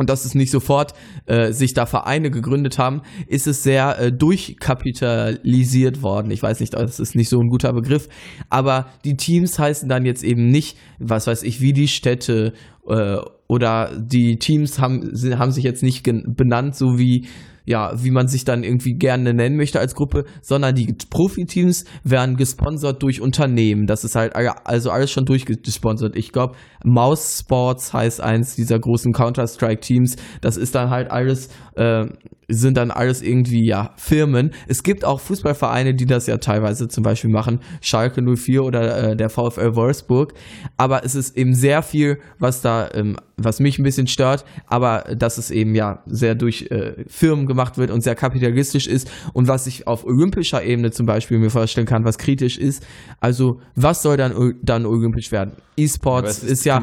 und 0.00 0.08
dass 0.08 0.24
es 0.24 0.34
nicht 0.34 0.50
sofort 0.50 0.94
äh, 1.26 1.52
sich 1.52 1.74
da 1.74 1.84
Vereine 1.84 2.30
gegründet 2.30 2.78
haben, 2.78 3.02
ist 3.26 3.46
es 3.46 3.62
sehr 3.62 3.98
äh, 3.98 4.10
durchkapitalisiert 4.10 6.02
worden. 6.02 6.30
Ich 6.30 6.42
weiß 6.42 6.60
nicht, 6.60 6.72
das 6.72 7.00
ist 7.00 7.14
nicht 7.14 7.28
so 7.28 7.38
ein 7.38 7.50
guter 7.50 7.74
Begriff, 7.74 8.08
aber 8.48 8.86
die 9.04 9.16
Teams 9.16 9.58
heißen 9.58 9.90
dann 9.90 10.06
jetzt 10.06 10.24
eben 10.24 10.46
nicht, 10.46 10.78
was 10.98 11.26
weiß 11.26 11.42
ich, 11.42 11.60
wie 11.60 11.74
die 11.74 11.86
Städte 11.86 12.54
äh, 12.88 13.18
oder 13.46 13.90
die 14.00 14.38
Teams 14.38 14.78
haben, 14.78 15.12
haben 15.38 15.50
sich 15.50 15.64
jetzt 15.64 15.82
nicht 15.82 16.02
benannt, 16.02 16.76
so 16.76 16.98
wie 16.98 17.26
ja, 17.70 17.92
wie 18.02 18.10
man 18.10 18.26
sich 18.26 18.44
dann 18.44 18.64
irgendwie 18.64 18.94
gerne 18.94 19.32
nennen 19.32 19.56
möchte 19.56 19.78
als 19.78 19.94
Gruppe, 19.94 20.24
sondern 20.42 20.74
die 20.74 20.92
Profiteams 21.08 21.84
werden 22.02 22.36
gesponsert 22.36 23.00
durch 23.00 23.20
Unternehmen. 23.20 23.86
Das 23.86 24.02
ist 24.02 24.16
halt 24.16 24.34
also 24.34 24.90
alles 24.90 25.12
schon 25.12 25.24
durchgesponsert. 25.24 26.16
Ich 26.16 26.32
glaube, 26.32 26.56
Mouse 26.84 27.38
Sports 27.38 27.92
heißt 27.92 28.20
eins 28.22 28.56
dieser 28.56 28.80
großen 28.80 29.12
Counter-Strike-Teams. 29.12 30.16
Das 30.40 30.56
ist 30.56 30.74
dann 30.74 30.90
halt 30.90 31.12
alles 31.12 31.48
äh, 31.76 32.06
sind 32.50 32.76
dann 32.76 32.90
alles 32.90 33.22
irgendwie 33.22 33.66
ja 33.66 33.92
Firmen. 33.96 34.50
Es 34.68 34.82
gibt 34.82 35.04
auch 35.04 35.20
Fußballvereine, 35.20 35.94
die 35.94 36.06
das 36.06 36.26
ja 36.26 36.36
teilweise 36.38 36.88
zum 36.88 37.02
Beispiel 37.02 37.30
machen, 37.30 37.60
Schalke 37.80 38.22
04 38.22 38.62
oder 38.62 39.10
äh, 39.10 39.16
der 39.16 39.30
VfL 39.30 39.74
Wolfsburg. 39.76 40.34
Aber 40.76 41.04
es 41.04 41.14
ist 41.14 41.36
eben 41.36 41.54
sehr 41.54 41.82
viel, 41.82 42.18
was 42.38 42.60
da, 42.60 42.88
ähm, 42.94 43.16
was 43.36 43.60
mich 43.60 43.78
ein 43.78 43.84
bisschen 43.84 44.06
stört, 44.06 44.44
aber 44.66 45.04
dass 45.16 45.38
es 45.38 45.50
eben 45.50 45.74
ja 45.74 46.02
sehr 46.06 46.34
durch 46.34 46.66
äh, 46.70 47.04
Firmen 47.06 47.46
gemacht 47.46 47.78
wird 47.78 47.90
und 47.90 48.02
sehr 48.02 48.14
kapitalistisch 48.14 48.86
ist 48.86 49.10
und 49.32 49.48
was 49.48 49.66
ich 49.66 49.86
auf 49.86 50.04
olympischer 50.04 50.62
Ebene 50.62 50.90
zum 50.90 51.06
Beispiel 51.06 51.38
mir 51.38 51.50
vorstellen 51.50 51.86
kann, 51.86 52.04
was 52.04 52.18
kritisch 52.18 52.58
ist. 52.58 52.86
Also 53.20 53.60
was 53.74 54.02
soll 54.02 54.16
dann 54.16 54.54
dann 54.62 54.86
olympisch 54.86 55.32
werden? 55.32 55.52
E-Sports 55.76 56.42
ist, 56.42 56.50
ist 56.50 56.64
ja 56.64 56.80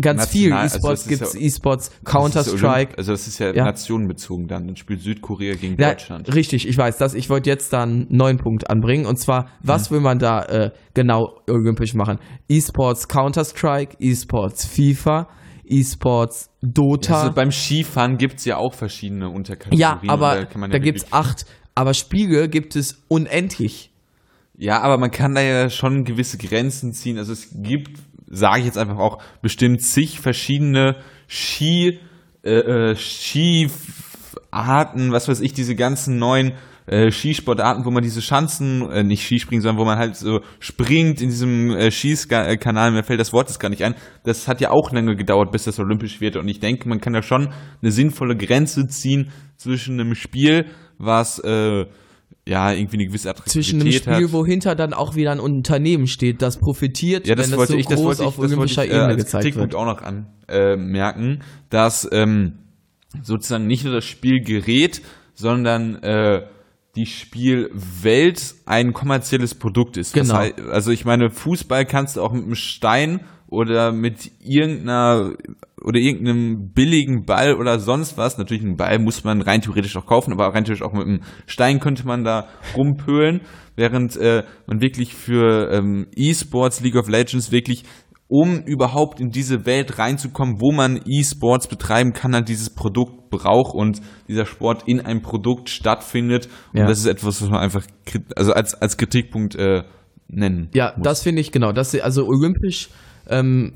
ganz 0.00 0.22
national, 0.22 0.28
viel. 0.28 0.52
Also 0.52 0.76
E-Sports 0.76 1.00
also 1.02 1.08
gibt's, 1.08 1.34
ja, 1.34 1.40
E-Sports, 1.40 1.90
Counter-Strike. 2.04 2.98
Also 2.98 3.12
das 3.12 3.26
ist 3.26 3.38
ja, 3.38 3.54
ja, 3.54 3.64
nationenbezogen 3.64 4.46
dann. 4.48 4.66
Dann 4.66 4.76
spielt 4.76 5.00
Südkorea 5.02 5.54
gegen 5.54 5.80
ja, 5.80 5.90
Deutschland. 5.90 6.34
Richtig, 6.34 6.66
ich 6.66 6.76
weiß 6.76 6.96
das. 6.98 7.14
Ich 7.14 7.28
wollte 7.28 7.50
jetzt 7.50 7.72
da 7.72 7.82
einen 7.82 8.06
neuen 8.08 8.38
Punkt 8.38 8.70
anbringen. 8.70 9.06
Und 9.06 9.18
zwar, 9.18 9.48
was 9.62 9.88
hm. 9.88 9.96
will 9.96 10.00
man 10.02 10.18
da 10.18 10.42
äh, 10.44 10.70
genau 10.94 11.40
olympisch 11.48 11.94
machen? 11.94 12.18
E-Sports 12.48 13.08
Counter-Strike, 13.08 13.96
E-Sports 13.98 14.64
FIFA, 14.64 15.28
E-Sports 15.66 16.50
Dota. 16.62 17.22
Also 17.22 17.34
beim 17.34 17.50
Skifahren 17.50 18.16
gibt's 18.16 18.44
ja 18.44 18.56
auch 18.56 18.74
verschiedene 18.74 19.28
Unterkategorien. 19.28 19.80
Ja, 19.80 20.00
aber 20.06 20.46
da, 20.46 20.68
da 20.68 20.78
gibt's 20.78 21.12
acht. 21.12 21.44
Aber 21.74 21.92
Spiele 21.92 22.48
gibt 22.48 22.76
es 22.76 23.04
unendlich. 23.08 23.90
Ja, 24.56 24.80
aber 24.82 24.98
man 24.98 25.10
kann 25.10 25.34
da 25.34 25.40
ja 25.40 25.68
schon 25.68 26.04
gewisse 26.04 26.38
Grenzen 26.38 26.92
ziehen. 26.92 27.18
Also 27.18 27.32
es 27.32 27.50
gibt 27.52 27.98
sage 28.34 28.60
ich 28.60 28.66
jetzt 28.66 28.78
einfach 28.78 28.98
auch, 28.98 29.22
bestimmt 29.42 29.82
zig 29.82 30.20
verschiedene 30.20 30.96
Ski, 31.28 32.00
äh, 32.42 32.90
äh, 32.90 32.94
Skiarten, 32.96 33.70
was 35.12 35.28
weiß 35.28 35.40
ich, 35.40 35.52
diese 35.52 35.74
ganzen 35.74 36.18
neuen 36.18 36.52
äh, 36.86 37.10
Skisportarten, 37.10 37.84
wo 37.84 37.90
man 37.90 38.02
diese 38.02 38.20
Schanzen, 38.20 38.90
äh, 38.90 39.02
nicht 39.02 39.24
Skispringen, 39.24 39.62
sondern 39.62 39.80
wo 39.80 39.86
man 39.86 39.98
halt 39.98 40.16
so 40.16 40.40
springt 40.60 41.20
in 41.22 41.30
diesem 41.30 41.70
äh, 41.70 41.90
Schießkanal, 41.90 42.92
mir 42.92 43.02
fällt 43.04 43.20
das 43.20 43.32
Wort 43.32 43.48
jetzt 43.48 43.58
gar 43.58 43.70
nicht 43.70 43.84
ein. 43.84 43.94
Das 44.24 44.48
hat 44.48 44.60
ja 44.60 44.70
auch 44.70 44.92
lange 44.92 45.16
gedauert, 45.16 45.50
bis 45.50 45.64
das 45.64 45.78
olympisch 45.78 46.20
wird. 46.20 46.36
Und 46.36 46.46
ich 46.48 46.60
denke, 46.60 46.88
man 46.88 47.00
kann 47.00 47.14
da 47.14 47.22
schon 47.22 47.52
eine 47.80 47.90
sinnvolle 47.90 48.36
Grenze 48.36 48.86
ziehen 48.86 49.30
zwischen 49.56 49.98
einem 49.98 50.14
Spiel, 50.14 50.66
was 50.98 51.38
äh, 51.38 51.86
ja, 52.46 52.72
irgendwie 52.72 52.96
eine 52.96 53.06
gewisse 53.06 53.30
Attraktivität 53.30 53.64
Zwischen 53.64 53.80
einem 53.80 53.92
Spiel, 53.92 54.26
hat. 54.26 54.32
wo 54.32 54.44
hinter 54.44 54.74
dann 54.74 54.92
auch 54.92 55.14
wieder 55.14 55.32
ein 55.32 55.40
Unternehmen 55.40 56.06
steht, 56.06 56.42
das 56.42 56.58
profitiert, 56.58 57.26
ja, 57.26 57.34
das 57.34 57.50
wenn 57.50 57.58
wollte 57.58 57.72
so 57.72 57.78
ich, 57.78 57.86
das 57.86 58.02
wollte 58.02 58.22
ich, 58.22 58.28
auf 58.28 58.38
olympischer 58.38 58.84
ich, 58.84 58.90
äh, 58.90 58.96
Ebene 58.96 59.16
gezeigt 59.16 59.44
Kritikpunkt 59.44 59.72
wird. 59.72 59.80
auch 59.80 59.86
noch 59.86 60.02
anmerken, 60.02 61.38
äh, 61.40 61.44
dass 61.70 62.08
ähm, 62.12 62.58
sozusagen 63.22 63.66
nicht 63.66 63.84
nur 63.84 63.94
das 63.94 64.04
Spielgerät, 64.04 65.00
sondern 65.34 65.96
äh, 66.02 66.42
die 66.96 67.06
Spielwelt 67.06 68.54
ein 68.66 68.92
kommerzielles 68.92 69.54
Produkt 69.54 69.96
ist. 69.96 70.12
Genau. 70.12 70.34
Heißt, 70.34 70.60
also 70.60 70.90
ich 70.90 71.04
meine, 71.04 71.30
Fußball 71.30 71.86
kannst 71.86 72.16
du 72.16 72.22
auch 72.22 72.32
mit 72.32 72.44
einem 72.44 72.54
Stein 72.54 73.20
oder 73.54 73.92
mit 73.92 74.30
irgendeiner 74.40 75.32
oder 75.80 75.98
irgendeinem 75.98 76.72
billigen 76.72 77.24
Ball 77.24 77.54
oder 77.54 77.78
sonst 77.78 78.16
was. 78.16 78.38
Natürlich 78.38 78.64
einen 78.64 78.76
Ball 78.76 78.98
muss 78.98 79.24
man 79.24 79.42
rein 79.42 79.60
theoretisch 79.60 79.96
auch 79.96 80.06
kaufen, 80.06 80.32
aber 80.32 80.46
rein 80.48 80.64
theoretisch 80.64 80.86
auch 80.86 80.92
mit 80.92 81.06
einem 81.06 81.20
Stein 81.46 81.78
könnte 81.78 82.06
man 82.06 82.24
da 82.24 82.48
rumpölen, 82.76 83.42
während 83.76 84.16
äh, 84.16 84.44
man 84.66 84.80
wirklich 84.80 85.14
für 85.14 85.70
ähm, 85.72 86.06
E-Sports, 86.16 86.80
League 86.80 86.96
of 86.96 87.08
Legends 87.08 87.52
wirklich 87.52 87.84
um 88.28 88.62
überhaupt 88.62 89.20
in 89.20 89.30
diese 89.30 89.66
Welt 89.66 89.98
reinzukommen, 89.98 90.60
wo 90.60 90.72
man 90.72 91.00
E-Sports 91.06 91.68
betreiben 91.68 92.14
kann, 92.14 92.34
halt 92.34 92.48
dieses 92.48 92.70
Produkt 92.70 93.28
braucht 93.30 93.74
und 93.74 94.00
dieser 94.28 94.46
Sport 94.46 94.84
in 94.86 95.00
einem 95.00 95.20
Produkt 95.20 95.68
stattfindet. 95.68 96.48
Und 96.72 96.80
ja. 96.80 96.86
das 96.86 96.98
ist 96.98 97.06
etwas, 97.06 97.42
was 97.42 97.50
man 97.50 97.60
einfach 97.60 97.84
also 98.34 98.52
als, 98.54 98.74
als 98.74 98.96
Kritikpunkt 98.96 99.54
äh, 99.56 99.84
nennen. 100.28 100.70
Ja, 100.72 100.94
muss. 100.96 101.04
das 101.04 101.22
finde 101.22 101.42
ich 101.42 101.52
genau. 101.52 101.72
Das, 101.72 101.94
also 101.94 102.26
olympisch 102.26 102.88
ähm, 103.28 103.74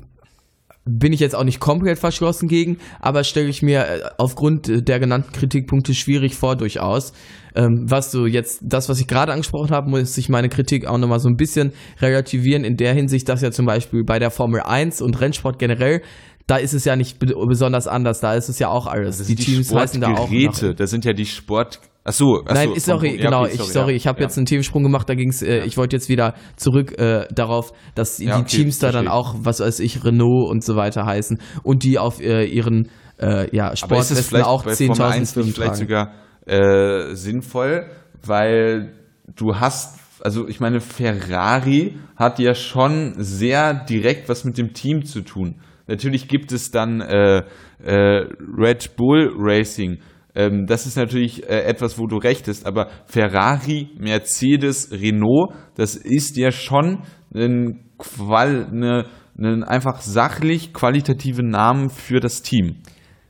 bin 0.85 1.13
ich 1.13 1.19
jetzt 1.19 1.35
auch 1.35 1.43
nicht 1.43 1.59
komplett 1.59 1.99
verschlossen 1.99 2.47
gegen, 2.47 2.77
aber 2.99 3.23
stelle 3.23 3.47
ich 3.47 3.61
mir 3.61 3.85
äh, 3.85 4.01
aufgrund 4.17 4.87
der 4.87 4.99
genannten 4.99 5.31
Kritikpunkte 5.31 5.93
schwierig 5.93 6.35
vor, 6.35 6.55
durchaus. 6.55 7.13
Ähm, 7.55 7.85
was 7.87 8.11
du 8.11 8.25
jetzt, 8.25 8.61
das, 8.63 8.89
was 8.89 8.99
ich 8.99 9.07
gerade 9.07 9.31
angesprochen 9.31 9.71
habe, 9.71 9.89
muss 9.89 10.17
ich 10.17 10.29
meine 10.29 10.49
Kritik 10.49 10.85
auch 10.85 10.97
nochmal 10.97 11.19
so 11.19 11.29
ein 11.29 11.35
bisschen 11.35 11.73
relativieren, 12.01 12.63
in 12.63 12.77
der 12.77 12.93
Hinsicht, 12.93 13.29
dass 13.29 13.41
ja 13.41 13.51
zum 13.51 13.65
Beispiel 13.65 14.03
bei 14.03 14.19
der 14.19 14.31
Formel 14.31 14.61
1 14.61 15.01
und 15.01 15.19
Rennsport 15.19 15.59
generell 15.59 16.01
da 16.47 16.57
ist 16.57 16.73
es 16.73 16.83
ja 16.83 16.95
nicht 16.95 17.19
besonders 17.19 17.87
anders, 17.87 18.21
da 18.21 18.33
ist 18.33 18.49
es 18.49 18.57
ja 18.57 18.69
auch 18.69 18.87
alles. 18.87 19.23
die, 19.27 19.35
die 19.35 19.43
Teams 19.45 19.71
heißen 19.71 20.01
da 20.01 20.15
auch. 20.15 20.31
Nach, 20.31 20.73
da 20.75 20.87
sind 20.87 21.05
ja 21.05 21.13
die 21.13 21.27
Sport 21.27 21.79
Ach 22.09 22.13
so, 22.13 22.41
ach 22.43 22.55
Nein, 22.55 22.69
so, 22.69 22.73
ist 22.73 22.89
auch 22.89 23.03
ja, 23.03 23.15
genau. 23.17 23.43
Okay, 23.43 23.51
sorry, 23.51 23.67
ich 23.67 23.73
sorry, 23.73 23.91
ja, 23.91 23.97
ich 23.97 24.07
habe 24.07 24.19
ja. 24.19 24.25
jetzt 24.25 24.37
einen 24.37 24.47
Themensprung 24.47 24.81
gemacht. 24.81 25.07
Da 25.07 25.13
ging's. 25.13 25.43
Äh, 25.43 25.63
ich 25.65 25.77
wollte 25.77 25.95
jetzt 25.95 26.09
wieder 26.09 26.33
zurück 26.55 26.97
äh, 26.97 27.27
darauf, 27.31 27.71
dass 27.93 28.17
die 28.17 28.31
okay, 28.31 28.43
Teams 28.45 28.79
da 28.79 28.91
dann 28.91 29.07
auch, 29.07 29.35
was 29.37 29.59
weiß 29.59 29.79
ich, 29.79 30.03
Renault 30.03 30.49
und 30.49 30.63
so 30.63 30.75
weiter 30.75 31.05
heißen 31.05 31.39
und 31.61 31.83
die 31.83 31.99
auf 31.99 32.19
äh, 32.19 32.45
ihren 32.45 32.89
äh, 33.19 33.55
ja 33.55 33.75
Sportwesten 33.75 34.41
auch 34.41 34.65
10.000 34.65 35.33
Firmen 35.33 35.53
vielleicht 35.53 35.75
sogar 35.75 36.13
äh, 36.47 37.13
sinnvoll, 37.13 37.91
weil 38.25 38.93
du 39.35 39.57
hast 39.57 39.99
also 40.21 40.47
ich 40.47 40.59
meine, 40.59 40.79
Ferrari 40.79 41.95
hat 42.15 42.39
ja 42.39 42.55
schon 42.55 43.13
sehr 43.17 43.73
direkt 43.85 44.29
was 44.29 44.45
mit 44.45 44.57
dem 44.57 44.73
Team 44.73 45.05
zu 45.05 45.21
tun. 45.21 45.61
Natürlich 45.87 46.27
gibt 46.27 46.51
es 46.51 46.71
dann 46.71 47.01
äh, 47.01 47.43
äh, 47.83 48.25
Red 48.57 48.95
Bull 48.97 49.31
Racing, 49.37 49.99
ähm, 50.39 50.67
das 50.67 50.85
ist 50.85 50.95
natürlich 50.95 51.43
äh, 51.49 51.63
etwas, 51.63 51.99
wo 51.99 52.07
du 52.07 52.15
recht 52.15 52.47
hast, 52.47 52.65
aber 52.65 52.87
Ferrari, 53.05 53.89
Mercedes, 53.99 54.89
Renault, 54.89 55.53
das 55.75 55.97
ist 55.97 56.37
ja 56.37 56.51
schon 56.51 56.99
ein 57.35 57.83
Qual, 57.97 58.67
eine, 58.71 59.07
einen 59.37 59.65
einfach 59.65 59.99
sachlich 59.99 60.73
qualitativen 60.73 61.49
Namen 61.49 61.89
für 61.89 62.21
das 62.21 62.41
Team. 62.41 62.77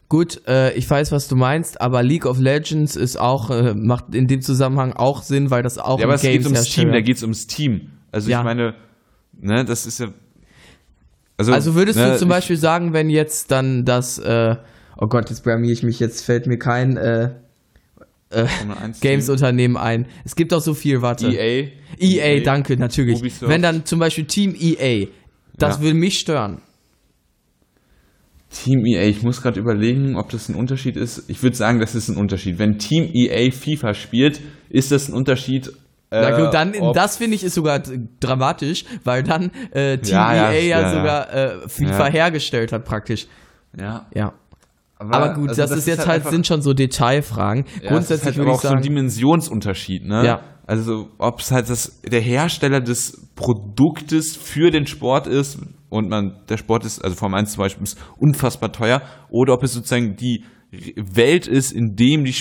Gut, 0.08 0.48
äh, 0.48 0.72
ich 0.74 0.88
weiß, 0.88 1.12
was 1.12 1.28
du 1.28 1.36
meinst, 1.36 1.82
aber 1.82 2.04
League 2.04 2.28
of 2.28 2.38
Legends 2.38 2.96
ist 2.96 3.20
auch, 3.20 3.50
äh, 3.50 3.74
macht 3.74 4.14
in 4.14 4.28
dem 4.28 4.42
Zusammenhang 4.42 4.94
auch 4.94 5.24
Sinn, 5.24 5.50
weil 5.50 5.64
das 5.64 5.80
auch 5.80 5.98
ja, 5.98 6.06
aber 6.06 6.14
es 6.14 6.22
geht 6.22 6.46
ums 6.46 6.66
Team, 6.66 6.92
da 6.92 7.02
geht 7.02 7.16
es 7.16 7.24
ums 7.24 7.48
Team. 7.48 7.90
Also 8.12 8.30
ja. 8.30 8.40
ich 8.40 8.44
meine, 8.44 8.76
ne, 9.40 9.66
das 9.66 9.88
ist 9.88 10.00
ja. 10.00 10.10
Also, 11.38 11.54
also 11.54 11.74
würdest 11.74 11.98
ne, 11.98 12.12
du 12.12 12.18
zum 12.18 12.30
Beispiel 12.30 12.58
sagen, 12.58 12.94
wenn 12.94 13.10
jetzt 13.10 13.50
dann 13.50 13.84
das, 13.84 14.20
äh, 14.20 14.58
oh 15.00 15.08
Gott, 15.08 15.30
jetzt 15.30 15.44
blamier 15.44 15.72
ich 15.72 15.84
mich, 15.84 16.00
jetzt 16.00 16.24
fällt 16.24 16.48
mir 16.48 16.58
kein 16.58 16.98
äh, 16.98 17.30
äh, 18.30 18.46
Games-Unternehmen 19.02 19.78
ein. 19.78 20.08
Es 20.26 20.36
gibt 20.36 20.54
auch 20.54 20.62
so 20.62 20.74
viel, 20.74 21.02
warte. 21.02 21.28
EA. 21.28 21.70
EA, 22.00 22.38
EA 22.38 22.44
danke, 22.44 22.78
natürlich. 22.78 23.20
Ubisoft. 23.20 23.50
Wenn 23.50 23.62
dann 23.62 23.86
zum 23.86 24.00
Beispiel 24.00 24.26
Team 24.26 24.56
EA, 24.60 25.08
das 25.58 25.78
ja. 25.78 25.84
will 25.84 25.94
mich 25.94 26.20
stören. 26.20 26.62
Team 28.52 28.86
EA, 28.86 29.04
ich 29.04 29.22
muss 29.24 29.42
gerade 29.42 29.60
überlegen, 29.60 30.16
ob 30.16 30.30
das 30.30 30.50
ein 30.50 30.56
Unterschied 30.56 30.98
ist. 30.98 31.30
Ich 31.30 31.42
würde 31.44 31.56
sagen, 31.56 31.80
das 31.80 31.96
ist 31.96 32.10
ein 32.10 32.18
Unterschied. 32.18 32.60
Wenn 32.60 32.78
Team 32.78 33.10
EA 33.14 33.52
FIFA 33.52 33.94
spielt, 33.94 34.42
ist 34.70 34.92
das 34.92 35.08
ein 35.08 35.14
Unterschied. 35.14 35.72
Äh, 36.12 36.50
dann, 36.52 36.74
das 36.94 37.18
finde 37.18 37.36
ich 37.36 37.44
ist 37.44 37.54
sogar 37.54 37.84
dramatisch, 38.20 38.86
weil 39.04 39.22
dann 39.22 39.52
äh, 39.72 40.00
Team 40.00 40.16
ja, 40.16 40.52
EA 40.52 40.54
ja, 40.54 40.82
ja 40.82 40.90
sogar 40.90 41.34
äh, 41.34 41.70
FIFA 41.70 42.08
hergestellt 42.08 42.72
hat 42.72 42.86
praktisch. 42.86 43.28
Ja. 43.78 44.08
Ja. 44.16 44.34
Aber, 45.00 45.16
aber 45.16 45.34
gut, 45.34 45.50
also 45.50 45.62
das, 45.62 45.70
das, 45.70 45.80
ist 45.80 45.88
jetzt 45.88 46.08
halt, 46.08 46.26
halt 46.26 46.34
sind 46.34 46.46
schon 46.46 46.62
so 46.62 46.74
Detailfragen. 46.74 47.66
Grundsätzlich 47.88 48.26
halt 48.26 48.38
würde 48.38 48.52
ich 48.52 48.58
sagen, 48.58 48.74
so 48.74 48.78
ein 48.78 48.82
Dimensionsunterschied, 48.82 50.06
ne? 50.06 50.26
Ja. 50.26 50.42
Also 50.68 51.08
ob 51.18 51.40
es 51.40 51.52
halt 51.52 51.70
das, 51.70 52.02
der 52.04 52.20
Hersteller 52.20 52.82
des 52.82 53.30
Produktes 53.36 54.36
für 54.36 54.70
den 54.72 54.86
Sport 54.86 55.26
ist 55.26 55.58
und 55.90 56.10
man 56.10 56.42
der 56.50 56.58
Sport 56.58 56.86
ist, 56.86 57.04
also 57.04 57.16
Formel 57.16 57.40
1 57.40 57.54
zum 57.54 57.64
Beispiel 57.64 57.84
ist 57.84 57.98
unfassbar 58.18 58.72
teuer, 58.72 59.02
oder 59.30 59.54
ob 59.54 59.64
es 59.64 59.74
sozusagen 59.74 60.16
die 60.18 60.44
Welt 60.96 61.48
ist, 61.48 61.72
in 61.72 61.96
dem 61.96 62.24
die 62.24 62.34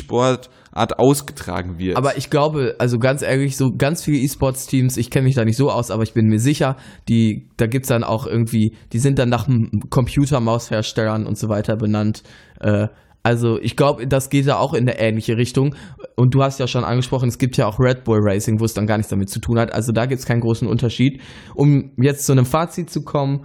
Sportart 0.68 0.98
ausgetragen 0.98 1.78
wird. 1.78 1.96
Aber 1.96 2.16
ich 2.16 2.30
glaube, 2.30 2.76
also 2.78 2.98
ganz 2.98 3.22
ehrlich, 3.22 3.56
so 3.56 3.70
ganz 3.76 4.04
viele 4.04 4.18
E-Sports-Teams, 4.18 4.96
ich 4.96 5.10
kenne 5.10 5.24
mich 5.24 5.34
da 5.34 5.44
nicht 5.44 5.56
so 5.56 5.70
aus, 5.70 5.90
aber 5.90 6.02
ich 6.02 6.14
bin 6.14 6.26
mir 6.26 6.38
sicher, 6.38 6.76
die, 7.08 7.48
da 7.56 7.66
gibt's 7.66 7.88
dann 7.88 8.04
auch 8.04 8.26
irgendwie, 8.26 8.76
die 8.92 8.98
sind 8.98 9.18
dann 9.18 9.28
nach 9.28 9.48
Computermausherstellern 9.90 11.26
und 11.26 11.36
so 11.36 11.48
weiter 11.48 11.76
benannt. 11.76 12.22
Äh, 12.60 12.88
also 13.22 13.58
ich 13.60 13.76
glaube, 13.76 14.06
das 14.06 14.30
geht 14.30 14.46
ja 14.46 14.58
auch 14.58 14.74
in 14.74 14.88
eine 14.88 14.98
ähnliche 14.98 15.36
Richtung. 15.36 15.74
Und 16.16 16.34
du 16.34 16.42
hast 16.42 16.60
ja 16.60 16.66
schon 16.66 16.84
angesprochen, 16.84 17.28
es 17.28 17.38
gibt 17.38 17.56
ja 17.56 17.66
auch 17.66 17.78
Red 17.78 18.04
Bull 18.04 18.20
Racing, 18.22 18.60
wo 18.60 18.64
es 18.64 18.74
dann 18.74 18.86
gar 18.86 18.96
nichts 18.96 19.10
damit 19.10 19.28
zu 19.28 19.40
tun 19.40 19.58
hat. 19.58 19.72
Also 19.72 19.92
da 19.92 20.06
gibt 20.06 20.20
es 20.20 20.26
keinen 20.26 20.40
großen 20.40 20.66
Unterschied. 20.68 21.20
Um 21.54 21.90
jetzt 21.98 22.24
zu 22.24 22.32
einem 22.32 22.46
Fazit 22.46 22.90
zu 22.90 23.02
kommen, 23.02 23.44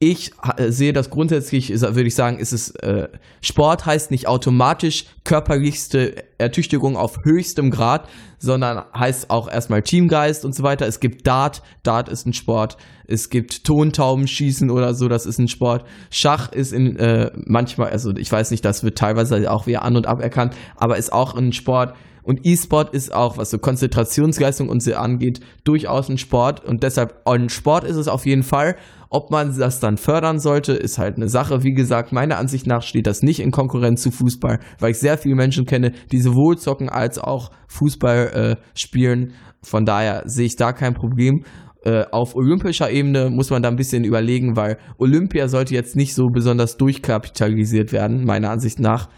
ich 0.00 0.30
äh, 0.56 0.70
sehe 0.70 0.92
das 0.92 1.10
grundsätzlich, 1.10 1.70
würde 1.70 2.06
ich 2.06 2.14
sagen, 2.14 2.38
ist 2.38 2.52
es 2.52 2.70
äh, 2.76 3.08
Sport 3.40 3.84
heißt 3.84 4.12
nicht 4.12 4.28
automatisch 4.28 5.06
körperlichste 5.24 6.24
Ertüchtigung 6.38 6.96
auf 6.96 7.24
höchstem 7.24 7.70
Grad, 7.70 8.08
sondern 8.38 8.84
heißt 8.96 9.30
auch 9.30 9.50
erstmal 9.50 9.82
Teamgeist 9.82 10.44
und 10.44 10.54
so 10.54 10.62
weiter. 10.62 10.86
Es 10.86 11.00
gibt 11.00 11.26
Dart, 11.26 11.62
Dart 11.82 12.08
ist 12.08 12.26
ein 12.26 12.32
Sport. 12.32 12.76
Es 13.08 13.28
gibt 13.28 13.64
Tontaubenschießen 13.64 14.70
oder 14.70 14.94
so, 14.94 15.08
das 15.08 15.26
ist 15.26 15.38
ein 15.38 15.48
Sport. 15.48 15.84
Schach 16.10 16.52
ist 16.52 16.72
in 16.72 16.96
äh, 16.96 17.32
manchmal, 17.46 17.90
also 17.90 18.14
ich 18.16 18.30
weiß 18.30 18.52
nicht, 18.52 18.64
das 18.64 18.84
wird 18.84 18.98
teilweise 18.98 19.50
auch 19.50 19.66
wieder 19.66 19.82
an 19.82 19.96
und 19.96 20.06
aberkannt, 20.06 20.54
aber 20.76 20.96
ist 20.96 21.12
auch 21.12 21.34
ein 21.34 21.52
Sport. 21.52 21.94
Und 22.28 22.44
E-Sport 22.44 22.92
ist 22.92 23.14
auch, 23.14 23.38
was 23.38 23.48
so 23.48 23.58
Konzentrationsleistung 23.58 24.68
und 24.68 24.82
so 24.82 24.94
angeht, 24.94 25.40
durchaus 25.64 26.10
ein 26.10 26.18
Sport. 26.18 26.62
Und 26.62 26.82
deshalb, 26.82 27.26
ein 27.26 27.48
Sport 27.48 27.84
ist 27.84 27.96
es 27.96 28.06
auf 28.06 28.26
jeden 28.26 28.42
Fall. 28.42 28.76
Ob 29.10 29.30
man 29.30 29.56
das 29.58 29.80
dann 29.80 29.96
fördern 29.96 30.38
sollte, 30.38 30.72
ist 30.74 30.98
halt 30.98 31.16
eine 31.16 31.28
Sache. 31.28 31.62
Wie 31.62 31.72
gesagt, 31.72 32.12
meiner 32.12 32.38
Ansicht 32.38 32.66
nach 32.66 32.82
steht 32.82 33.06
das 33.06 33.22
nicht 33.22 33.40
in 33.40 33.50
Konkurrenz 33.50 34.02
zu 34.02 34.10
Fußball, 34.10 34.60
weil 34.78 34.90
ich 34.90 34.98
sehr 34.98 35.16
viele 35.16 35.34
Menschen 35.34 35.64
kenne, 35.64 35.92
die 36.12 36.20
sowohl 36.20 36.58
zocken 36.58 36.88
als 36.88 37.18
auch 37.18 37.50
Fußball 37.68 38.26
äh, 38.34 38.56
spielen. 38.74 39.32
Von 39.62 39.84
daher 39.84 40.22
sehe 40.26 40.46
ich 40.46 40.56
da 40.56 40.72
kein 40.72 40.94
Problem. 40.94 41.44
Äh, 41.84 42.04
auf 42.10 42.34
olympischer 42.34 42.90
Ebene 42.90 43.30
muss 43.30 43.50
man 43.50 43.62
da 43.62 43.68
ein 43.68 43.76
bisschen 43.76 44.04
überlegen, 44.04 44.56
weil 44.56 44.78
Olympia 44.98 45.48
sollte 45.48 45.74
jetzt 45.74 45.96
nicht 45.96 46.14
so 46.14 46.26
besonders 46.26 46.76
durchkapitalisiert 46.76 47.92
werden, 47.92 48.24
meiner 48.24 48.50
Ansicht 48.50 48.78
nach. 48.78 49.08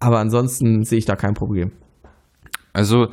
Aber 0.00 0.20
ansonsten 0.20 0.84
sehe 0.84 0.98
ich 0.98 1.06
da 1.06 1.16
kein 1.16 1.34
Problem. 1.34 1.72
Also 2.72 3.08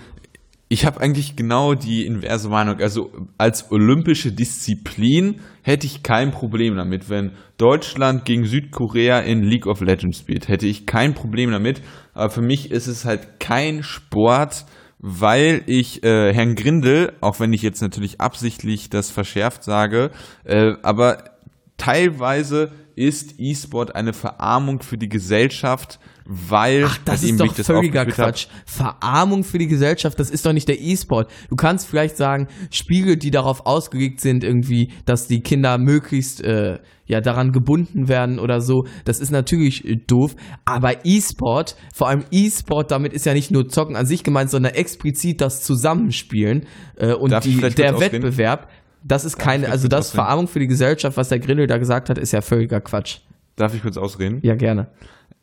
ich 0.72 0.86
habe 0.86 1.02
eigentlich 1.02 1.36
genau 1.36 1.74
die 1.74 2.06
inverse 2.06 2.48
Meinung. 2.48 2.80
Also 2.80 3.12
als 3.38 3.74
olympische 3.74 4.32
Disziplin 4.32 5.42
hätte 5.64 5.86
ich 5.86 6.02
kein 6.02 6.32
Problem 6.32 6.78
damit, 6.78 7.10
wenn 7.10 7.34
Deutschland 7.58 8.24
gegen 8.24 8.46
Südkorea 8.46 9.20
in 9.20 9.44
League 9.44 9.68
of 9.68 9.82
Legends 9.82 10.20
spielt. 10.20 10.48
Hätte 10.48 10.68
ich 10.68 10.86
kein 10.86 11.14
Problem 11.14 11.52
damit. 11.52 11.82
Aber 12.14 12.30
für 12.30 12.42
mich 12.42 12.72
ist 12.72 12.88
es 12.88 13.04
halt 13.04 13.42
kein 13.42 13.84
Sport, 13.84 14.66
weil 14.98 15.62
ich 15.66 16.06
äh, 16.06 16.34
Herrn 16.34 16.56
Grindel, 16.56 17.18
auch 17.20 17.42
wenn 17.42 17.52
ich 17.52 17.64
jetzt 17.64 17.82
natürlich 17.82 18.22
absichtlich 18.22 18.90
das 18.90 19.12
verschärft 19.12 19.66
sage, 19.66 20.12
äh, 20.46 20.76
aber 20.84 21.32
teilweise 21.76 22.72
ist 22.96 23.36
E-Sport 23.40 23.94
eine 23.94 24.14
Verarmung 24.14 24.82
für 24.82 24.98
die 24.98 25.10
Gesellschaft, 25.10 26.00
weil 26.26 26.86
Ach, 26.86 26.98
das 27.06 27.24
ist 27.24 27.40
doch 27.40 27.54
völliger 27.54 28.06
Quatsch. 28.06 28.48
Verarmung 28.66 29.44
für 29.44 29.58
die 29.58 29.68
Gesellschaft, 29.68 30.20
das 30.20 30.30
ist 30.30 30.46
doch 30.46 30.54
nicht 30.54 30.68
der 30.68 30.80
E-Sport. 30.80 31.32
Du 31.50 31.56
kannst 31.56 31.88
vielleicht 31.88 32.18
sagen, 32.18 32.48
Spiegel, 32.70 33.18
die 33.18 33.32
darauf 33.32 33.66
ausgelegt 33.66 34.22
sind, 34.22 34.44
irgendwie, 34.44 34.92
dass 35.06 35.28
die 35.28 35.42
Kinder 35.42 35.78
möglichst 35.78 36.44
äh, 36.44 36.80
ja 37.06 37.22
daran 37.22 37.52
gebunden 37.52 38.08
werden 38.08 38.40
oder 38.40 38.62
so. 38.62 38.86
Das 39.06 39.20
ist 39.20 39.32
natürlich 39.32 39.86
äh, 39.86 39.98
doof. 39.98 40.36
Aber 40.66 41.06
E-Sport, 41.06 41.76
vor 41.94 42.08
allem 42.08 42.24
E-Sport, 42.32 42.92
damit 42.92 43.14
ist 43.14 43.26
ja 43.26 43.34
nicht 43.34 43.52
nur 43.52 43.68
Zocken 43.68 43.96
an 43.96 44.06
sich 44.06 44.24
gemeint, 44.24 44.50
sondern 44.50 44.74
explizit 44.74 45.42
das 45.42 45.62
Zusammenspielen 45.62 46.66
äh, 46.98 47.14
und 47.14 47.34
die, 47.44 47.60
der 47.60 48.00
Wettbewerb. 48.00 48.70
Das 49.04 49.26
ist 49.26 49.38
keine, 49.38 49.70
also 49.70 49.88
das 49.88 50.08
ausreden? 50.08 50.16
Verarmung 50.16 50.48
für 50.48 50.60
die 50.60 50.68
Gesellschaft, 50.68 51.18
was 51.18 51.30
der 51.30 51.40
Grindel 51.40 51.68
da 51.68 51.78
gesagt 51.78 52.10
hat, 52.10 52.18
ist 52.18 52.32
ja 52.34 52.42
völliger 52.42 52.82
Quatsch. 52.82 53.20
Darf 53.56 53.74
ich 53.74 53.82
kurz 53.82 53.98
ausreden? 53.98 54.40
Ja, 54.44 54.56
gerne. 54.56 54.88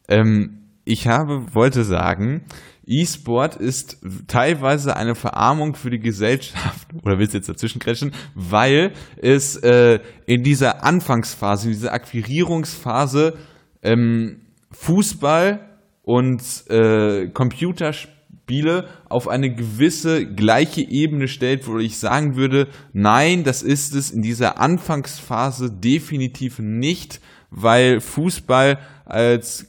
Ähm, 0.08 0.67
ich 0.88 1.06
habe, 1.06 1.54
wollte 1.54 1.84
sagen, 1.84 2.42
E-Sport 2.86 3.56
ist 3.56 3.98
teilweise 4.26 4.96
eine 4.96 5.14
Verarmung 5.14 5.74
für 5.74 5.90
die 5.90 5.98
Gesellschaft, 5.98 6.88
oder 7.02 7.18
willst 7.18 7.34
du 7.34 7.38
jetzt 7.38 7.48
dazwischen 7.48 7.78
kretschen, 7.78 8.12
weil 8.34 8.92
es 9.20 9.56
äh, 9.56 10.00
in 10.24 10.42
dieser 10.42 10.82
Anfangsphase, 10.82 11.68
in 11.68 11.74
dieser 11.74 11.92
Akquirierungsphase 11.92 13.36
ähm, 13.82 14.40
Fußball 14.70 15.60
und 16.02 16.42
äh, 16.70 17.28
Computerspiele 17.28 18.88
auf 19.10 19.28
eine 19.28 19.54
gewisse 19.54 20.24
gleiche 20.24 20.80
Ebene 20.80 21.28
stellt, 21.28 21.66
wo 21.66 21.78
ich 21.78 21.98
sagen 21.98 22.34
würde, 22.36 22.68
nein, 22.94 23.44
das 23.44 23.62
ist 23.62 23.94
es 23.94 24.10
in 24.10 24.22
dieser 24.22 24.58
Anfangsphase 24.58 25.70
definitiv 25.70 26.58
nicht, 26.58 27.20
weil 27.50 28.00
Fußball 28.00 28.78
als 29.04 29.66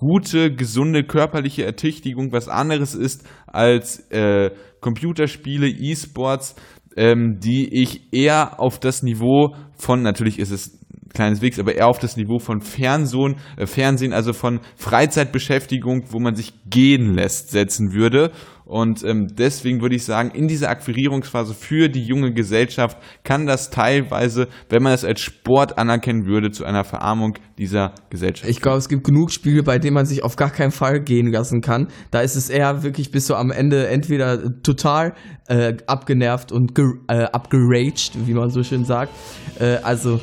gute, 0.00 0.50
gesunde 0.50 1.04
körperliche 1.04 1.62
Ertüchtigung 1.64 2.32
was 2.32 2.48
anderes 2.48 2.94
ist 2.94 3.28
als 3.46 4.10
äh, 4.10 4.50
Computerspiele, 4.80 5.68
E-Sports, 5.68 6.54
ähm, 6.96 7.38
die 7.38 7.68
ich 7.82 8.10
eher 8.10 8.58
auf 8.60 8.80
das 8.80 9.02
Niveau 9.02 9.54
von, 9.76 10.00
natürlich 10.02 10.38
ist 10.38 10.52
es 10.52 10.79
kleines 11.12 11.42
Wegs, 11.42 11.58
aber 11.58 11.74
eher 11.74 11.88
auf 11.88 11.98
das 11.98 12.16
Niveau 12.16 12.38
von 12.38 12.60
Fernsehen, 12.60 13.36
äh, 13.56 13.66
Fernsehen, 13.66 14.12
also 14.12 14.32
von 14.32 14.60
Freizeitbeschäftigung, 14.76 16.04
wo 16.10 16.18
man 16.18 16.34
sich 16.34 16.52
gehen 16.68 17.14
lässt, 17.14 17.50
setzen 17.50 17.92
würde. 17.92 18.30
Und 18.70 19.02
ähm, 19.02 19.26
deswegen 19.36 19.82
würde 19.82 19.96
ich 19.96 20.04
sagen, 20.04 20.30
in 20.30 20.46
dieser 20.46 20.70
Akquirierungsphase 20.70 21.54
für 21.54 21.88
die 21.88 22.04
junge 22.04 22.32
Gesellschaft 22.32 22.98
kann 23.24 23.44
das 23.44 23.70
teilweise, 23.70 24.46
wenn 24.68 24.84
man 24.84 24.92
es 24.92 25.04
als 25.04 25.20
Sport 25.20 25.76
anerkennen 25.76 26.26
würde, 26.26 26.52
zu 26.52 26.64
einer 26.64 26.84
Verarmung 26.84 27.36
dieser 27.58 27.94
Gesellschaft. 28.10 28.48
Ich 28.48 28.60
glaube, 28.60 28.78
es 28.78 28.88
gibt 28.88 29.02
genug 29.02 29.32
Spiele, 29.32 29.64
bei 29.64 29.80
denen 29.80 29.94
man 29.94 30.06
sich 30.06 30.22
auf 30.22 30.36
gar 30.36 30.50
keinen 30.50 30.70
Fall 30.70 31.00
gehen 31.00 31.32
lassen 31.32 31.62
kann. 31.62 31.88
Da 32.12 32.20
ist 32.20 32.36
es 32.36 32.48
eher 32.48 32.84
wirklich 32.84 33.10
bis 33.10 33.26
so 33.26 33.34
am 33.34 33.50
Ende 33.50 33.88
entweder 33.88 34.62
total 34.62 35.14
äh, 35.48 35.74
abgenervt 35.88 36.52
und 36.52 36.78
äh, 36.78 37.24
abgeraged, 37.24 38.12
wie 38.24 38.34
man 38.34 38.50
so 38.50 38.62
schön 38.62 38.84
sagt. 38.84 39.12
Äh, 39.58 39.78
also 39.82 40.20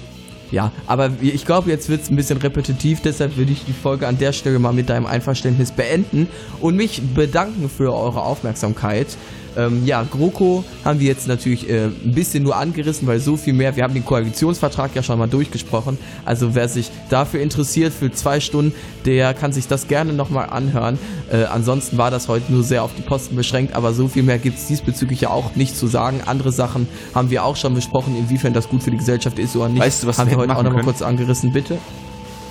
ja, 0.52 0.72
aber 0.86 1.12
ich 1.22 1.46
glaube, 1.46 1.70
jetzt 1.70 1.90
wird 1.90 2.04
es 2.04 2.10
ein 2.10 2.16
bisschen 2.16 2.38
repetitiv, 2.38 3.02
deshalb 3.02 3.38
würde 3.38 3.52
ich 3.52 3.66
die 3.66 3.74
Folge 3.74 4.08
an 4.08 4.18
der 4.18 4.32
Stelle 4.32 4.60
mal 4.60 4.74
mit 4.74 4.90
deinem 4.90 5.06
Einverständnis 5.06 5.72
beenden 5.72 6.28
und 6.62 6.76
mich 6.76 7.02
bedanken 7.14 7.70
für 7.70 7.94
eure 7.94 8.22
Aufmerksamkeit. 8.22 9.08
Ähm, 9.58 9.86
ja, 9.86 10.04
GroKo 10.04 10.64
haben 10.86 11.00
wir 11.00 11.08
jetzt 11.08 11.28
natürlich 11.28 11.70
äh, 11.70 11.86
ein 11.86 12.14
bisschen 12.14 12.44
nur 12.44 12.56
angerissen, 12.56 13.08
weil 13.08 13.20
so 13.20 13.38
viel 13.38 13.54
mehr, 13.54 13.76
wir 13.76 13.84
haben 13.84 13.94
den 13.94 14.06
Koalitionsvertrag 14.06 14.92
ja 14.96 15.02
schon 15.02 15.18
mal 15.18 15.28
durchgesprochen. 15.28 15.98
Also 16.26 16.54
wer 16.54 16.70
sich 16.70 16.92
dafür 17.10 17.42
interessiert 17.42 17.92
für 17.94 18.12
zwei 18.12 18.40
Stunden, 18.40 18.74
der 19.06 19.34
kann 19.34 19.52
sich 19.52 19.68
das 19.68 19.88
gerne 19.88 20.14
nochmal 20.14 20.50
anhören. 20.50 21.00
Äh, 21.32 21.46
ansonsten 21.46 21.98
war 21.98 22.12
das 22.12 22.28
heute 22.28 22.52
nur 22.52 22.64
sehr 22.64 22.84
auf 22.84 22.92
die 22.96 23.02
Posten 23.02 23.36
beschränkt, 23.36 23.76
aber 23.76 23.94
so 23.94 24.08
viel 24.08 24.24
mehr 24.24 24.38
gibt 24.38 24.60
es 24.60 24.68
diesbezüglich 24.68 25.22
ja 25.22 25.30
auch 25.32 25.56
nicht 25.56 25.76
zu 25.76 25.88
sagen. 25.88 26.22
Andere 26.26 26.52
Sachen 26.52 26.88
haben 27.16 27.32
wir 27.32 27.44
auch 27.44 27.56
schon 27.56 27.74
besprochen, 27.74 28.16
inwiefern 28.16 28.54
das 28.54 28.70
gut 28.70 28.84
für 28.84 28.92
die 28.92 28.98
Gesellschaft 28.98 29.40
ist 29.40 29.56
oder 29.56 29.70
nicht. 29.70 29.82
Weißt 29.82 30.04
du, 30.04 30.08
was 30.08 30.20
haben 30.20 30.30
wir 30.30 30.38
heute 30.38 30.56
auch 30.56 30.64
nochmal 30.64 30.84
kurz 30.84 31.02
angerissen, 31.02 31.52
bitte? 31.52 31.78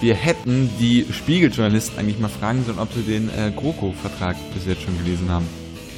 wir 0.00 0.14
hätten 0.14 0.68
die 0.78 1.06
Spiegeljournalisten 1.10 1.98
eigentlich 1.98 2.18
mal 2.18 2.28
fragen 2.28 2.64
sollen, 2.66 2.78
ob 2.78 2.92
sie 2.92 3.02
den 3.02 3.30
äh, 3.30 3.50
GroKo-Vertrag 3.50 4.36
bis 4.52 4.66
jetzt 4.66 4.82
schon 4.82 4.96
gelesen 4.98 5.30
haben. 5.30 5.46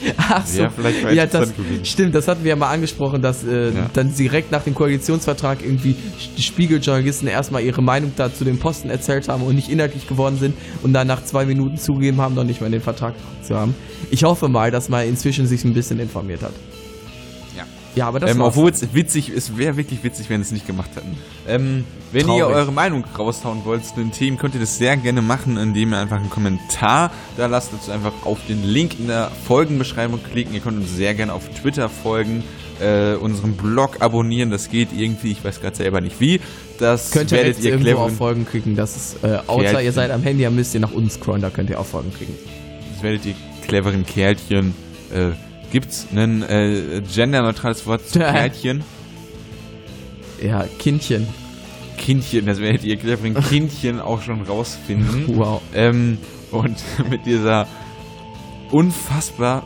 Ach 0.17 0.47
so. 0.47 0.63
Ja, 0.63 0.71
vielleicht 0.71 1.13
ja, 1.13 1.27
das, 1.27 1.53
stimmt, 1.83 2.15
das 2.15 2.29
hatten 2.29 2.45
wir 2.45 2.51
ja 2.51 2.57
mal 2.57 2.71
angesprochen, 2.71 3.23
dass 3.23 3.45
äh, 3.45 3.71
ja. 3.71 3.91
dann 3.93 4.15
direkt 4.15 4.51
nach 4.51 4.63
dem 4.63 4.75
Koalitionsvertrag 4.75 5.63
irgendwie 5.63 5.97
die 6.37 6.43
Spiegeljournalisten 6.43 7.29
erstmal 7.29 7.63
ihre 7.63 7.83
Meinung 7.83 8.13
da 8.17 8.33
zu 8.33 8.45
den 8.45 8.59
Posten 8.59 8.91
erzählt 8.91 9.29
haben 9.29 9.43
und 9.43 9.55
nicht 9.55 9.69
inhaltlich 9.71 10.09
geworden 10.09 10.39
sind 10.39 10.57
und 10.83 10.93
dann 10.93 11.07
nach 11.07 11.25
zwei 11.25 11.45
Minuten 11.45 11.77
zugegeben 11.77 12.21
haben, 12.21 12.35
noch 12.35 12.45
nicht 12.45 12.61
mal 12.61 12.71
den 12.71 12.83
Vertrag 12.83 13.15
zu 13.43 13.57
haben. 13.57 13.75
Ich 14.11 14.25
hoffe 14.25 14.49
mal, 14.49 14.71
dass 14.71 14.89
man 14.89 15.07
inzwischen 15.07 15.47
sich 15.47 15.65
ein 15.65 15.75
bisschen 15.75 15.99
informiert 16.01 16.43
hat. 16.43 16.53
Ja, 17.95 18.07
aber 18.07 18.21
das 18.21 18.31
ähm, 18.31 18.41
Obwohl 18.41 18.71
es 18.71 18.95
witzig, 18.95 19.31
es 19.31 19.57
wäre 19.57 19.77
wirklich 19.77 20.05
witzig, 20.05 20.31
wenn 20.31 20.41
es 20.41 20.53
nicht 20.53 20.67
gemacht 20.67 20.91
hätten. 20.95 21.17
Ähm, 21.47 21.85
wenn 22.13 22.27
Traurig. 22.27 22.41
ihr 22.41 22.47
eure 22.47 22.73
Meinung 22.73 23.05
raushauen 23.19 23.65
wollt 23.65 23.85
zu 23.85 23.97
den 23.97 24.13
Themen, 24.13 24.39
könnt 24.39 24.55
ihr 24.55 24.61
das 24.61 24.79
sehr 24.79 24.97
gerne 24.97 25.23
machen, 25.23 25.57
indem 25.57 25.93
ihr 25.93 25.99
einfach 25.99 26.19
einen 26.19 26.31
Kommentar 26.31 27.11
da 27.37 27.47
lasst. 27.47 27.73
Dazu 27.73 27.91
einfach 27.91 28.13
auf 28.25 28.39
den 28.49 28.65
Link 28.65 28.99
in 28.99 29.09
der 29.09 29.31
Folgenbeschreibung 29.47 30.21
klicken. 30.23 30.55
Ihr 30.55 30.61
könnt 30.61 30.79
uns 30.79 30.95
sehr 30.95 31.15
gerne 31.15 31.33
auf 31.33 31.49
Twitter 31.49 31.89
folgen, 31.89 32.45
äh, 32.81 33.15
unseren 33.15 33.57
Blog 33.57 34.01
abonnieren. 34.01 34.51
Das 34.51 34.71
geht 34.71 34.89
irgendwie, 34.97 35.33
ich 35.33 35.45
weiß 35.45 35.61
gerade 35.61 35.77
selber 35.77 36.01
nicht 36.01 36.21
wie. 36.21 36.41
Das 36.79 37.11
könnt 37.11 37.33
ihr 37.33 37.39
werdet 37.39 37.61
ihr 37.61 37.73
irgendwo 37.73 37.99
auf 37.99 38.17
Folgen 38.17 38.47
klicken. 38.47 38.77
Das 38.77 38.97
ist, 38.97 39.25
äh, 39.25 39.39
außer 39.47 39.83
ihr 39.83 39.93
seid 39.93 40.11
am 40.11 40.23
Handy, 40.23 40.45
dann 40.45 40.55
müsst 40.55 40.75
ihr 40.75 40.81
nach 40.81 40.93
uns 40.93 41.15
scrollen, 41.15 41.43
da 41.43 41.51
könnt 41.51 41.71
ihr 41.71 41.81
auch 41.81 41.87
Folgen 41.87 42.13
klicken. 42.15 42.35
Das 42.95 43.03
werdet 43.03 43.27
ihr 43.27 43.35
cleveren 43.67 44.07
Kerlchen 44.07 44.75
äh, 45.13 45.33
Gibt's 45.71 46.07
ein 46.15 46.43
äh, 46.43 47.03
genderneutrales 47.03 47.87
Wort 47.87 48.09
zu 48.09 48.19
Kärtchen? 48.19 48.83
Ja, 50.43 50.65
Kindchen. 50.79 51.27
Kindchen, 51.97 52.47
das 52.47 52.61
werdet 52.61 52.85
ihr 52.85 52.97
cleveren 52.97 53.35
Kindchen 53.49 54.01
auch 54.01 54.23
schon 54.23 54.43
rausfinden. 54.43 55.37
Wow. 55.37 55.61
Ähm, 55.75 56.19
und 56.51 56.77
mit 57.11 57.27
dieser 57.27 57.67
unfassbar 58.71 59.65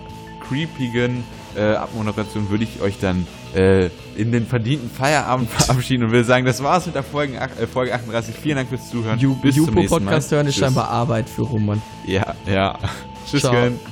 creepigen 0.48 1.24
äh, 1.56 1.74
Abmoderation 1.74 2.50
würde 2.50 2.64
ich 2.64 2.80
euch 2.80 2.98
dann 2.98 3.26
äh, 3.54 3.90
in 4.16 4.32
den 4.32 4.46
verdienten 4.46 4.90
Feierabend 4.90 5.50
verabschieden 5.50 6.04
und 6.04 6.12
will 6.12 6.24
sagen, 6.24 6.46
das 6.46 6.62
war's 6.62 6.86
mit 6.86 6.94
der 6.94 7.02
Folge, 7.02 7.36
äh, 7.36 7.66
Folge 7.66 7.94
38. 7.94 8.34
Vielen 8.34 8.56
Dank 8.56 8.68
fürs 8.68 8.90
Zuhören. 8.90 9.18
Ju 9.18 9.34
Bis 9.36 9.56
Jupo 9.56 9.70
zum 9.70 9.74
nächsten 9.80 10.04
Podcast 10.04 10.30
Mal. 10.30 10.36
hören 10.38 10.46
ist 10.46 10.56
scheinbar 10.56 10.88
Arbeit 10.88 11.28
für 11.28 11.42
Roman. 11.42 11.82
Ja, 12.06 12.34
ja. 12.46 12.78
Tschüss, 13.30 13.42
Ciao. 13.42 13.91